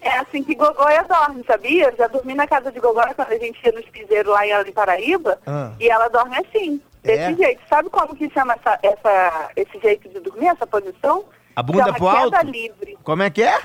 É 0.00 0.18
assim 0.18 0.42
que 0.42 0.54
Gogóia 0.54 1.02
dorme, 1.08 1.42
sabia? 1.46 1.86
Eu 1.88 1.96
já 1.96 2.06
dormi 2.06 2.34
na 2.34 2.46
casa 2.46 2.70
de 2.70 2.78
Gogóia 2.78 3.14
quando 3.14 3.32
a 3.32 3.38
gente 3.38 3.58
ia 3.64 3.72
nos 3.72 3.86
piseiros 3.86 4.30
lá 4.30 4.46
em 4.46 4.52
em 4.68 4.72
Paraíba. 4.72 5.38
Ah. 5.46 5.72
E 5.80 5.88
ela 5.88 6.08
dorme 6.08 6.36
assim, 6.36 6.78
desse 7.02 7.32
É? 7.32 7.34
jeito. 7.34 7.62
Sabe 7.70 7.88
como 7.88 8.14
que 8.14 8.28
chama 8.28 8.52
essa, 8.54 8.78
essa- 8.82 9.50
esse 9.56 9.78
jeito 9.80 10.06
de 10.10 10.20
dormir, 10.20 10.48
essa 10.48 10.66
posição? 10.66 11.24
A 11.54 11.62
bunda 11.62 11.84
Chama 11.84 11.96
pro 11.96 12.08
alto? 12.08 12.30
Queda 12.30 12.42
livre. 12.42 12.98
Como 13.02 13.22
é 13.22 13.30
que 13.30 13.42
é? 13.42 13.60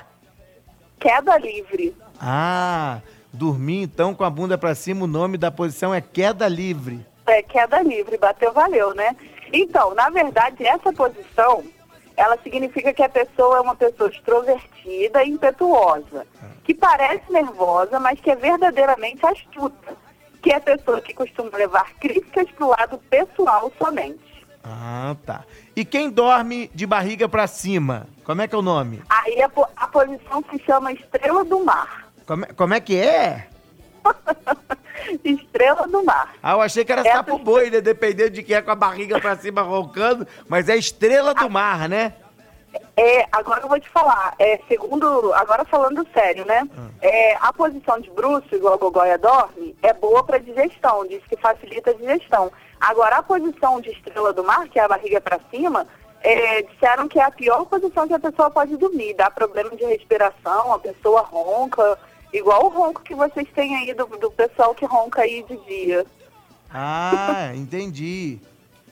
Queda 0.99 1.37
livre. 1.37 1.95
Ah, 2.19 2.99
dormir 3.31 3.83
então 3.83 4.13
com 4.13 4.23
a 4.23 4.29
bunda 4.29 4.57
para 4.57 4.75
cima, 4.75 5.05
o 5.05 5.07
nome 5.07 5.37
da 5.37 5.49
posição 5.49 5.93
é 5.93 6.01
queda 6.01 6.47
livre. 6.47 7.05
É, 7.25 7.41
queda 7.41 7.81
livre, 7.81 8.17
bateu, 8.17 8.51
valeu, 8.51 8.93
né? 8.93 9.15
Então, 9.53 9.93
na 9.95 10.09
verdade, 10.09 10.65
essa 10.65 10.91
posição, 10.91 11.63
ela 12.17 12.37
significa 12.43 12.93
que 12.93 13.03
a 13.03 13.09
pessoa 13.09 13.57
é 13.57 13.61
uma 13.61 13.75
pessoa 13.75 14.09
extrovertida 14.09 15.23
e 15.23 15.29
impetuosa, 15.29 16.27
que 16.63 16.73
parece 16.73 17.31
nervosa, 17.31 17.99
mas 17.99 18.19
que 18.19 18.29
é 18.29 18.35
verdadeiramente 18.35 19.25
astuta, 19.25 19.95
que 20.41 20.51
é 20.51 20.55
a 20.55 20.61
pessoa 20.61 21.01
que 21.01 21.13
costuma 21.13 21.55
levar 21.57 21.93
críticas 21.95 22.49
pro 22.51 22.69
lado 22.69 22.97
pessoal 23.09 23.71
somente. 23.77 24.45
Ah, 24.63 25.15
tá. 25.25 25.45
E 25.79 25.85
quem 25.85 26.09
dorme 26.09 26.69
de 26.75 26.85
barriga 26.85 27.29
para 27.29 27.47
cima? 27.47 28.05
Como 28.25 28.41
é 28.41 28.49
que 28.49 28.53
é 28.53 28.57
o 28.57 28.61
nome? 28.61 29.01
Aí 29.09 29.41
a, 29.41 29.47
po- 29.47 29.65
a 29.77 29.87
posição 29.87 30.43
se 30.51 30.61
chama 30.65 30.91
estrela 30.91 31.45
do 31.45 31.63
mar. 31.63 32.09
Como 32.27 32.43
é, 32.43 32.47
como 32.49 32.73
é 32.73 32.81
que 32.81 32.97
é? 32.97 33.47
Estrela 35.23 35.87
do 35.87 36.03
mar. 36.03 36.33
Ah, 36.43 36.51
eu 36.51 36.61
achei 36.61 36.83
que 36.83 36.91
era 36.91 36.99
Essa- 36.99 37.13
sapo 37.19 37.39
boi, 37.39 37.69
né? 37.69 37.79
Dependendo 37.79 38.31
de 38.31 38.43
quem 38.43 38.57
é 38.57 38.61
com 38.61 38.71
a 38.71 38.75
barriga 38.75 39.21
pra 39.21 39.37
cima 39.37 39.61
roncando, 39.61 40.27
mas 40.49 40.67
é 40.67 40.75
estrela 40.75 41.33
do 41.33 41.49
mar, 41.49 41.87
né? 41.87 42.11
É, 42.95 43.25
agora 43.31 43.61
eu 43.61 43.69
vou 43.69 43.79
te 43.79 43.89
falar, 43.89 44.35
é, 44.37 44.59
segundo, 44.67 45.33
agora 45.33 45.63
falando 45.65 46.05
sério, 46.13 46.45
né? 46.45 46.67
É, 47.01 47.35
a 47.35 47.53
posição 47.53 47.99
de 47.99 48.09
bruxo, 48.11 48.53
igual 48.53 48.73
a 48.73 48.77
Gogóia 48.77 49.17
dorme, 49.17 49.75
é 49.81 49.93
boa 49.93 50.23
para 50.23 50.37
digestão, 50.37 51.07
diz 51.07 51.23
que 51.25 51.37
facilita 51.37 51.91
a 51.91 51.93
digestão. 51.93 52.51
Agora, 52.79 53.17
a 53.17 53.23
posição 53.23 53.79
de 53.79 53.89
estrela 53.89 54.33
do 54.33 54.43
mar, 54.43 54.67
que 54.67 54.79
é 54.79 54.83
a 54.83 54.87
barriga 54.87 55.21
para 55.21 55.39
cima, 55.49 55.87
é, 56.21 56.61
disseram 56.63 57.07
que 57.07 57.19
é 57.19 57.23
a 57.23 57.31
pior 57.31 57.65
posição 57.65 58.07
que 58.07 58.13
a 58.13 58.19
pessoa 58.19 58.51
pode 58.51 58.75
dormir. 58.77 59.13
Dá 59.13 59.31
problema 59.31 59.75
de 59.75 59.85
respiração, 59.85 60.73
a 60.73 60.79
pessoa 60.79 61.21
ronca, 61.21 61.97
igual 62.33 62.65
o 62.65 62.69
ronco 62.69 63.01
que 63.01 63.15
vocês 63.15 63.47
têm 63.55 63.77
aí 63.77 63.93
do, 63.93 64.05
do 64.05 64.31
pessoal 64.31 64.75
que 64.75 64.85
ronca 64.85 65.21
aí 65.21 65.43
de 65.43 65.57
dia. 65.65 66.05
Ah, 66.71 67.51
entendi. 67.55 68.39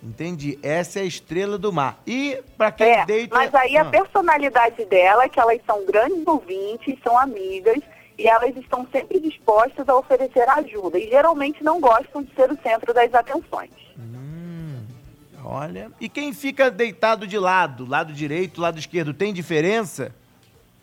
Entendi. 0.04 0.58
Essa 0.64 1.00
é 1.00 1.02
a 1.04 1.06
estrela 1.06 1.58
do 1.58 1.72
mar. 1.74 2.00
E 2.06 2.42
pra 2.58 2.72
quem 2.72 2.88
É, 2.88 3.06
deita. 3.06 3.36
mas 3.36 3.54
aí 3.56 3.78
a 3.78 3.82
Ah, 3.82 3.86
personalidade 3.86 4.86
dela 4.86 5.24
é 5.24 5.30
que 5.30 5.40
elas 5.40 5.60
são 5.66 5.86
grandes 5.86 6.26
ouvintes, 6.26 6.98
são 7.04 7.18
amigas 7.18 7.80
e 8.18 8.28
elas 8.28 8.56
estão 8.56 8.88
sempre 8.92 9.20
dispostas 9.20 9.88
a 9.90 9.96
oferecer 9.96 10.48
ajuda 10.50 10.98
e 11.00 11.10
geralmente 11.10 11.64
não 11.64 11.80
gostam 11.80 12.24
de 12.24 12.34
ser 12.34 12.52
o 12.52 12.58
centro 12.62 12.94
das 12.94 13.14
atenções. 13.14 13.72
Olha. 15.44 15.92
E 16.00 16.10
quem 16.10 16.34
fica 16.34 16.70
deitado 16.70 17.26
de 17.26 17.38
lado, 17.40 17.86
lado 17.88 18.12
direito, 18.12 18.60
lado 18.60 18.78
esquerdo, 18.80 19.14
tem 19.14 19.34
diferença? 19.34 20.14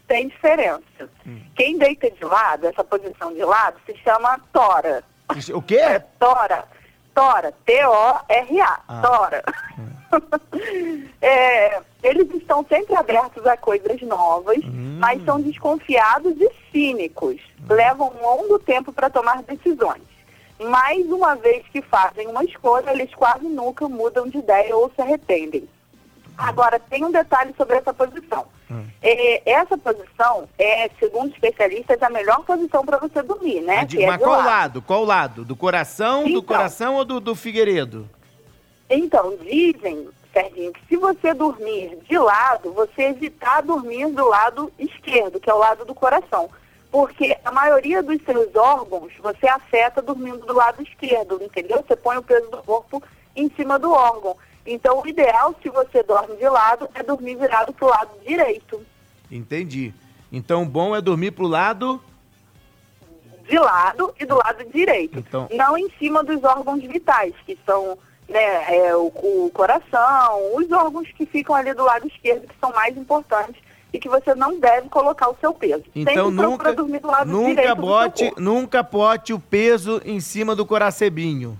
Tem 0.06 0.28
diferença. 0.28 0.82
Quem 1.54 1.76
deita 1.76 2.10
de 2.10 2.24
lado, 2.24 2.66
essa 2.66 2.82
posição 2.84 3.32
de 3.34 3.42
lado, 3.44 3.76
se 3.84 3.94
chama 3.98 4.38
tora. 4.52 5.02
O 5.52 5.60
quê? 5.60 6.00
Tora. 6.18 6.64
Tora. 7.14 7.52
T-O-R-A. 7.64 8.80
Ah. 8.88 9.02
Tora. 9.02 9.44
É, 11.20 11.80
eles 12.04 12.32
estão 12.34 12.64
sempre 12.68 12.94
abertos 12.94 13.44
a 13.46 13.56
coisas 13.56 14.00
novas, 14.02 14.58
mas 14.98 15.24
são 15.24 15.40
desconfiados 15.40 16.34
e 16.40 16.48
cínicos. 16.70 17.40
Levam 17.68 18.12
um 18.14 18.22
longo 18.22 18.58
tempo 18.60 18.92
para 18.92 19.10
tomar 19.10 19.42
decisões. 19.42 20.02
Mas 20.60 21.04
uma 21.06 21.34
vez 21.34 21.66
que 21.72 21.82
fazem 21.82 22.28
uma 22.28 22.44
escolha, 22.44 22.92
eles 22.92 23.12
quase 23.14 23.46
nunca 23.48 23.88
mudam 23.88 24.28
de 24.28 24.38
ideia 24.38 24.76
ou 24.76 24.88
se 24.94 25.02
arrependem. 25.02 25.68
Agora, 26.36 26.78
tem 26.80 27.04
um 27.04 27.10
detalhe 27.12 27.54
sobre 27.56 27.76
essa 27.76 27.92
posição. 27.94 28.46
É, 29.00 29.50
essa 29.52 29.76
posição 29.78 30.48
é, 30.58 30.90
segundo 30.98 31.32
especialistas, 31.32 32.02
a 32.02 32.10
melhor 32.10 32.42
posição 32.44 32.84
para 32.84 32.98
você 32.98 33.22
dormir, 33.22 33.60
né? 33.60 33.84
De- 33.84 34.02
é 34.02 34.06
mas 34.06 34.18
de 34.18 34.24
qual 34.24 34.36
lado. 34.38 34.46
lado? 34.46 34.82
Qual 34.82 35.04
lado? 35.04 35.44
Do 35.44 35.54
coração, 35.54 36.24
do 36.24 36.30
Então. 36.30 36.42
coração 36.42 36.94
ou 36.96 37.04
do, 37.04 37.20
do 37.20 37.34
Figueiredo? 37.34 38.08
Então, 38.90 39.36
dizem, 39.42 40.08
Serginho, 40.32 40.72
que 40.72 40.80
se 40.88 40.96
você 40.96 41.32
dormir 41.32 41.98
de 42.08 42.18
lado, 42.18 42.72
você 42.72 43.02
evitar 43.04 43.62
dormir 43.62 44.08
do 44.10 44.26
lado 44.26 44.72
esquerdo, 44.78 45.38
que 45.38 45.48
é 45.48 45.54
o 45.54 45.58
lado 45.58 45.84
do 45.84 45.94
coração. 45.94 46.50
Porque 46.90 47.36
a 47.44 47.50
maioria 47.52 48.02
dos 48.02 48.22
seus 48.24 48.54
órgãos 48.54 49.12
você 49.20 49.46
afeta 49.48 50.00
dormindo 50.00 50.46
do 50.46 50.52
lado 50.54 50.82
esquerdo, 50.82 51.40
entendeu? 51.42 51.84
Você 51.86 51.96
põe 51.96 52.16
o 52.16 52.22
peso 52.22 52.48
do 52.50 52.58
corpo 52.58 53.02
em 53.36 53.50
cima 53.56 53.78
do 53.78 53.92
órgão. 53.92 54.36
Então, 54.66 55.00
o 55.02 55.06
ideal, 55.06 55.54
se 55.62 55.68
você 55.68 56.02
dorme 56.02 56.36
de 56.36 56.48
lado, 56.48 56.88
é 56.94 57.02
dormir 57.02 57.36
virado 57.36 57.72
para 57.72 57.86
o 57.86 57.90
lado 57.90 58.10
direito. 58.26 58.80
Entendi. 59.30 59.92
Então, 60.32 60.62
o 60.62 60.66
bom 60.66 60.94
é 60.96 61.00
dormir 61.00 61.32
pro 61.32 61.46
lado. 61.46 62.00
de 63.46 63.58
lado 63.58 64.14
e 64.18 64.24
do 64.24 64.36
lado 64.36 64.64
direito. 64.72 65.18
Então- 65.18 65.48
Não 65.52 65.76
em 65.76 65.90
cima 65.98 66.24
dos 66.24 66.42
órgãos 66.42 66.82
vitais, 66.82 67.34
que 67.44 67.58
são 67.66 67.98
né, 68.26 68.74
é, 68.74 68.96
o, 68.96 69.08
o 69.08 69.50
coração, 69.52 70.56
os 70.56 70.70
órgãos 70.72 71.06
que 71.14 71.26
ficam 71.26 71.54
ali 71.54 71.74
do 71.74 71.84
lado 71.84 72.06
esquerdo, 72.06 72.48
que 72.48 72.54
são 72.58 72.72
mais 72.72 72.96
importantes 72.96 73.60
e 73.92 73.98
que 73.98 74.08
você 74.08 74.34
não 74.34 74.58
deve 74.58 74.88
colocar 74.88 75.28
o 75.28 75.36
seu 75.40 75.52
peso. 75.52 75.84
Então, 75.94 76.30
Sempre 76.30 76.42
nunca, 76.46 76.72
dormir 76.72 77.00
do 77.00 77.08
lado 77.08 77.30
nunca 77.30 77.48
direito 77.54 77.76
bote, 77.76 78.32
nunca 78.38 78.82
bote 78.82 79.32
o 79.34 79.38
peso 79.38 80.00
em 80.06 80.20
cima 80.20 80.56
do 80.56 80.64
coracebinho. 80.64 81.58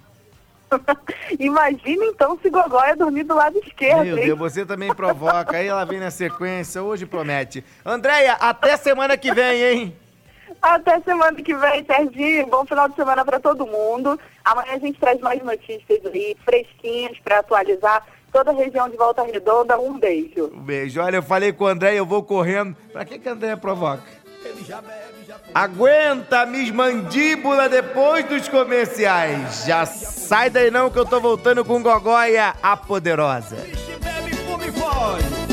Imagina 1.39 2.05
então 2.07 2.39
se 2.41 2.51
Gogóia 2.51 2.97
dormir 2.97 3.25
do 3.25 3.35
lado 3.35 3.59
esquerdo, 3.59 4.05
Meu 4.05 4.19
hein? 4.19 4.27
Deus, 4.27 4.39
você 4.39 4.65
também 4.65 4.95
provoca. 4.95 5.57
Aí 5.57 5.67
ela 5.67 5.85
vem 5.85 6.01
na 6.01 6.11
sequência, 6.11 6.83
hoje 6.83 7.07
promete. 7.07 7.65
Andréia, 7.85 8.35
até 8.35 8.77
semana 8.77 9.17
que 9.17 9.33
vem, 9.33 9.63
hein? 9.63 9.97
Até 10.61 11.01
semana 11.01 11.37
que 11.43 11.55
vem, 11.55 11.85
Serginho. 11.85 12.47
Bom 12.47 12.65
final 12.65 12.89
de 12.89 12.95
semana 12.95 13.25
para 13.25 13.39
todo 13.39 13.67
mundo. 13.67 14.19
Amanhã 14.45 14.75
a 14.75 14.79
gente 14.79 14.99
traz 14.99 15.21
mais 15.21 15.43
notícias 15.43 16.01
aí, 16.07 16.37
fresquinhas, 16.45 17.19
para 17.23 17.41
atualizar 17.41 18.03
toda 18.33 18.51
a 18.51 18.55
região 18.55 18.89
de 18.89 18.97
Volta 18.97 19.23
Redonda. 19.23 19.79
Um 19.79 19.99
beijo. 19.99 20.51
Um 20.55 20.61
beijo. 20.61 21.01
Olha, 21.01 21.17
eu 21.17 21.23
falei 21.23 21.53
com 21.53 21.65
o 21.65 21.67
André, 21.69 21.95
eu 21.95 22.07
vou 22.07 22.23
correndo. 22.23 22.77
Pra 22.93 23.05
que, 23.05 23.19
que 23.19 23.29
a 23.29 23.33
Andréia 23.33 23.57
provoca? 23.57 24.03
Aguenta, 25.55 26.45
Miss 26.45 26.71
Mandíbula, 26.71 27.69
depois 27.69 28.27
dos 28.27 28.49
comerciais. 28.49 29.65
Já 29.67 29.87
sai 29.87 30.51
daí 30.51 30.71
não 30.71 30.91
que 30.91 30.99
eu 30.99 31.07
tô 31.07 31.21
voltando 31.21 31.65
com 31.65 31.83
Gogóia, 31.83 32.55
a 32.63 32.77
poderosa. 32.77 33.57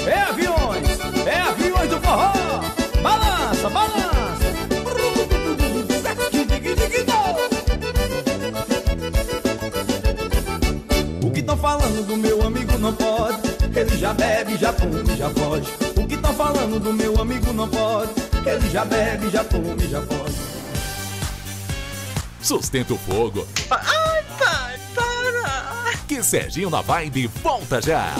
É 0.07 0.21
aviões, 0.23 1.27
é 1.27 1.39
aviões 1.41 1.89
do 1.89 1.99
forró. 2.01 2.33
Balança, 3.01 3.69
balança. 3.69 4.11
O 11.23 11.31
que 11.31 11.39
estão 11.39 11.57
falando 11.57 12.07
do 12.07 12.17
meu 12.17 12.41
amigo 12.41 12.77
não 12.77 12.93
pode. 12.93 13.41
Ele 13.75 13.97
já 13.97 14.13
bebe, 14.13 14.57
já 14.57 14.73
come, 14.73 15.15
já 15.15 15.29
foge. 15.29 15.71
O 15.95 16.07
que 16.07 16.15
estão 16.15 16.33
falando 16.33 16.79
do 16.79 16.93
meu 16.93 17.19
amigo 17.21 17.53
não 17.53 17.69
pode. 17.69 18.30
Ele 18.45 18.69
já 18.69 18.83
bebe, 18.83 19.29
já 19.29 19.43
come, 19.43 19.87
já 19.87 20.01
foge. 20.01 20.35
Sustenta 22.41 22.93
o 22.93 22.97
fogo. 22.97 23.47
Ai, 23.69 24.23
pai, 24.39 24.79
para! 24.95 25.97
Que 26.07 26.23
Serginho 26.23 26.69
na 26.69 26.81
Vibe 26.81 27.27
volta 27.27 27.81
já. 27.81 28.13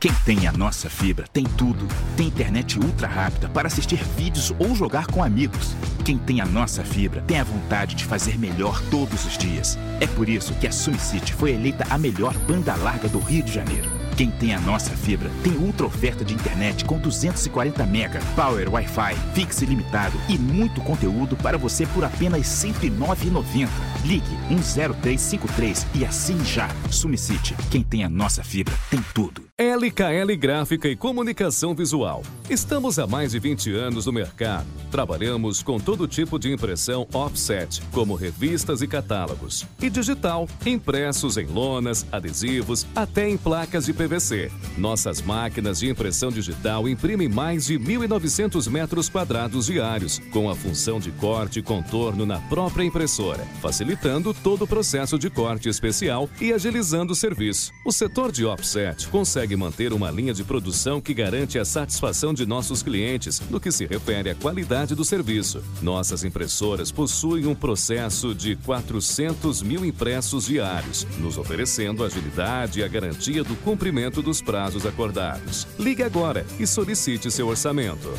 Quem 0.00 0.12
tem 0.24 0.46
a 0.46 0.52
nossa 0.52 0.88
fibra 0.88 1.26
tem 1.32 1.44
tudo. 1.44 1.86
Tem 2.16 2.28
internet 2.28 2.78
ultra 2.78 3.08
rápida 3.08 3.48
para 3.48 3.66
assistir 3.66 4.02
vídeos 4.16 4.54
ou 4.58 4.74
jogar 4.74 5.06
com 5.08 5.22
amigos. 5.22 5.74
Quem 6.04 6.16
tem 6.16 6.40
a 6.40 6.46
nossa 6.46 6.84
fibra 6.84 7.20
tem 7.22 7.40
a 7.40 7.44
vontade 7.44 7.94
de 7.94 8.04
fazer 8.04 8.38
melhor 8.38 8.80
todos 8.90 9.26
os 9.26 9.36
dias. 9.36 9.76
É 10.00 10.06
por 10.06 10.28
isso 10.28 10.54
que 10.54 10.68
a 10.68 10.72
SumCity 10.72 11.34
foi 11.34 11.52
eleita 11.52 11.84
a 11.90 11.98
melhor 11.98 12.32
banda 12.46 12.76
larga 12.76 13.08
do 13.08 13.18
Rio 13.18 13.42
de 13.42 13.52
Janeiro. 13.52 14.07
Quem 14.18 14.32
tem 14.32 14.52
a 14.52 14.58
nossa 14.58 14.90
fibra 14.96 15.30
tem 15.44 15.52
ultra 15.52 15.86
oferta 15.86 16.24
de 16.24 16.34
internet 16.34 16.84
com 16.84 16.98
240 16.98 17.86
mega, 17.86 18.18
power 18.34 18.68
Wi-Fi, 18.68 19.14
fixe 19.32 19.64
ilimitado 19.64 20.18
e 20.28 20.36
muito 20.36 20.80
conteúdo 20.80 21.36
para 21.36 21.56
você 21.56 21.86
por 21.86 22.04
apenas 22.04 22.64
R$ 22.64 22.72
109,90. 22.72 23.68
Ligue 24.04 24.36
10353 24.50 25.86
e 25.94 26.04
assine 26.04 26.44
já. 26.44 26.68
SumCity. 26.90 27.54
Quem 27.70 27.84
tem 27.84 28.02
a 28.02 28.08
nossa 28.08 28.42
fibra 28.42 28.74
tem 28.90 29.00
tudo. 29.14 29.47
LKL 29.60 30.36
Gráfica 30.36 30.88
e 30.88 30.94
Comunicação 30.94 31.74
Visual. 31.74 32.22
Estamos 32.48 32.96
há 32.96 33.08
mais 33.08 33.32
de 33.32 33.40
20 33.40 33.72
anos 33.74 34.06
no 34.06 34.12
mercado. 34.12 34.68
Trabalhamos 34.88 35.64
com 35.64 35.80
todo 35.80 36.06
tipo 36.06 36.38
de 36.38 36.52
impressão 36.52 37.08
offset, 37.12 37.82
como 37.90 38.14
revistas 38.14 38.82
e 38.82 38.86
catálogos, 38.86 39.66
e 39.82 39.90
digital, 39.90 40.48
impressos 40.64 41.36
em 41.36 41.46
lonas, 41.46 42.06
adesivos, 42.12 42.86
até 42.94 43.28
em 43.28 43.36
placas 43.36 43.86
de 43.86 43.92
PVC. 43.92 44.48
Nossas 44.78 45.20
máquinas 45.20 45.80
de 45.80 45.90
impressão 45.90 46.30
digital 46.30 46.88
imprimem 46.88 47.28
mais 47.28 47.66
de 47.66 47.80
1.900 47.80 48.70
metros 48.70 49.08
quadrados 49.08 49.66
diários, 49.66 50.20
com 50.30 50.48
a 50.48 50.54
função 50.54 51.00
de 51.00 51.10
corte 51.10 51.58
e 51.58 51.62
contorno 51.62 52.24
na 52.24 52.38
própria 52.42 52.84
impressora, 52.84 53.44
facilitando 53.60 54.32
todo 54.32 54.62
o 54.62 54.68
processo 54.68 55.18
de 55.18 55.28
corte 55.28 55.68
especial 55.68 56.30
e 56.40 56.52
agilizando 56.52 57.12
o 57.12 57.16
serviço. 57.16 57.72
O 57.84 57.90
setor 57.90 58.30
de 58.30 58.46
offset 58.46 59.08
consegue 59.08 59.47
manter 59.56 59.92
uma 59.92 60.10
linha 60.10 60.34
de 60.34 60.44
produção 60.44 61.00
que 61.00 61.14
garante 61.14 61.58
a 61.58 61.64
satisfação 61.64 62.32
de 62.32 62.46
nossos 62.46 62.82
clientes 62.82 63.40
no 63.50 63.60
que 63.60 63.70
se 63.70 63.86
refere 63.86 64.30
à 64.30 64.34
qualidade 64.34 64.94
do 64.94 65.04
serviço. 65.04 65.62
Nossas 65.82 66.24
impressoras 66.24 66.90
possuem 66.90 67.46
um 67.46 67.54
processo 67.54 68.34
de 68.34 68.56
400 68.56 69.62
mil 69.62 69.84
impressos 69.84 70.46
diários, 70.46 71.06
nos 71.18 71.38
oferecendo 71.38 72.04
agilidade 72.04 72.80
e 72.80 72.82
a 72.82 72.88
garantia 72.88 73.44
do 73.44 73.56
cumprimento 73.56 74.22
dos 74.22 74.40
prazos 74.40 74.86
acordados. 74.86 75.66
Ligue 75.78 76.02
agora 76.02 76.46
e 76.58 76.66
solicite 76.66 77.30
seu 77.30 77.48
orçamento. 77.48 78.12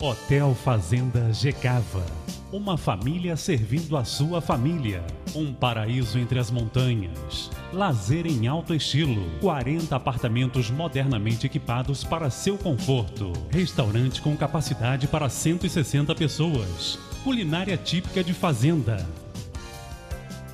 Hotel 0.00 0.54
Fazenda 0.54 1.32
Gecava. 1.32 2.04
Uma 2.50 2.78
família 2.78 3.36
servindo 3.36 3.94
a 3.94 4.06
sua 4.06 4.40
família. 4.40 5.04
Um 5.34 5.52
paraíso 5.52 6.18
entre 6.18 6.38
as 6.38 6.50
montanhas. 6.50 7.50
Lazer 7.74 8.26
em 8.26 8.46
alto 8.46 8.74
estilo. 8.74 9.38
40 9.40 9.94
apartamentos 9.94 10.70
modernamente 10.70 11.44
equipados 11.44 12.04
para 12.04 12.30
seu 12.30 12.56
conforto. 12.56 13.34
Restaurante 13.50 14.22
com 14.22 14.34
capacidade 14.34 15.06
para 15.06 15.28
160 15.28 16.14
pessoas. 16.14 16.98
Culinária 17.22 17.76
típica 17.76 18.24
de 18.24 18.32
fazenda. 18.32 19.06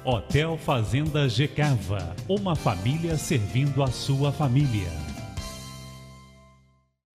Hotel 0.05 0.59
Fazenda 0.59 1.28
Gecava. 1.28 2.12
Uma 2.28 2.57
família 2.57 3.16
servindo 3.16 3.84
a 3.84 3.86
sua 3.86 4.32
família. 4.32 5.03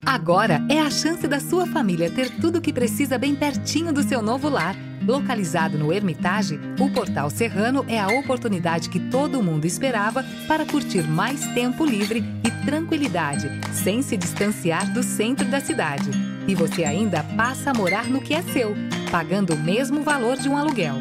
Agora 0.06 0.66
é 0.70 0.80
a 0.80 0.90
chance 0.90 1.28
da 1.28 1.40
sua 1.40 1.68
família 1.68 2.10
ter 2.10 2.32
tudo 2.42 2.58
o 2.58 2.62
que 2.62 2.74
precisa 2.74 3.18
bem 3.18 3.36
pertinho 3.36 3.94
do 3.94 4.02
seu 4.02 4.22
novo 4.22 4.50
lar. 4.50 4.76
Localizado 5.06 5.78
no 5.78 5.94
Hermitage, 5.94 6.60
o 6.80 6.90
Portal 6.90 7.30
Serrano 7.30 7.86
é 7.88 8.00
a 8.00 8.08
oportunidade 8.08 8.90
que 8.90 9.00
todo 9.00 9.44
mundo 9.44 9.66
esperava 9.66 10.26
para 10.48 10.66
curtir 10.66 11.04
mais 11.04 11.46
tempo 11.54 11.86
livre 11.86 12.24
e 12.44 12.66
tranquilidade, 12.66 13.50
sem 13.72 14.02
se 14.02 14.18
distanciar 14.18 14.92
do 14.94 15.04
centro 15.04 15.46
da 15.46 15.60
cidade. 15.60 16.10
E 16.48 16.56
você 16.56 16.86
ainda 16.86 17.24
passa 17.38 17.72
a 17.72 17.74
morar 17.74 18.06
no 18.06 18.20
que 18.20 18.34
é 18.34 18.42
seu, 18.42 18.76
pagando 19.12 19.54
o 19.54 19.60
mesmo 19.60 20.02
valor 20.02 20.38
de 20.38 20.50
um 20.50 20.58
aluguel. 20.58 20.96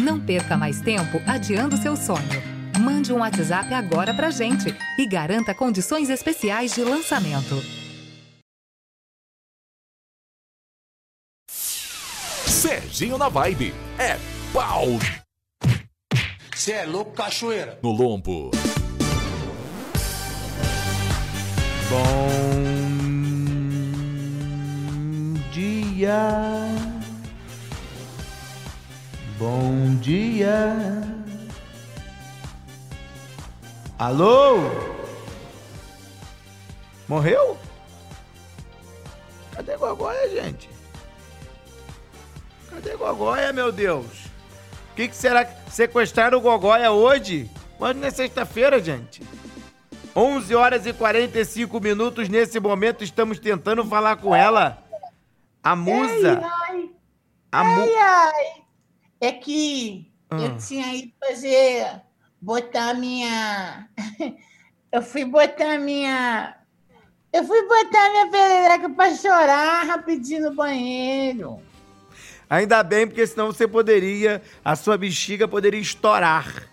Não 0.00 0.20
perca 0.20 0.56
mais 0.56 0.80
tempo 0.80 1.20
adiando 1.26 1.76
seu 1.76 1.96
sonho. 1.96 2.42
Mande 2.80 3.12
um 3.12 3.18
WhatsApp 3.18 3.74
agora 3.74 4.14
pra 4.14 4.30
gente 4.30 4.74
e 4.96 5.06
garanta 5.06 5.52
condições 5.52 6.08
especiais 6.08 6.74
de 6.74 6.82
lançamento. 6.82 7.81
Serginho 12.92 13.16
na 13.16 13.30
Vibe. 13.30 13.74
É 13.98 14.18
pau 14.52 14.86
Você 16.54 16.72
é 16.72 16.84
louco, 16.84 17.12
cachoeira? 17.12 17.78
no 17.82 17.90
lombo. 17.90 18.50
Bom 24.92 25.50
dia. 25.50 26.18
Bom 29.38 29.96
dia. 29.96 30.76
Alô? 33.98 34.58
Morreu? 37.08 37.56
Cadê 39.52 39.72
Cadê 39.72 39.76
Gogóia, 39.78 40.28
gente? 40.30 40.71
Cadê 42.74 42.96
Gogóia, 42.96 43.52
meu 43.52 43.70
Deus? 43.70 44.06
O 44.92 44.94
que, 44.96 45.08
que 45.08 45.16
será 45.16 45.44
que 45.44 45.70
sequestraram 45.70 46.38
o 46.38 46.40
Gogóia 46.40 46.90
hoje? 46.90 47.50
Hoje 47.78 47.98
não 47.98 48.06
é 48.08 48.10
sexta-feira, 48.10 48.82
gente. 48.82 49.22
11 50.14 50.54
horas 50.54 50.86
e 50.86 50.92
45 50.92 51.80
minutos. 51.80 52.28
Nesse 52.28 52.60
momento, 52.60 53.02
estamos 53.02 53.38
tentando 53.38 53.84
falar 53.84 54.16
com 54.16 54.34
ela. 54.34 54.82
A 55.62 55.74
musa. 55.74 56.40
Ai, 56.42 56.50
ai. 56.76 56.90
A 57.50 57.64
mu... 57.64 57.82
Ai, 57.82 57.94
ai. 57.96 58.62
É 59.20 59.32
que 59.32 60.10
Ah. 60.30 60.36
eu 60.36 60.56
tinha 60.58 60.94
ido 60.94 61.12
fazer, 61.20 62.00
botar 62.40 62.94
minha. 62.98 63.88
Eu 64.90 65.02
fui 65.02 65.24
botar 65.24 65.78
minha. 65.78 66.56
Eu 67.32 67.44
fui 67.44 67.62
botar 67.66 68.10
minha 68.10 68.30
perereca 68.30 68.90
pra 68.90 69.14
chorar 69.14 69.86
rapidinho 69.86 70.50
no 70.50 70.54
banheiro. 70.54 71.60
Ainda 72.52 72.82
bem, 72.82 73.06
porque 73.06 73.26
senão 73.26 73.46
você 73.46 73.66
poderia. 73.66 74.42
A 74.62 74.76
sua 74.76 74.98
bexiga 74.98 75.48
poderia 75.48 75.80
estourar. 75.80 76.68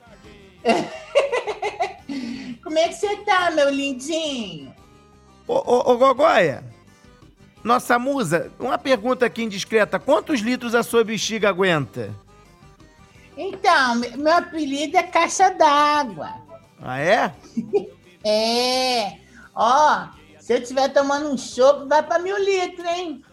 Como 2.62 2.78
é 2.78 2.90
que 2.90 2.96
você 2.96 3.16
tá, 3.24 3.50
meu 3.52 3.70
lindinho? 3.70 4.76
Ô, 5.48 5.54
ô, 5.54 5.94
ô 5.94 5.98
Gogóia, 5.98 6.66
nossa 7.64 7.98
musa, 7.98 8.52
uma 8.60 8.78
pergunta 8.78 9.26
aqui 9.26 9.42
indiscreta: 9.44 9.98
quantos 9.98 10.42
litros 10.42 10.76
a 10.76 10.84
sua 10.84 11.02
bexiga 11.06 11.48
aguenta? 11.48 12.14
Então, 13.38 13.96
me- 13.96 14.18
meu 14.18 14.34
apelido 14.34 14.98
é 14.98 15.04
Caixa 15.04 15.50
d'Água. 15.52 16.34
Ah, 16.82 17.00
é? 17.00 17.34
É. 18.26 19.14
Ó, 19.56 20.08
se 20.42 20.54
eu 20.54 20.58
estiver 20.62 20.90
tomando 20.90 21.30
um 21.32 21.38
chopp, 21.38 21.88
vai 21.88 22.04
pra 22.04 22.20
mil 22.20 22.38
litros, 22.38 22.86
hein? 22.86 23.24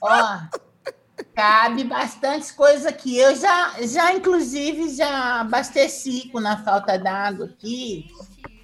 Ó, 0.00 0.38
cabe 1.22 1.84
bastante 1.84 2.52
coisa 2.54 2.88
aqui. 2.88 3.16
Eu 3.18 3.36
já, 3.36 3.74
já 3.82 4.12
inclusive, 4.12 4.94
já 4.94 5.40
abasteci 5.40 6.28
com 6.30 6.40
na 6.40 6.62
falta 6.64 6.98
d'água 6.98 7.46
aqui. 7.46 8.06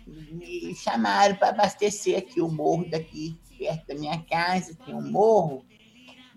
Me 0.07 0.74
chamaram 0.74 1.36
para 1.36 1.51
abastecer 1.51 2.18
aqui 2.18 2.40
o 2.40 2.48
morro 2.48 2.88
daqui, 2.88 3.38
perto 3.59 3.86
da 3.86 3.94
minha 3.94 4.18
casa, 4.22 4.76
tem 4.84 4.94
um 4.94 5.03
morro. 5.03 5.64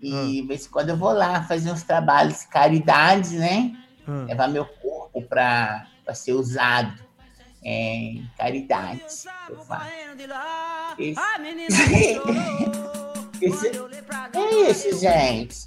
E 0.00 0.42
de 0.42 0.46
vez 0.46 0.66
em 0.66 0.70
quando 0.70 0.90
eu 0.90 0.96
vou 0.96 1.12
lá 1.12 1.42
fazer 1.44 1.70
uns 1.70 1.82
trabalhos 1.82 2.40
de 2.40 2.48
caridade, 2.48 3.36
né? 3.36 3.74
Hum. 4.06 4.26
Levar 4.26 4.48
meu 4.48 4.66
corpo 4.66 5.22
para 5.22 5.86
ser 6.12 6.34
usado 6.34 7.02
é, 7.64 7.94
em 7.94 8.30
caridade. 8.36 9.02
Eu 9.48 9.56
faço. 9.60 9.90
Esse... 10.98 11.20
Esse... 13.40 13.70
É 14.34 14.70
isso, 14.70 15.00
gente. 15.00 15.64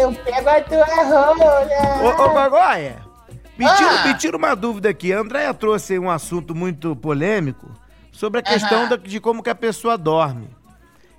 Eu 0.00 0.12
pego 0.24 0.48
a 0.48 0.60
tua 0.62 0.84
rola. 1.04 1.68
Ô, 2.02 2.08
ô 2.24 2.28
Gogóia, 2.30 3.02
me 3.56 3.66
tira, 3.76 3.90
Ah. 3.90 4.06
me 4.06 4.14
tira 4.14 4.36
uma 4.36 4.54
dúvida 4.54 4.88
aqui. 4.88 5.12
A 5.12 5.20
Andréia 5.20 5.52
trouxe 5.54 5.98
um 5.98 6.10
assunto 6.10 6.54
muito 6.54 6.94
polêmico 6.96 7.68
sobre 8.12 8.40
a 8.40 8.42
questão 8.42 8.80
Aham. 8.82 8.88
da- 8.90 8.96
de 8.96 9.20
como 9.20 9.42
que 9.42 9.50
a 9.50 9.54
pessoa 9.54 9.96
dorme. 9.98 10.48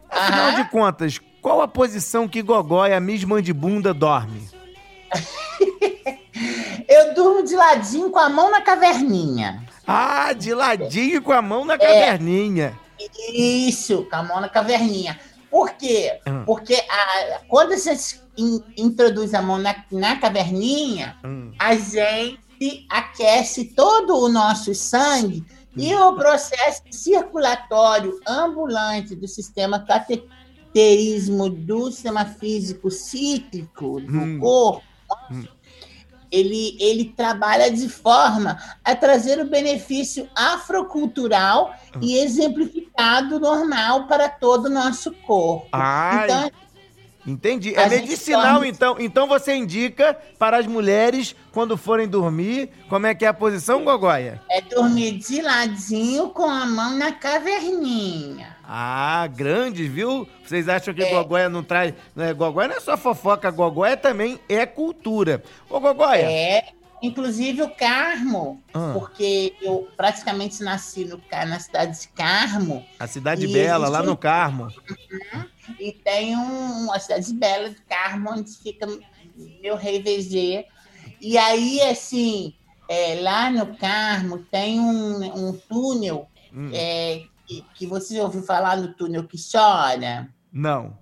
Afinal 0.10 0.48
Aham. 0.50 0.64
de 0.64 0.70
contas, 0.70 1.20
qual 1.42 1.62
a 1.62 1.68
posição 1.68 2.28
que 2.28 2.42
Gogóia, 2.42 3.00
Miss 3.00 3.24
Mandibunda, 3.24 3.94
dorme? 3.94 4.48
Eu 6.88 7.14
durmo 7.14 7.44
de 7.44 7.56
ladinho 7.56 8.10
com 8.10 8.18
a 8.20 8.30
mão 8.30 8.50
na 8.50 8.62
caverninha. 8.62 9.62
Ah, 9.86 10.34
de 10.34 10.54
ladinho 10.54 11.22
com 11.22 11.32
a 11.32 11.42
mão 11.42 11.62
É. 11.64 11.66
na 11.66 11.78
caverninha. 11.78 12.74
Isso, 13.34 14.06
com 14.10 14.16
a 14.16 14.24
mão 14.24 14.42
na 14.42 14.50
caverninha. 14.50 15.20
Por 15.50 15.72
quê? 15.74 16.20
Hum. 16.28 16.44
Porque 16.46 16.76
a- 16.76 17.42
quando 17.48 17.72
a 17.74 17.78
gente 17.78 18.22
in- 18.38 18.64
introduz 18.78 19.34
a 19.34 19.42
mão 19.42 19.58
na, 19.58 19.76
na 19.92 20.18
caverninha, 20.20 21.18
Hum. 21.26 21.52
a 21.58 21.76
gente 21.76 22.86
aquece 22.90 23.66
todo 23.76 24.18
o 24.18 24.30
nosso 24.30 24.74
sangue 24.76 25.44
e 25.76 25.94
o 25.96 26.14
processo 26.14 26.82
circulatório 26.92 28.20
ambulante 28.28 29.16
do 29.16 29.28
sistema 29.28 29.80
cateterismo 29.86 31.50
do 31.50 31.92
sistema 31.92 32.26
físico 32.26 32.92
cíclico 32.92 34.00
do 34.02 34.12
Hum. 34.20 34.40
corpo, 34.40 34.84
ele, 36.32 36.78
ele 36.80 37.06
trabalha 37.06 37.72
de 37.72 37.90
forma 37.90 38.58
a 38.84 38.96
trazer 38.96 39.40
o 39.40 39.50
benefício 39.50 40.30
afrocultural 40.36 41.74
e 42.02 42.18
exemplificado 42.18 43.40
normal 43.40 44.08
para 44.08 44.30
todo 44.30 44.66
o 44.66 44.70
nosso 44.70 45.12
corpo. 45.26 45.68
Ai, 45.72 46.26
Então, 46.26 46.52
entendi. 47.26 47.76
É 47.76 47.88
medicinal, 47.90 48.64
então. 48.66 48.96
Então 49.00 49.28
você 49.28 49.54
indica 49.56 50.18
para 50.38 50.58
as 50.58 50.68
mulheres, 50.68 51.36
quando 51.52 51.78
forem 51.78 52.08
dormir, 52.08 52.70
como 52.88 53.08
é 53.08 53.14
que 53.16 53.26
é 53.26 53.28
a 53.28 53.34
posição, 53.34 53.84
Gogóia? 53.84 54.42
é 54.50 54.62
dormir 54.62 55.14
de 55.20 55.42
ladinho 55.42 56.30
com 56.30 56.50
a 56.50 56.66
mão 56.66 56.98
na 56.98 57.12
caverninha. 57.12 58.58
Ah, 58.64 59.28
grandes, 59.28 59.90
viu? 59.90 60.28
Vocês 60.46 60.70
acham 60.70 60.94
que 60.94 61.02
É. 61.04 61.10
Gogóia 61.12 61.50
não 61.50 61.64
traz. 61.64 61.94
Né? 62.16 62.34
Gogóia 62.34 62.68
não 62.68 62.76
é 62.76 62.80
só 62.80 62.96
fofoca, 62.96 63.50
Gogóia 63.50 63.98
também 63.98 64.40
é 64.48 64.66
cultura. 64.66 65.44
Ô, 65.70 65.80
Gogóia. 65.80 66.30
É, 66.30 66.66
inclusive 67.02 67.62
o 67.62 67.70
Carmo, 67.70 68.62
Ah. 68.74 68.92
porque 68.94 69.56
eu 69.62 69.88
praticamente 69.96 70.62
nasci 70.64 71.06
no, 71.06 71.22
na 71.48 71.60
cidade 71.60 72.00
de 72.02 72.08
Carmo. 72.10 72.86
A 73.00 73.08
Cidade 73.08 73.48
Bela, 73.48 73.86
existe 73.88 73.92
lá 73.92 74.04
no 74.04 74.18
Carmo. 74.18 74.68
E 75.80 75.92
tem 75.92 76.36
um, 76.36 76.86
uma 76.86 77.00
cidade 77.00 77.34
bela 77.34 77.70
de 77.70 77.82
Carmo, 77.84 78.32
onde 78.32 78.52
fica 78.58 78.88
meu 79.62 79.76
rei 79.76 80.02
VG. 80.02 80.66
E 81.22 81.38
aí, 81.38 81.82
assim, 81.82 82.54
é, 82.90 83.20
lá 83.22 83.50
no 83.52 83.76
Carmo 83.78 84.40
tem 84.52 84.80
um, 84.80 85.48
um 85.50 85.54
túnel 85.58 86.28
Hum. 86.52 86.72
é, 86.74 87.26
que, 87.46 87.64
que 87.76 87.86
você 87.86 88.20
ouviu 88.20 88.42
falar 88.42 88.76
no 88.78 88.94
túnel 88.94 89.24
que 89.26 89.38
chora. 89.52 90.28
Não. 90.52 90.98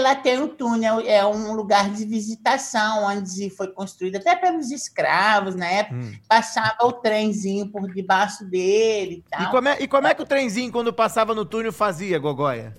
Lá 0.00 0.14
tem 0.14 0.38
um 0.38 0.48
túnel, 0.48 1.00
é 1.00 1.24
um 1.24 1.54
lugar 1.54 1.90
de 1.90 2.04
visitação, 2.04 3.04
onde 3.04 3.48
foi 3.50 3.68
construído 3.68 4.16
até 4.16 4.36
pelos 4.36 4.70
escravos 4.70 5.54
na 5.54 5.66
época. 5.66 5.96
Hum. 5.96 6.14
Passava 6.28 6.84
o 6.84 6.92
trenzinho 6.92 7.68
por 7.68 7.90
debaixo 7.90 8.44
dele 8.44 9.24
e 9.26 9.30
tal. 9.30 9.42
E 9.42 9.50
como, 9.50 9.68
é, 9.68 9.82
e 9.82 9.88
como 9.88 10.06
é 10.06 10.14
que 10.14 10.22
o 10.22 10.26
trenzinho, 10.26 10.70
quando 10.70 10.92
passava 10.92 11.34
no 11.34 11.46
túnel, 11.46 11.72
fazia, 11.72 12.18
Gogóia? 12.18 12.76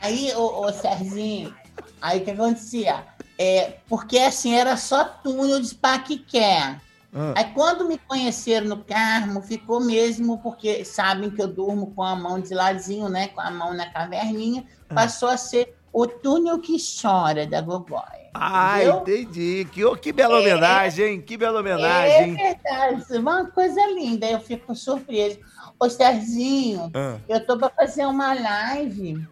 Aí, 0.00 0.32
ô, 0.34 0.66
ô 0.66 0.72
Serginho, 0.72 1.54
aí 2.00 2.20
o 2.20 2.24
que 2.24 2.30
acontecia? 2.30 3.06
É, 3.38 3.78
porque 3.88 4.18
assim, 4.18 4.54
era 4.54 4.76
só 4.76 5.04
túnel 5.04 5.60
de 5.60 5.74
paquiqué. 5.74 6.80
Ah. 7.14 7.34
Aí 7.36 7.44
quando 7.52 7.86
me 7.86 7.98
conheceram 7.98 8.68
no 8.68 8.84
Carmo, 8.84 9.42
ficou 9.42 9.80
mesmo, 9.80 10.38
porque 10.38 10.84
sabem 10.84 11.30
que 11.30 11.42
eu 11.42 11.48
durmo 11.48 11.92
com 11.94 12.02
a 12.02 12.16
mão 12.16 12.40
de 12.40 12.54
ladinho, 12.54 13.08
né? 13.08 13.28
Com 13.28 13.40
a 13.40 13.50
mão 13.50 13.74
na 13.74 13.90
caverninha, 13.90 14.64
Ah. 14.88 14.94
passou 14.94 15.28
a 15.28 15.36
ser 15.36 15.74
o 15.92 16.06
túnel 16.06 16.58
que 16.58 16.76
chora 16.78 17.46
da 17.46 17.60
Gogóia. 17.60 18.22
Ah, 18.34 18.82
entendi. 18.82 19.68
Que, 19.70 19.96
que 19.98 20.10
bela 20.10 20.38
É. 20.38 20.40
homenagem, 20.40 21.20
que 21.20 21.36
bela 21.36 21.58
É 21.58 21.60
homenagem. 21.60 22.34
verdade, 22.34 23.04
é 23.10 23.18
uma 23.18 23.44
coisa 23.50 23.78
linda. 23.88 24.26
Eu 24.26 24.40
fico 24.40 24.74
surpresa. 24.74 25.38
Ô, 25.78 25.90
Serginho, 25.90 26.90
Ah, 26.94 27.18
eu 27.28 27.44
tô 27.46 27.58
para 27.58 27.68
fazer 27.70 28.06
uma 28.06 28.32
live. 28.32 29.26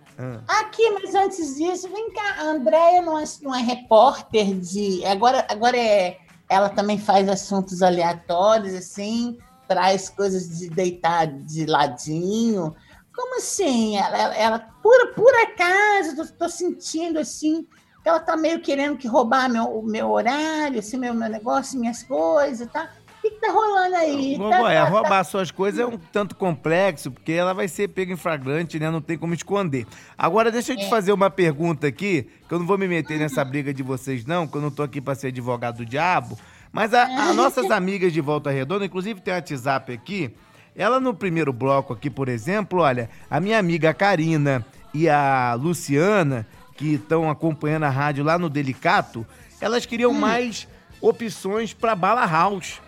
Aqui, 0.46 0.90
mas 0.90 1.14
antes 1.14 1.56
disso, 1.56 1.88
vem 1.88 2.12
cá, 2.12 2.34
a 2.40 2.42
Andréia 2.42 3.00
não 3.00 3.18
é, 3.18 3.24
não 3.40 3.54
é 3.54 3.62
repórter 3.62 4.54
de. 4.60 5.02
Agora, 5.06 5.46
agora 5.48 5.78
é. 5.78 6.18
Ela 6.50 6.68
também 6.68 6.98
faz 6.98 7.28
assuntos 7.28 7.80
aleatórios, 7.80 8.74
assim, 8.74 9.38
traz 9.68 10.08
coisas 10.10 10.58
de 10.58 10.68
deitar 10.68 11.26
de 11.28 11.64
ladinho. 11.64 12.74
Como 13.14 13.36
assim? 13.38 13.96
Ela, 13.96 14.18
ela, 14.18 14.34
ela- 14.36 14.58
por, 14.82 15.14
por 15.14 15.32
acaso, 15.44 16.32
tô 16.36 16.48
sentindo 16.48 17.20
assim, 17.20 17.66
que 18.02 18.08
ela 18.08 18.18
tá 18.18 18.36
meio 18.36 18.60
querendo 18.60 18.96
que 18.98 19.06
roubar 19.06 19.48
meu, 19.48 19.64
o 19.64 19.82
meu 19.86 20.10
horário, 20.10 20.80
assim, 20.80 20.96
meu, 20.96 21.14
meu 21.14 21.28
negócio, 21.28 21.78
minhas 21.78 22.02
coisas, 22.02 22.68
tá? 22.72 22.90
O 23.20 23.22
que, 23.22 23.30
que 23.32 23.40
tá 23.40 23.52
rolando 23.52 23.96
aí? 23.96 24.32
Tá- 24.38 24.42
Gogóia, 24.44 24.78
tá- 24.80 24.84
tá- 24.86 24.90
roubar 24.90 25.24
suas 25.24 25.50
coisas 25.50 25.78
é 25.78 25.86
um 25.86 25.98
tanto 25.98 26.34
complexo, 26.34 27.10
porque 27.10 27.32
ela 27.32 27.52
vai 27.52 27.68
ser 27.68 27.88
pega 27.88 28.12
em 28.12 28.16
flagrante, 28.16 28.78
né? 28.78 28.90
Não 28.90 29.02
tem 29.02 29.18
como 29.18 29.34
esconder. 29.34 29.86
Agora, 30.16 30.50
deixa 30.50 30.72
eu 30.72 30.76
te 30.78 30.84
É. 30.84 30.88
fazer 30.88 31.12
uma 31.12 31.28
pergunta 31.28 31.86
aqui, 31.86 32.26
que 32.48 32.54
eu 32.54 32.58
não 32.58 32.66
vou 32.66 32.78
me 32.78 32.88
meter 32.88 33.18
nessa 33.18 33.44
briga 33.44 33.74
de 33.74 33.82
vocês, 33.82 34.24
não, 34.24 34.46
que 34.46 34.56
eu 34.56 34.60
não 34.62 34.70
tô 34.70 34.82
aqui 34.82 35.02
pra 35.02 35.14
ser 35.14 35.26
advogado 35.28 35.78
do 35.78 35.84
diabo. 35.86 36.38
Mas 36.72 36.94
a, 36.94 37.02
as 37.28 37.36
nossas 37.36 37.70
amigas 37.70 38.10
de 38.12 38.22
Volta 38.22 38.50
Redonda, 38.50 38.86
inclusive 38.86 39.20
tem 39.20 39.34
um 39.34 39.36
WhatsApp 39.36 39.92
aqui, 39.92 40.34
ela 40.74 40.98
no 40.98 41.12
primeiro 41.12 41.52
bloco 41.52 41.92
aqui, 41.92 42.08
por 42.08 42.26
exemplo, 42.28 42.80
olha, 42.80 43.10
a 43.28 43.38
minha 43.38 43.58
amiga 43.58 43.92
Karina 43.92 44.64
e 44.94 45.08
a 45.10 45.54
Luciana, 45.60 46.46
que 46.74 46.94
estão 46.94 47.28
acompanhando 47.28 47.82
a 47.84 47.90
rádio 47.90 48.24
lá 48.24 48.38
no 48.38 48.48
Delicato, 48.48 49.26
elas 49.60 49.84
queriam 49.84 50.14
mais 50.14 50.66
opções 51.02 51.74
para 51.74 51.94
bala 51.94 52.24
house. 52.24 52.80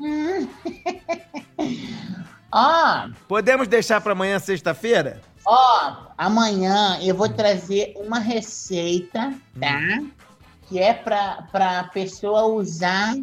Hum. 0.00 0.48
Ó, 2.52 3.08
Podemos 3.28 3.68
deixar 3.68 4.00
para 4.00 4.12
amanhã, 4.12 4.38
sexta-feira? 4.38 5.20
ó, 5.46 5.94
amanhã 6.18 6.98
eu 7.02 7.14
vou 7.14 7.28
trazer 7.28 7.94
uma 7.96 8.18
receita, 8.18 9.32
tá? 9.58 9.80
Que 10.68 10.78
é 10.78 10.92
pra, 10.94 11.46
pra 11.50 11.84
pessoa 11.84 12.44
usar 12.46 13.14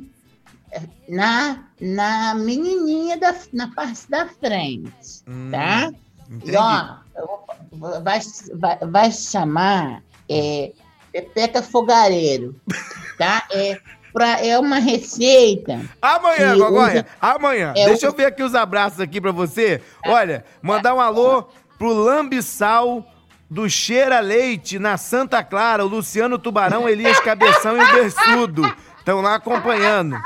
eh, 0.71 0.81
na, 1.07 1.63
na 1.79 2.35
menininha 2.35 3.17
da, 3.17 3.35
na 3.53 3.67
parte 3.73 4.09
da 4.09 4.27
frente, 4.27 5.23
tá? 5.51 5.91
E 6.45 6.55
ó, 6.55 6.95
vou- 7.71 8.01
vai, 8.03 8.19
vai, 8.55 8.77
vai 8.79 9.11
chamar 9.11 10.01
é, 10.29 10.73
Pepeca 11.11 11.61
Fogareiro, 11.61 12.59
tá? 13.17 13.45
É, 13.51 13.79
pra, 14.17 14.43
é 14.45 14.57
uma 14.57 14.79
receita. 14.79 15.79
Amanhã, 16.01 16.57
Gogóia, 16.57 17.05
amanhã. 17.21 17.73
É, 17.75 17.85
Deixa 17.85 18.07
o- 18.07 18.09
eu 18.09 18.15
ver 18.15 18.25
aqui 18.25 18.41
os 18.41 18.55
abraços 18.55 18.99
aqui 18.99 19.21
pra 19.21 19.31
você. 19.31 19.79
Olha, 20.05 20.43
mandar 20.61 20.93
um 20.95 20.99
alô 20.99 21.43
pro 21.77 21.93
Lambissal 21.93 23.05
do 23.49 23.69
Cheira 23.69 24.19
Leite, 24.19 24.79
na 24.79 24.97
Santa 24.97 25.43
Clara, 25.43 25.85
o 25.85 25.87
Luciano 25.87 26.37
Tubarão, 26.39 26.89
Elias 26.89 27.19
Cabeção 27.19 27.77
e 27.77 27.83
o 27.83 27.93
Berçudo. 27.93 28.75
Estão 28.99 29.21
lá 29.21 29.35
acompanhando. 29.35 30.17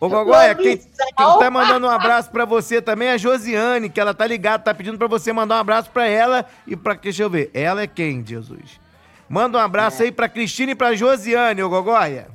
Ô, 0.00 0.08
Gogóia, 0.08 0.54
quem, 0.54 0.76
quem 0.78 1.38
tá 1.38 1.50
mandando 1.50 1.86
um 1.86 1.90
abraço 1.90 2.30
pra 2.30 2.44
você 2.44 2.80
também 2.82 3.08
é 3.08 3.12
a 3.12 3.16
Josiane, 3.18 3.88
que 3.90 4.00
ela 4.00 4.12
tá 4.14 4.26
ligada, 4.26 4.62
tá 4.64 4.74
pedindo 4.74 4.96
pra 4.98 5.06
você 5.06 5.32
mandar 5.32 5.56
um 5.56 5.60
abraço 5.60 5.90
pra 5.90 6.06
ela 6.06 6.44
e 6.66 6.74
pra... 6.74 6.94
Deixa 6.94 7.22
eu 7.22 7.30
ver, 7.30 7.50
ela 7.54 7.82
é 7.82 7.86
quem, 7.86 8.24
Jesus? 8.26 8.80
Manda 9.28 9.58
um 9.58 9.60
abraço 9.60 10.02
aí 10.02 10.10
pra 10.10 10.28
Cristina 10.28 10.72
e 10.72 10.74
pra 10.74 10.94
Josiane, 10.94 11.62
ô 11.62 11.68
Gogóia. 11.68 12.28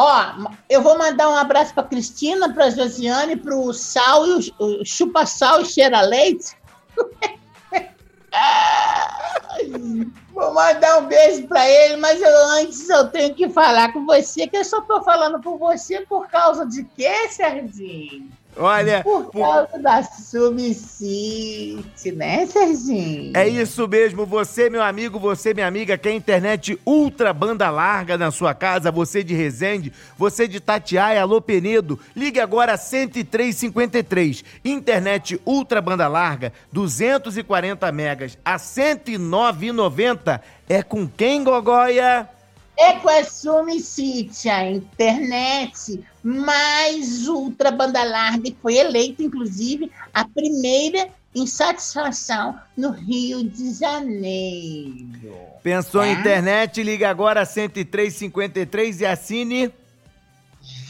Ó, 0.00 0.32
eu 0.70 0.80
vou 0.80 0.96
mandar 0.96 1.28
um 1.28 1.34
abraço 1.34 1.74
pra 1.74 1.82
Cristina, 1.82 2.54
pra 2.54 2.70
Josiane, 2.70 3.34
pro 3.34 3.72
Sal 3.74 4.24
e 4.28 4.30
o, 4.30 4.80
o 4.80 4.84
Chupa 4.84 5.26
Sal 5.26 5.62
e 5.62 5.64
Cheira 5.64 6.00
Leite. 6.02 6.56
Vou 10.32 10.54
mandar 10.54 10.98
um 10.98 11.06
beijo 11.06 11.48
pra 11.48 11.68
ele, 11.68 11.96
mas 11.96 12.22
eu, 12.22 12.46
antes 12.50 12.88
eu 12.88 13.08
tenho 13.08 13.34
que 13.34 13.48
falar 13.48 13.92
com 13.92 14.06
você, 14.06 14.46
que 14.46 14.56
eu 14.56 14.64
só 14.64 14.80
tô 14.82 15.02
falando 15.02 15.42
com 15.42 15.58
você 15.58 16.02
por 16.02 16.28
causa 16.28 16.64
de 16.64 16.84
quê, 16.84 17.28
Serginho? 17.28 18.30
Olha, 18.58 19.04
Por 19.04 19.30
causa 19.30 19.78
da 19.78 20.02
subsídio, 20.02 21.84
né, 22.16 22.44
Serginho? 22.46 23.30
É 23.36 23.46
isso 23.46 23.86
mesmo, 23.86 24.26
você, 24.26 24.68
meu 24.68 24.82
amigo, 24.82 25.16
você, 25.18 25.54
minha 25.54 25.68
amiga, 25.68 25.96
quer 25.96 26.12
internet 26.12 26.76
ultra 26.84 27.32
banda 27.32 27.70
larga 27.70 28.18
na 28.18 28.32
sua 28.32 28.54
casa, 28.54 28.90
você 28.90 29.22
de 29.22 29.32
Resende, 29.32 29.92
você 30.16 30.48
de 30.48 30.58
Tatiaia, 30.58 31.22
Alô 31.22 31.40
Penedo, 31.40 32.00
ligue 32.16 32.40
agora 32.40 32.76
10353. 32.76 34.44
Internet 34.64 35.40
ultra 35.46 35.80
banda 35.80 36.08
larga, 36.08 36.52
240 36.72 37.92
megas 37.92 38.36
a 38.44 38.56
109,90. 38.56 40.40
É 40.68 40.82
com 40.82 41.06
quem, 41.06 41.44
Gogóia? 41.44 42.28
É 42.78 42.92
com 42.94 43.08
a 43.08 43.24
Sumicity, 43.24 44.48
a 44.48 44.70
internet 44.70 46.00
mais 46.22 47.26
ultra 47.26 47.72
banda 47.72 48.04
larga, 48.04 48.48
e 48.48 48.56
foi 48.62 48.76
eleita, 48.76 49.22
inclusive, 49.22 49.90
a 50.14 50.24
primeira 50.24 51.08
em 51.34 51.46
satisfação 51.46 52.58
no 52.76 52.90
Rio 52.90 53.42
de 53.42 53.72
Janeiro. 53.74 55.34
Pensou 55.62 56.04
em 56.04 56.14
Tá? 56.14 56.20
internet? 56.20 56.82
Liga 56.82 57.10
agora 57.10 57.44
10353 57.44 59.00
e 59.00 59.06
assine. 59.06 59.72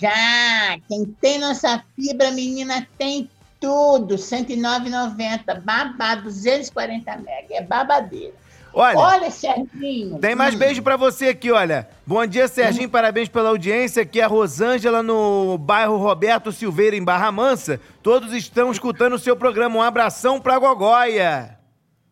Já! 0.00 0.78
Quem 0.88 1.04
tem 1.20 1.38
nossa 1.38 1.82
fibra, 1.96 2.30
menina, 2.30 2.86
tem 2.98 3.30
tudo. 3.60 4.14
R$ 4.14 4.20
109,90. 4.20 5.60
Babado, 5.60 6.22
240 6.24 7.16
mega. 7.16 7.54
É 7.54 7.62
babadeira. 7.62 8.34
Olha, 8.80 8.96
Olha, 8.96 9.30
Serginho. 9.32 10.18
Tem 10.20 10.36
mais 10.36 10.54
hum, 10.54 10.58
beijo 10.58 10.80
pra 10.82 10.96
você 10.96 11.30
aqui, 11.30 11.50
olha. 11.50 11.88
Bom 12.06 12.24
dia, 12.24 12.46
Serginho, 12.46 12.88
parabéns 12.88 13.28
pela 13.28 13.48
audiência. 13.48 14.04
Aqui 14.04 14.20
é 14.20 14.22
a 14.24 14.28
Rosângela 14.28 15.02
no 15.02 15.58
bairro 15.58 15.96
Roberto 15.96 16.52
Silveira, 16.52 16.94
em 16.94 17.02
Barra 17.02 17.32
Mansa. 17.32 17.80
Todos 18.04 18.32
estão 18.32 18.70
escutando 18.70 19.14
o 19.14 19.18
seu 19.18 19.34
programa. 19.36 19.76
Um 19.76 19.82
abração 19.82 20.40
pra 20.40 20.60
Gogóia. 20.60 21.58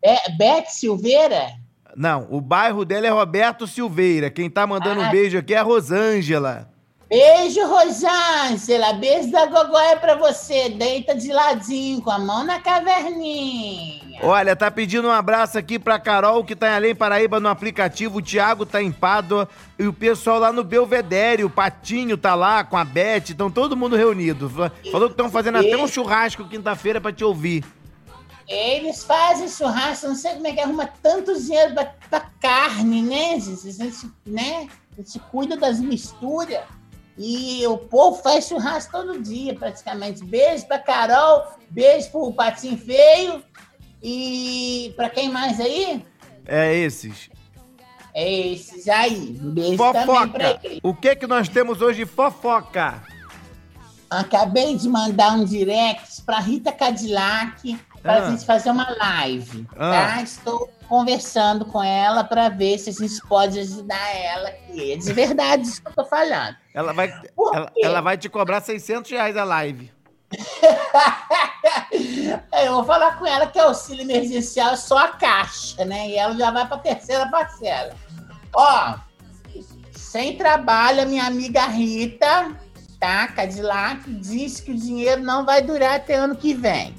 É, 0.03 0.29
Beth 0.31 0.65
Silveira? 0.67 1.53
Não, 1.95 2.27
o 2.29 2.41
bairro 2.41 2.83
dela 2.83 3.07
é 3.07 3.11
Roberto 3.11 3.65
Silveira. 3.65 4.29
Quem 4.29 4.49
tá 4.49 4.67
mandando 4.67 4.99
um 4.99 5.05
Ah. 5.05 5.09
beijo 5.09 5.37
aqui 5.37 5.53
é 5.53 5.59
a 5.59 5.63
Rosângela. 5.63 6.67
Beijo, 7.09 7.65
Rosângela. 7.65 8.91
Beijo 8.93 9.31
da 9.31 9.45
Gogóia 9.45 9.95
pra 9.95 10.15
você. 10.15 10.69
Deita 10.69 11.15
de 11.15 11.31
ladinho, 11.31 12.01
com 12.01 12.11
a 12.11 12.19
mão 12.19 12.43
na 12.43 12.59
caverninha. 12.59 14.19
Olha, 14.21 14.55
tá 14.57 14.69
pedindo 14.69 15.07
um 15.07 15.11
abraço 15.11 15.57
aqui 15.57 15.79
pra 15.79 15.99
Carol, 15.99 16.43
que 16.43 16.55
tá 16.55 16.67
em 16.67 16.73
Além 16.73 16.93
Paraíba 16.95 17.39
no 17.39 17.47
aplicativo. 17.47 18.17
O 18.17 18.21
Thiago 18.21 18.65
tá 18.65 18.81
em 18.81 18.91
Pádua. 18.91 19.47
E 19.79 19.87
o 19.87 19.93
pessoal 19.93 20.39
lá 20.39 20.51
no 20.51 20.65
Belvedere. 20.65 21.45
O 21.45 21.49
Patinho 21.49 22.17
tá 22.17 22.35
lá 22.35 22.65
com 22.65 22.75
a 22.75 22.83
Beth. 22.83 23.29
Estão 23.29 23.49
todo 23.49 23.77
mundo 23.77 23.95
reunido. 23.95 24.49
Falou 24.91 25.07
que 25.07 25.13
estão 25.13 25.29
fazendo 25.29 25.59
até 25.59 25.77
um 25.77 25.87
churrasco 25.87 26.43
quinta-feira 26.43 26.99
pra 26.99 27.13
te 27.13 27.23
ouvir. 27.23 27.63
Eles 28.49 29.03
fazem 29.03 29.49
churrasco, 29.49 30.07
não 30.07 30.15
sei 30.15 30.35
como 30.35 30.47
é 30.47 30.53
que 30.53 30.61
arruma 30.61 30.87
tanto 31.03 31.37
dinheiro 31.37 31.73
pra, 31.73 31.93
pra 32.09 32.21
carne, 32.41 33.01
né, 33.01 33.37
gente? 33.41 33.67
A 33.67 33.71
gente, 33.71 34.11
né? 34.25 34.69
A 34.97 35.01
gente 35.01 35.19
cuida 35.31 35.57
das 35.57 35.81
misturas. 35.81 36.59
E 37.17 37.65
o 37.65 37.77
povo 37.77 38.21
faz 38.21 38.47
churrasco 38.47 38.91
todo 38.91 39.21
dia, 39.21 39.55
praticamente. 39.55 40.23
Beijo 40.23 40.67
pra 40.67 40.77
Carol, 40.77 41.47
beijo 41.69 42.11
pro 42.11 42.31
Patinho 42.31 42.77
Feio. 42.77 43.43
E 44.01 44.93
pra 44.95 45.09
quem 45.09 45.31
mais 45.31 45.59
aí? 45.59 46.05
É 46.45 46.75
esses. 46.75 47.29
É 48.13 48.31
esses 48.31 48.87
aí. 48.87 49.35
Beijo 49.41 49.77
Fofoca. 49.77 50.61
O 50.83 50.93
que 50.93 51.15
que 51.15 51.25
nós 51.25 51.49
temos 51.49 51.81
hoje 51.81 52.05
de 52.05 52.05
fofoca? 52.05 53.03
Acabei 54.09 54.75
de 54.75 54.87
mandar 54.87 55.33
um 55.33 55.43
direct 55.43 56.21
pra 56.21 56.39
Rita 56.39 56.71
Cadillac 56.71 57.77
para 58.01 58.13
Ah. 58.13 58.27
a 58.27 58.29
gente 58.31 58.45
fazer 58.45 58.69
uma 58.71 58.89
live, 58.97 59.67
Ah. 59.77 60.13
tá? 60.15 60.21
Estou 60.21 60.71
conversando 60.87 61.65
com 61.65 61.83
ela 61.83 62.23
para 62.23 62.47
ver 62.49 62.77
se 62.77 62.89
a 62.89 62.93
gente 62.93 63.19
pode 63.27 63.59
ajudar 63.59 64.15
ela 64.15 64.49
aqui. 64.49 64.93
É 64.93 64.97
de 64.97 65.13
verdade 65.13 65.63
isso 65.63 65.81
que 65.81 65.89
eu 65.89 65.93
tô 65.95 66.05
falando. 66.05 66.55
Ela 66.73 66.93
vai, 66.93 67.13
ela, 67.53 67.71
ela 67.83 68.01
vai 68.01 68.17
te 68.17 68.29
cobrar 68.29 68.61
600 68.61 69.11
reais 69.11 69.35
a 69.35 69.43
live. 69.43 69.91
Eu 72.63 72.73
vou 72.73 72.83
falar 72.83 73.17
com 73.17 73.25
ela 73.25 73.47
que 73.47 73.57
auxílio 73.59 74.01
emergencial 74.03 74.71
é 74.73 74.75
só 74.75 74.97
a 74.97 75.07
caixa, 75.09 75.85
né? 75.85 76.09
E 76.09 76.15
ela 76.15 76.35
já 76.35 76.51
vai 76.51 76.67
para 76.67 76.77
terceira 76.77 77.27
parcela. 77.29 77.93
Ó, 78.53 78.95
sem 79.93 80.37
trabalho, 80.37 81.01
a 81.01 81.05
minha 81.05 81.25
amiga 81.25 81.65
Rita, 81.65 82.51
tá? 82.99 83.27
Cadillac, 83.29 84.09
diz 84.11 84.59
que 84.59 84.71
o 84.71 84.75
dinheiro 84.77 85.21
não 85.21 85.45
vai 85.45 85.61
durar 85.61 85.95
até 85.95 86.15
ano 86.15 86.35
que 86.35 86.53
vem. 86.53 86.93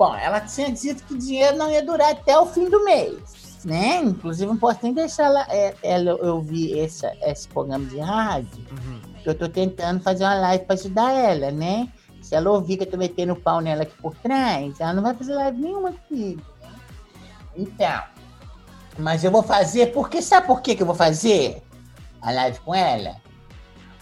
Bom, 0.00 0.14
ela 0.16 0.40
tinha 0.40 0.72
dito 0.72 1.04
que 1.04 1.12
o 1.12 1.18
dinheiro 1.18 1.58
não 1.58 1.70
ia 1.70 1.84
durar 1.84 2.12
até 2.12 2.38
o 2.38 2.46
fim 2.46 2.70
do 2.70 2.82
mês, 2.86 3.58
né? 3.66 3.96
Inclusive, 4.02 4.46
não 4.46 4.56
posso 4.56 4.78
nem 4.82 4.94
deixar 4.94 5.24
ela, 5.24 5.46
é- 5.50 5.74
ela 5.82 6.14
ouvir 6.32 6.78
esse, 6.78 7.06
esse 7.20 7.46
programa 7.46 7.84
de 7.84 7.98
rádio, 7.98 8.64
que 9.22 9.28
eu 9.28 9.34
tô 9.34 9.46
tentando 9.46 10.00
fazer 10.02 10.24
uma 10.24 10.36
live 10.36 10.64
para 10.64 10.74
ajudar 10.74 11.12
ela, 11.12 11.50
né? 11.50 11.86
Se 12.22 12.34
ela 12.34 12.50
ouvir 12.50 12.78
que 12.78 12.84
eu 12.84 12.90
tô 12.90 12.96
metendo 12.96 13.36
pau 13.36 13.60
nela 13.60 13.82
aqui 13.82 13.94
por 14.00 14.14
trás, 14.14 14.80
ela 14.80 14.94
não 14.94 15.02
vai 15.02 15.12
fazer 15.12 15.34
live 15.34 15.60
nenhuma 15.60 15.92
comigo. 16.08 16.40
né? 16.62 16.70
Então, 17.54 18.02
mas 18.98 19.22
eu 19.22 19.30
vou 19.30 19.42
fazer, 19.42 19.92
porque 19.92 20.22
sabe 20.22 20.46
por 20.46 20.62
que, 20.62 20.74
que 20.76 20.82
eu 20.82 20.86
vou 20.86 20.96
fazer 20.96 21.62
a 22.22 22.32
live 22.32 22.58
com 22.60 22.74
ela? 22.74 23.16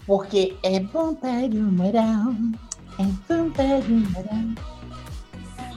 Porque 0.07 0.57
é 0.63 0.79
bom 0.79 1.13
para 1.13 1.29
o 1.53 1.73
moral, 1.73 2.35
é 3.01 3.03
bom 3.03 3.51
para 3.51 3.79
o 3.79 3.91
moral, 4.13 4.78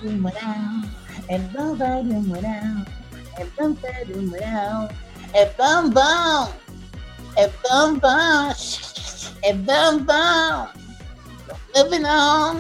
o 0.04 0.12
moral, 0.12 0.82
é 1.28 1.38
bom 1.38 1.74
o 1.74 2.22
moral, 2.24 2.86
é 3.38 3.46
bom 3.58 3.76
o 4.16 4.22
moral, 4.28 4.90
é 5.34 5.46
bom 5.58 5.90
bom, 5.90 6.54
é 7.38 7.48
bom 7.48 8.00
bom, 8.00 8.54
é 9.44 9.54
bom 9.54 10.00
bom, 10.00 10.68
não 11.74 11.90
não, 12.00 12.54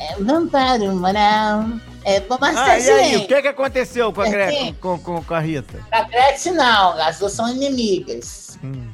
é 0.00 0.16
bom 0.18 0.48
o 0.88 0.96
moral, 0.96 1.64
é 2.04 2.20
bom, 2.20 2.38
mas 2.40 2.56
Ah, 2.56 2.78
e 2.78 2.90
aí, 2.90 3.16
o 3.16 3.26
que 3.26 3.42
que 3.42 3.48
aconteceu 3.48 4.12
com 4.12 4.22
a, 4.22 4.28
Gre- 4.28 4.50
Sim. 4.50 4.74
com, 4.80 4.98
com, 4.98 5.22
com 5.22 5.34
a 5.34 5.40
Rita? 5.40 5.78
a 5.92 6.02
Gretchen 6.02 6.52
não, 6.54 6.92
as 7.00 7.18
duas 7.18 7.32
são 7.32 7.48
inimigas. 7.48 8.58
Hum. 8.64 8.90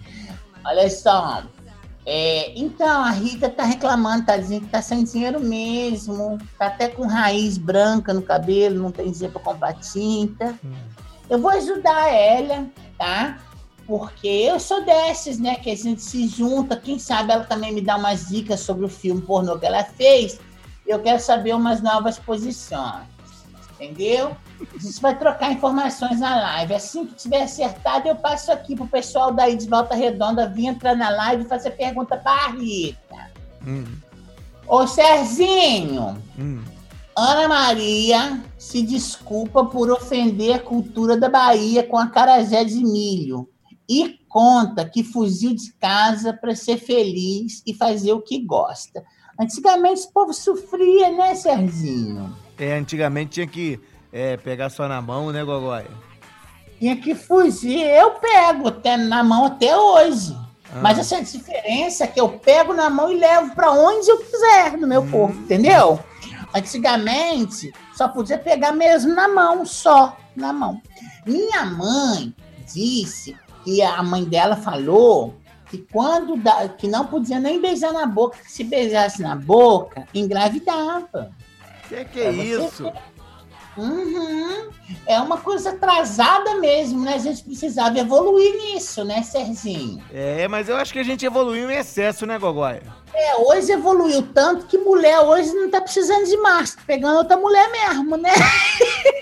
Olha 0.64 0.88
só. 0.88 1.42
É, 2.05 2.59
então, 2.59 3.03
a 3.03 3.11
Rita 3.11 3.48
tá 3.48 3.64
reclamando, 3.64 4.26
tá 4.26 4.36
dizendo 4.36 4.62
que 4.62 4.72
tá 4.72 4.82
sem 4.82 5.05
dinheiro 5.05 5.40
mesmo. 5.40 6.38
Tá 6.59 6.66
até 6.66 6.88
com 6.88 7.07
raiz 7.07 7.57
branca 7.57 8.12
no 8.12 8.22
cabelo, 8.22 8.82
não 8.82 8.90
tem 8.90 9.11
dinheiro 9.11 9.32
pra 9.32 9.53
comprar 9.53 9.74
tinta. 9.74 10.59
Eu 11.30 11.38
vou 11.38 11.50
ajudar 11.50 12.12
ela, 12.12 12.66
tá? 12.98 13.38
Porque 13.86 14.26
eu 14.26 14.59
sou 14.59 14.84
desses, 14.84 15.38
né? 15.38 15.55
Que 15.57 15.70
a 15.70 15.76
gente 15.76 16.03
se 16.03 16.26
junta. 16.26 16.76
Quem 16.76 16.98
sabe 16.98 17.32
ela 17.32 17.44
também 17.44 17.72
me 17.72 17.80
dá 17.80 17.96
umas 17.96 18.28
dicas 18.28 18.61
sobre 18.61 18.84
o 18.84 18.88
filme 18.88 19.22
pornô 19.22 19.59
que 19.59 19.66
ela 19.66 19.84
fez. 19.84 20.40
Eu 20.86 20.98
quero 21.00 21.20
saber 21.20 21.55
umas 21.55 21.80
novas 21.80 22.18
posições. 22.18 23.11
Entendeu? 23.83 24.37
A 24.61 24.78
gente 24.78 25.01
vai 25.01 25.18
trocar 25.18 25.53
informações 25.53 26.20
na 26.20 26.41
live. 26.41 26.74
Assim 26.74 27.05
que 27.05 27.14
tiver 27.14 27.43
acertado, 27.43 28.07
eu 28.07 28.14
passo 28.14 28.53
aqui 28.53 28.76
pro 28.76 28.87
pessoal 28.87 29.33
daí 29.33 29.57
de 29.57 29.68
Volta 29.68 29.97
Redonda 29.97 30.49
vir 30.49 30.66
entrar 30.66 30.95
na 30.95 31.11
live 31.11 31.43
e 31.43 31.49
fazer 31.49 31.72
pergunta 31.72 32.16
pra 32.16 32.49
Rita. 32.49 33.33
Hum, 33.66 33.85
Ô, 34.68 34.87
Serginho, 34.87 36.16
hum. 36.39 36.62
Ana 37.16 37.49
Maria 37.49 38.41
se 38.57 38.83
desculpa 38.83 39.64
por 39.64 39.91
ofender 39.91 40.55
a 40.55 40.61
cultura 40.61 41.16
da 41.16 41.28
Bahia 41.28 41.83
com 41.83 41.99
a 41.99 42.07
carajé 42.07 42.64
de 42.64 42.83
milho 42.85 43.49
e 43.89 44.20
conta 44.28 44.89
que 44.89 45.03
fugiu 45.03 45.55
de 45.55 45.72
casa 45.74 46.33
para 46.33 46.55
ser 46.55 46.78
feliz 46.78 47.62
e 47.66 47.74
fazer 47.74 48.12
o 48.12 48.22
que 48.22 48.39
gosta. 48.39 49.05
Antigamente 49.39 50.07
o 50.07 50.12
povo 50.12 50.33
sofria, 50.33 51.11
né, 51.11 51.35
Serginho? 51.35 52.35
É, 52.62 52.74
antigamente 52.74 53.30
tinha 53.32 53.46
que 53.46 53.80
é, 54.12 54.36
pegar 54.36 54.70
só 54.70 54.86
na 54.86 55.02
mão, 55.02 55.32
né, 55.32 55.42
Gogói? 55.42 55.84
Tinha 56.78 56.96
que 56.96 57.12
fugir. 57.12 57.80
Eu 57.80 58.12
pego 58.12 58.68
até 58.68 58.96
na 58.96 59.24
mão 59.24 59.46
até 59.46 59.76
hoje. 59.76 60.32
Ah. 60.72 60.78
Mas 60.80 60.96
essa 60.96 61.20
diferença 61.20 62.04
é 62.04 62.06
que 62.06 62.20
eu 62.20 62.28
pego 62.28 62.72
na 62.72 62.88
mão 62.88 63.10
e 63.10 63.18
levo 63.18 63.52
para 63.56 63.72
onde 63.72 64.08
eu 64.08 64.18
quiser 64.18 64.78
no 64.78 64.86
meu 64.86 65.04
corpo, 65.10 65.34
entendeu? 65.38 65.98
Antigamente 66.54 67.72
só 67.96 68.06
podia 68.06 68.38
pegar 68.38 68.70
mesmo 68.70 69.12
na 69.12 69.26
mão, 69.26 69.66
só 69.66 70.16
na 70.36 70.52
mão. 70.52 70.80
Minha 71.26 71.64
mãe 71.64 72.32
disse 72.72 73.36
que 73.64 73.82
a 73.82 74.02
mãe 74.04 74.22
dela 74.24 74.54
falou 74.54 75.34
que 75.68 75.78
quando 75.78 76.36
da- 76.36 76.68
que 76.68 76.86
não 76.86 77.06
podia 77.06 77.40
nem 77.40 77.60
beijar 77.60 77.92
na 77.92 78.06
boca, 78.06 78.38
que 78.38 78.52
se 78.52 78.62
beijasse 78.62 79.20
na 79.20 79.34
boca, 79.34 80.06
engravidava. 80.14 81.32
Que 81.93 82.05
que 82.07 82.20
é 82.20 82.30
isso? 82.30 82.90
Uhum. 83.76 84.70
É 85.07 85.18
uma 85.20 85.38
coisa 85.38 85.70
atrasada 85.70 86.57
mesmo, 86.57 87.05
né? 87.05 87.14
A 87.14 87.18
gente 87.18 87.43
precisava 87.43 87.99
evoluir 87.99 88.55
nisso, 88.57 89.05
né, 89.05 89.22
Serginho? 89.22 90.03
É, 90.12 90.49
mas 90.49 90.68
eu 90.68 90.76
acho 90.76 90.93
que 90.93 90.99
a 90.99 91.03
gente 91.03 91.24
evoluiu 91.24 91.70
em 91.70 91.76
excesso, 91.76 92.26
né, 92.26 92.38
Gogói? 92.38 92.80
É, 93.14 93.36
hoje 93.36 93.72
evoluiu 93.72 94.22
tanto 94.34 94.66
que 94.66 94.78
mulher 94.78 95.20
hoje 95.20 95.53
não 95.53 95.70
tá 95.70 95.80
precisando 95.80 96.24
de 96.24 96.36
tá 96.43 96.64
pegando 96.86 97.18
outra 97.18 97.36
mulher 97.36 97.70
mesmo, 97.70 98.16
né? 98.16 98.32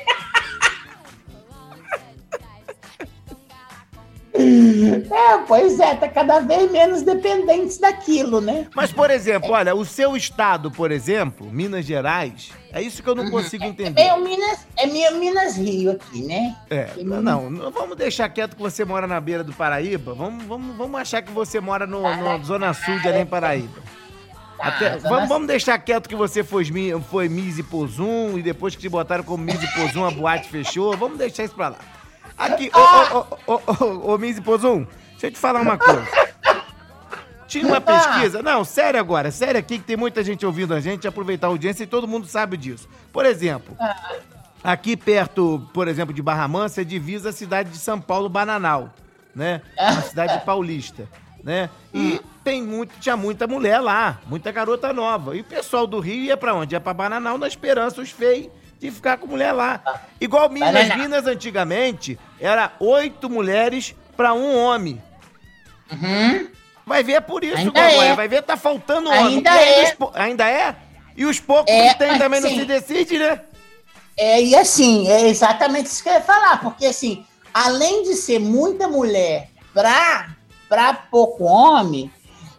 É, 5.10 5.38
pois 5.46 5.78
é, 5.78 5.94
tá 5.94 6.08
cada 6.08 6.40
vez 6.40 6.70
menos 6.70 7.02
dependente 7.02 7.80
daquilo, 7.80 8.40
né? 8.40 8.66
Mas, 8.74 8.92
por 8.92 9.10
exemplo, 9.10 9.50
olha, 9.50 9.74
o 9.74 9.84
seu 9.84 10.16
estado, 10.16 10.70
por 10.70 10.90
exemplo, 10.90 11.46
Minas 11.50 11.84
Gerais, 11.84 12.50
é 12.72 12.82
isso 12.82 13.02
que 13.02 13.08
eu 13.08 13.14
não 13.14 13.30
consigo 13.30 13.64
É 13.64 13.66
entender. 13.68 14.02
meio 14.02 14.20
Minas, 14.24 14.66
é 14.76 14.86
meio 14.86 15.16
Minas 15.18 15.56
Rio 15.56 15.92
aqui, 15.92 16.22
né? 16.22 16.56
É, 16.68 16.88
não, 17.02 17.50
não 17.50 17.70
vamos 17.70 17.96
deixar 17.96 18.28
quieto 18.28 18.56
que 18.56 18.62
você 18.62 18.84
mora 18.84 19.06
na 19.06 19.20
beira 19.20 19.44
do 19.44 19.52
Paraíba. 19.52 20.14
Vamos, 20.14 20.44
vamos, 20.44 20.76
vamos 20.76 21.00
achar 21.00 21.22
que 21.22 21.32
você 21.32 21.60
mora 21.60 21.86
no, 21.86 22.02
na 22.02 22.38
Zona 22.38 22.72
Sul 22.74 22.98
de 23.00 23.08
Além 23.08 23.26
Paraíba. 23.26 23.80
Até- 24.58 24.98
Zona 24.98 25.08
vamos, 25.14 25.28
vamos 25.28 25.46
deixar 25.48 25.78
quieto 25.78 26.08
que 26.08 26.14
você 26.14 26.44
foi, 26.44 26.64
foi 27.10 27.28
Miss 27.28 27.58
e 27.58 27.62
Pozum 27.62 28.36
e 28.38 28.42
depois 28.42 28.74
que 28.76 28.82
te 28.82 28.88
botaram 28.88 29.24
como 29.24 29.42
Miss 29.42 29.62
e 29.62 29.66
Pozum 29.74 30.04
a 30.04 30.10
boate 30.10 30.48
fechou. 30.48 30.94
Vamos 30.96 31.16
deixar 31.18 31.44
isso 31.44 31.54
pra 31.54 31.70
lá. 31.70 31.78
Aqui, 32.40 32.70
ô, 32.74 33.18
ô, 33.18 33.26
ô, 33.46 33.54
ô, 33.54 33.84
ô, 33.84 34.14
ô, 34.14 34.18
Miss 34.18 34.38
e 34.38 34.40
Pozum, 34.40 34.86
deixa 35.12 35.26
eu 35.26 35.30
te 35.30 35.38
falar 35.38 35.60
uma 35.60 35.78
coisa. 35.78 36.06
Tinha 37.46 37.66
uma 37.66 37.80
pesquisa, 37.80 38.42
não, 38.42 38.64
sério 38.64 38.98
agora, 38.98 39.30
sério 39.30 39.58
aqui 39.58 39.78
que 39.78 39.84
tem 39.84 39.96
muita 39.96 40.22
gente 40.22 40.46
ouvindo 40.46 40.72
a 40.72 40.80
gente, 40.80 41.06
aproveitar 41.06 41.48
a 41.48 41.50
audiência 41.50 41.82
e 41.82 41.86
todo 41.86 42.08
mundo 42.08 42.26
sabe 42.26 42.56
disso. 42.56 42.88
Por 43.12 43.26
exemplo, 43.26 43.76
Aqui 44.62 44.96
perto, 44.96 45.66
por 45.72 45.88
exemplo, 45.88 46.12
de 46.14 46.20
Barra 46.22 46.46
Mansa, 46.46 46.84
divisa 46.84 47.30
a 47.30 47.32
cidade 47.32 47.70
de 47.70 47.78
São 47.78 47.98
Paulo, 47.98 48.28
Bananal, 48.28 48.90
né? 49.34 49.62
Uma 49.78 50.02
cidade 50.02 50.44
paulista, 50.44 51.08
né? 51.42 51.70
E 51.94 52.20
tem 52.44 52.62
muito, 52.62 52.92
tinha 53.00 53.16
muita 53.16 53.46
mulher 53.46 53.80
lá, 53.80 54.20
muita 54.26 54.52
garota 54.52 54.92
nova. 54.92 55.34
E 55.34 55.40
o 55.40 55.44
pessoal 55.44 55.86
do 55.86 55.98
Rio 55.98 56.24
ia 56.24 56.36
pra 56.36 56.54
onde? 56.54 56.74
Ia 56.74 56.80
pra 56.80 56.92
Bananal 56.92 57.38
na 57.38 57.48
esperança, 57.48 58.02
os 58.02 58.10
feios, 58.10 58.50
de 58.80 58.90
ficar 58.90 59.18
com 59.18 59.26
mulher 59.26 59.52
lá. 59.52 59.80
Igual 60.20 60.48
Minas. 60.48 60.96
Minas 60.96 61.26
antigamente, 61.26 62.18
era 62.40 62.72
oito 62.80 63.28
mulheres 63.28 63.94
pra 64.16 64.32
um 64.32 64.56
homem. 64.56 65.00
Vai 66.86 67.02
ver 67.04 67.12
é 67.14 67.20
por 67.20 67.44
isso, 67.44 67.56
Ainda 67.56 67.80
é. 67.80 68.14
vai 68.14 68.26
ver 68.26 68.42
tá 68.42 68.56
faltando 68.56 69.08
homem. 69.10 69.36
Ainda 69.36 69.50
é. 69.54 69.94
po- 69.94 70.10
Ainda 70.14 70.48
é? 70.48 70.74
E 71.16 71.24
os 71.24 71.38
poucos 71.38 71.72
É, 71.72 71.90
que 71.92 71.98
tem 71.98 72.18
também 72.18 72.40
não 72.40 72.48
sim. 72.48 72.60
se 72.60 72.64
decide, 72.64 73.18
né? 73.18 73.40
É, 74.16 74.42
e 74.42 74.56
assim, 74.56 75.08
é 75.08 75.28
exatamente 75.28 75.86
isso 75.86 76.02
que 76.02 76.08
eu 76.08 76.14
ia 76.14 76.20
falar, 76.20 76.60
porque 76.60 76.86
assim, 76.86 77.24
além 77.54 78.02
de 78.02 78.14
ser 78.14 78.38
muita 78.38 78.88
mulher 78.88 79.48
pra, 79.72 80.30
pra 80.68 80.92
pouco 80.94 81.44
homem, 81.44 82.10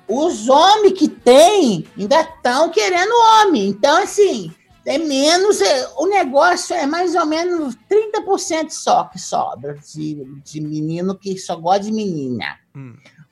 os 0.08 0.48
homens 0.50 0.98
que 0.98 1.08
tem 1.08 1.86
ainda 1.98 2.22
estão 2.22 2.70
querendo 2.70 3.12
homem. 3.12 3.68
Então, 3.68 4.02
assim, 4.04 4.54
é 4.86 4.98
menos, 4.98 5.62
é, 5.62 5.90
o 5.98 6.08
negócio 6.08 6.76
é 6.76 6.86
mais 6.86 7.14
ou 7.16 7.26
menos 7.26 7.76
30% 7.90 8.72
só 8.72 9.06
que 9.06 9.20
sobra 9.20 9.78
de, 9.94 10.26
de 10.44 10.62
menino 10.62 11.16
que 11.16 11.38
só 11.38 11.56
gosta 11.56 11.82
de 11.82 11.92
menina. 11.92 12.60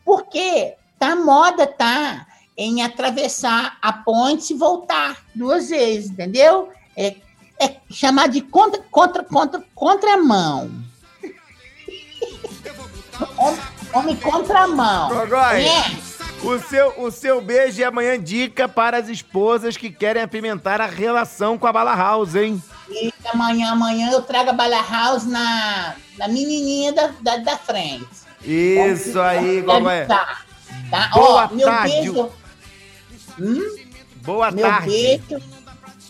Porque 0.06 0.76
tá 0.98 1.16
moda, 1.16 1.66
tá? 1.66 2.28
Em 2.56 2.84
atravessar 2.84 3.78
a 3.82 3.94
ponte 3.94 4.54
e 4.54 4.58
voltar 4.58 5.18
duas 5.34 5.70
vezes, 5.70 6.12
entendeu? 6.12 6.70
É, 6.96 7.16
é 7.60 7.78
chamar 7.90 8.28
de 8.28 8.42
contra, 8.42 8.82
contra, 8.92 9.24
contra, 9.24 9.64
contramão. 9.74 10.70
Homem, 13.38 13.60
homem 13.94 14.16
contramão. 14.18 15.10
Gogói, 15.10 15.66
É. 15.66 16.09
o, 16.44 16.60
seu, 16.60 16.94
o 17.02 17.12
seu 17.12 17.42
beijo 17.42 17.82
é 17.82 17.86
amanhã 17.86 18.22
dica 18.22 18.68
para 18.68 18.98
as 18.98 19.10
esposas 19.10 19.76
que 19.78 19.90
querem 19.90 20.22
apimentar 20.22 20.80
a 20.82 20.86
relação 20.86 21.58
com 21.58 21.68
a 21.68 21.74
Bala 21.74 21.96
House, 21.96 22.36
hein? 22.36 22.62
E 22.90 23.14
amanhã, 23.32 23.72
amanhã 23.72 24.12
eu 24.12 24.22
trago 24.22 24.50
a 24.50 24.54
Bala 24.54 24.82
House 24.82 25.26
na, 25.26 25.96
na 26.18 26.28
menininha 26.28 26.92
da, 26.94 27.08
da, 27.22 27.38
da 27.38 27.58
frente. 27.58 28.08
Isso 28.44 29.20
aí, 29.20 29.62
Gogói. 29.62 30.06
tá, 30.06 30.40
tá? 30.90 31.10
Boa 31.14 31.50
Ó, 31.52 31.56
meu 31.56 31.68
tarde. 31.68 31.94
beijo. 31.94 32.30
Hum? 33.40 33.78
Boa 34.24 34.52
meu 34.52 34.66
tarde. 34.66 34.88
Beijo, 34.90 35.44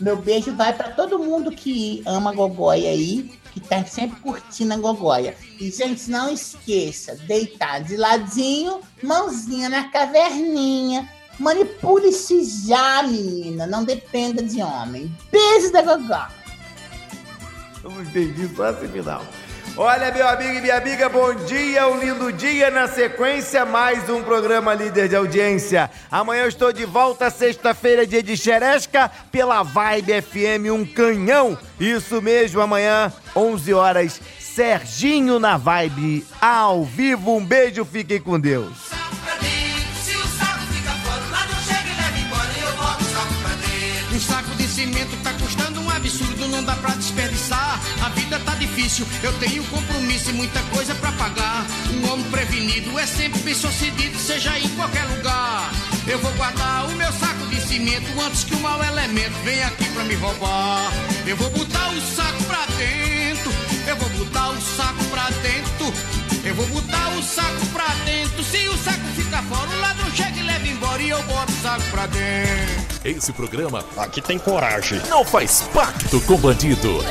meu 0.00 0.16
beijo 0.16 0.54
vai 0.54 0.72
para 0.72 0.90
todo 0.90 1.18
mundo 1.18 1.50
que 1.50 2.02
ama 2.06 2.32
Gogóia 2.32 2.90
aí, 2.90 3.30
que 3.52 3.60
tá 3.60 3.84
sempre 3.84 4.20
curtindo 4.20 4.74
a 4.74 4.76
Gogóia. 4.76 5.36
E, 5.58 5.70
gente, 5.70 6.10
não 6.10 6.32
esqueça, 6.32 7.16
deitar 7.26 7.82
de 7.82 7.96
ladinho, 7.96 8.80
mãozinha 9.02 9.68
na 9.68 9.88
caverninha. 9.90 11.08
Manipule-se 11.38 12.44
já, 12.68 13.02
menina. 13.02 13.66
Não 13.66 13.84
dependa 13.84 14.42
de 14.42 14.62
homem. 14.62 15.10
Beijo 15.32 15.72
da 15.72 15.82
Gogó. 15.82 16.28
Eu 17.82 17.90
não 17.90 18.02
entendi 18.02 18.48
só 18.54 18.70
esse 18.70 18.86
final. 18.88 19.24
Olha, 19.82 20.12
meu 20.12 20.28
amigo 20.28 20.58
e 20.58 20.60
minha 20.60 20.76
amiga, 20.76 21.08
bom 21.08 21.32
dia, 21.32 21.88
um 21.88 21.98
lindo 21.98 22.30
dia. 22.30 22.70
Na 22.70 22.86
sequência, 22.86 23.64
mais 23.64 24.10
um 24.10 24.22
programa 24.22 24.74
líder 24.74 25.08
de 25.08 25.16
audiência. 25.16 25.90
Amanhã 26.10 26.42
eu 26.42 26.48
estou 26.48 26.70
de 26.70 26.84
volta, 26.84 27.30
sexta-feira, 27.30 28.06
dia 28.06 28.22
de 28.22 28.36
xeresca, 28.36 29.10
pela 29.32 29.62
Vibe 29.62 30.20
FM, 30.20 30.70
um 30.70 30.84
canhão. 30.84 31.56
Isso 31.80 32.20
mesmo, 32.20 32.60
amanhã, 32.60 33.10
11 33.34 33.72
horas, 33.72 34.20
Serginho 34.38 35.38
na 35.38 35.56
Vibe, 35.56 36.26
ao 36.38 36.84
vivo. 36.84 37.34
Um 37.34 37.46
beijo, 37.46 37.82
fiquem 37.82 38.20
com 38.20 38.38
Deus. 38.38 38.90
Um 44.12 44.20
saco 44.20 44.54
de 44.56 44.68
cimento 44.68 45.16
tá 45.24 45.32
custando 45.32 45.80
um 45.80 45.88
absurdo, 45.88 46.48
não 46.48 46.62
dá 46.64 46.74
pra 46.74 46.90
desperdiçar. 46.90 47.69
A 48.02 48.08
vida 48.10 48.38
tá 48.40 48.54
difícil, 48.54 49.06
eu 49.22 49.32
tenho 49.34 49.62
compromisso 49.64 50.30
e 50.30 50.32
muita 50.32 50.60
coisa 50.74 50.94
pra 50.94 51.12
pagar. 51.12 51.66
Um 51.92 52.12
homem 52.12 52.24
prevenido 52.30 52.98
é 52.98 53.06
sempre 53.06 53.40
bem 53.40 53.54
sucedido, 53.54 54.18
seja 54.18 54.58
em 54.58 54.68
qualquer 54.70 55.04
lugar. 55.04 55.70
Eu 56.06 56.18
vou 56.18 56.32
guardar 56.32 56.86
o 56.86 56.92
meu 56.96 57.12
saco 57.12 57.46
de 57.46 57.60
cimento 57.60 58.08
antes 58.20 58.44
que 58.44 58.54
o 58.54 58.60
mau 58.60 58.82
elemento 58.82 59.34
venha 59.44 59.66
aqui 59.66 59.84
pra 59.90 60.04
me 60.04 60.14
roubar. 60.14 60.90
Eu 61.26 61.36
vou 61.36 61.50
botar 61.50 61.90
o 61.90 62.00
saco 62.00 62.42
pra 62.44 62.64
dentro, 62.76 63.52
eu 63.86 63.96
vou 63.96 64.08
botar 64.10 64.48
o 64.48 64.60
saco 64.60 65.04
pra 65.04 65.28
dentro. 65.42 65.92
Eu 66.42 66.54
vou 66.54 66.66
botar 66.68 67.10
o 67.18 67.22
saco 67.22 67.66
pra 67.66 67.86
dentro. 68.06 68.42
Se 68.42 68.66
o 68.68 68.78
saco 68.78 69.04
ficar 69.14 69.42
fora, 69.42 69.68
o 69.68 69.80
ladrão 69.80 70.10
chega 70.10 70.38
e 70.38 70.42
leva 70.42 70.66
embora 70.66 71.02
e 71.02 71.10
eu 71.10 71.22
boto 71.24 71.52
o 71.52 71.62
saco 71.62 71.82
pra 71.90 72.06
dentro. 72.06 72.90
Esse 73.04 73.30
programa 73.32 73.84
Aqui 73.98 74.22
tem 74.22 74.38
coragem. 74.38 75.00
não 75.10 75.22
faz 75.22 75.62
pacto 75.74 76.18
com 76.22 76.38
bandido. 76.38 77.04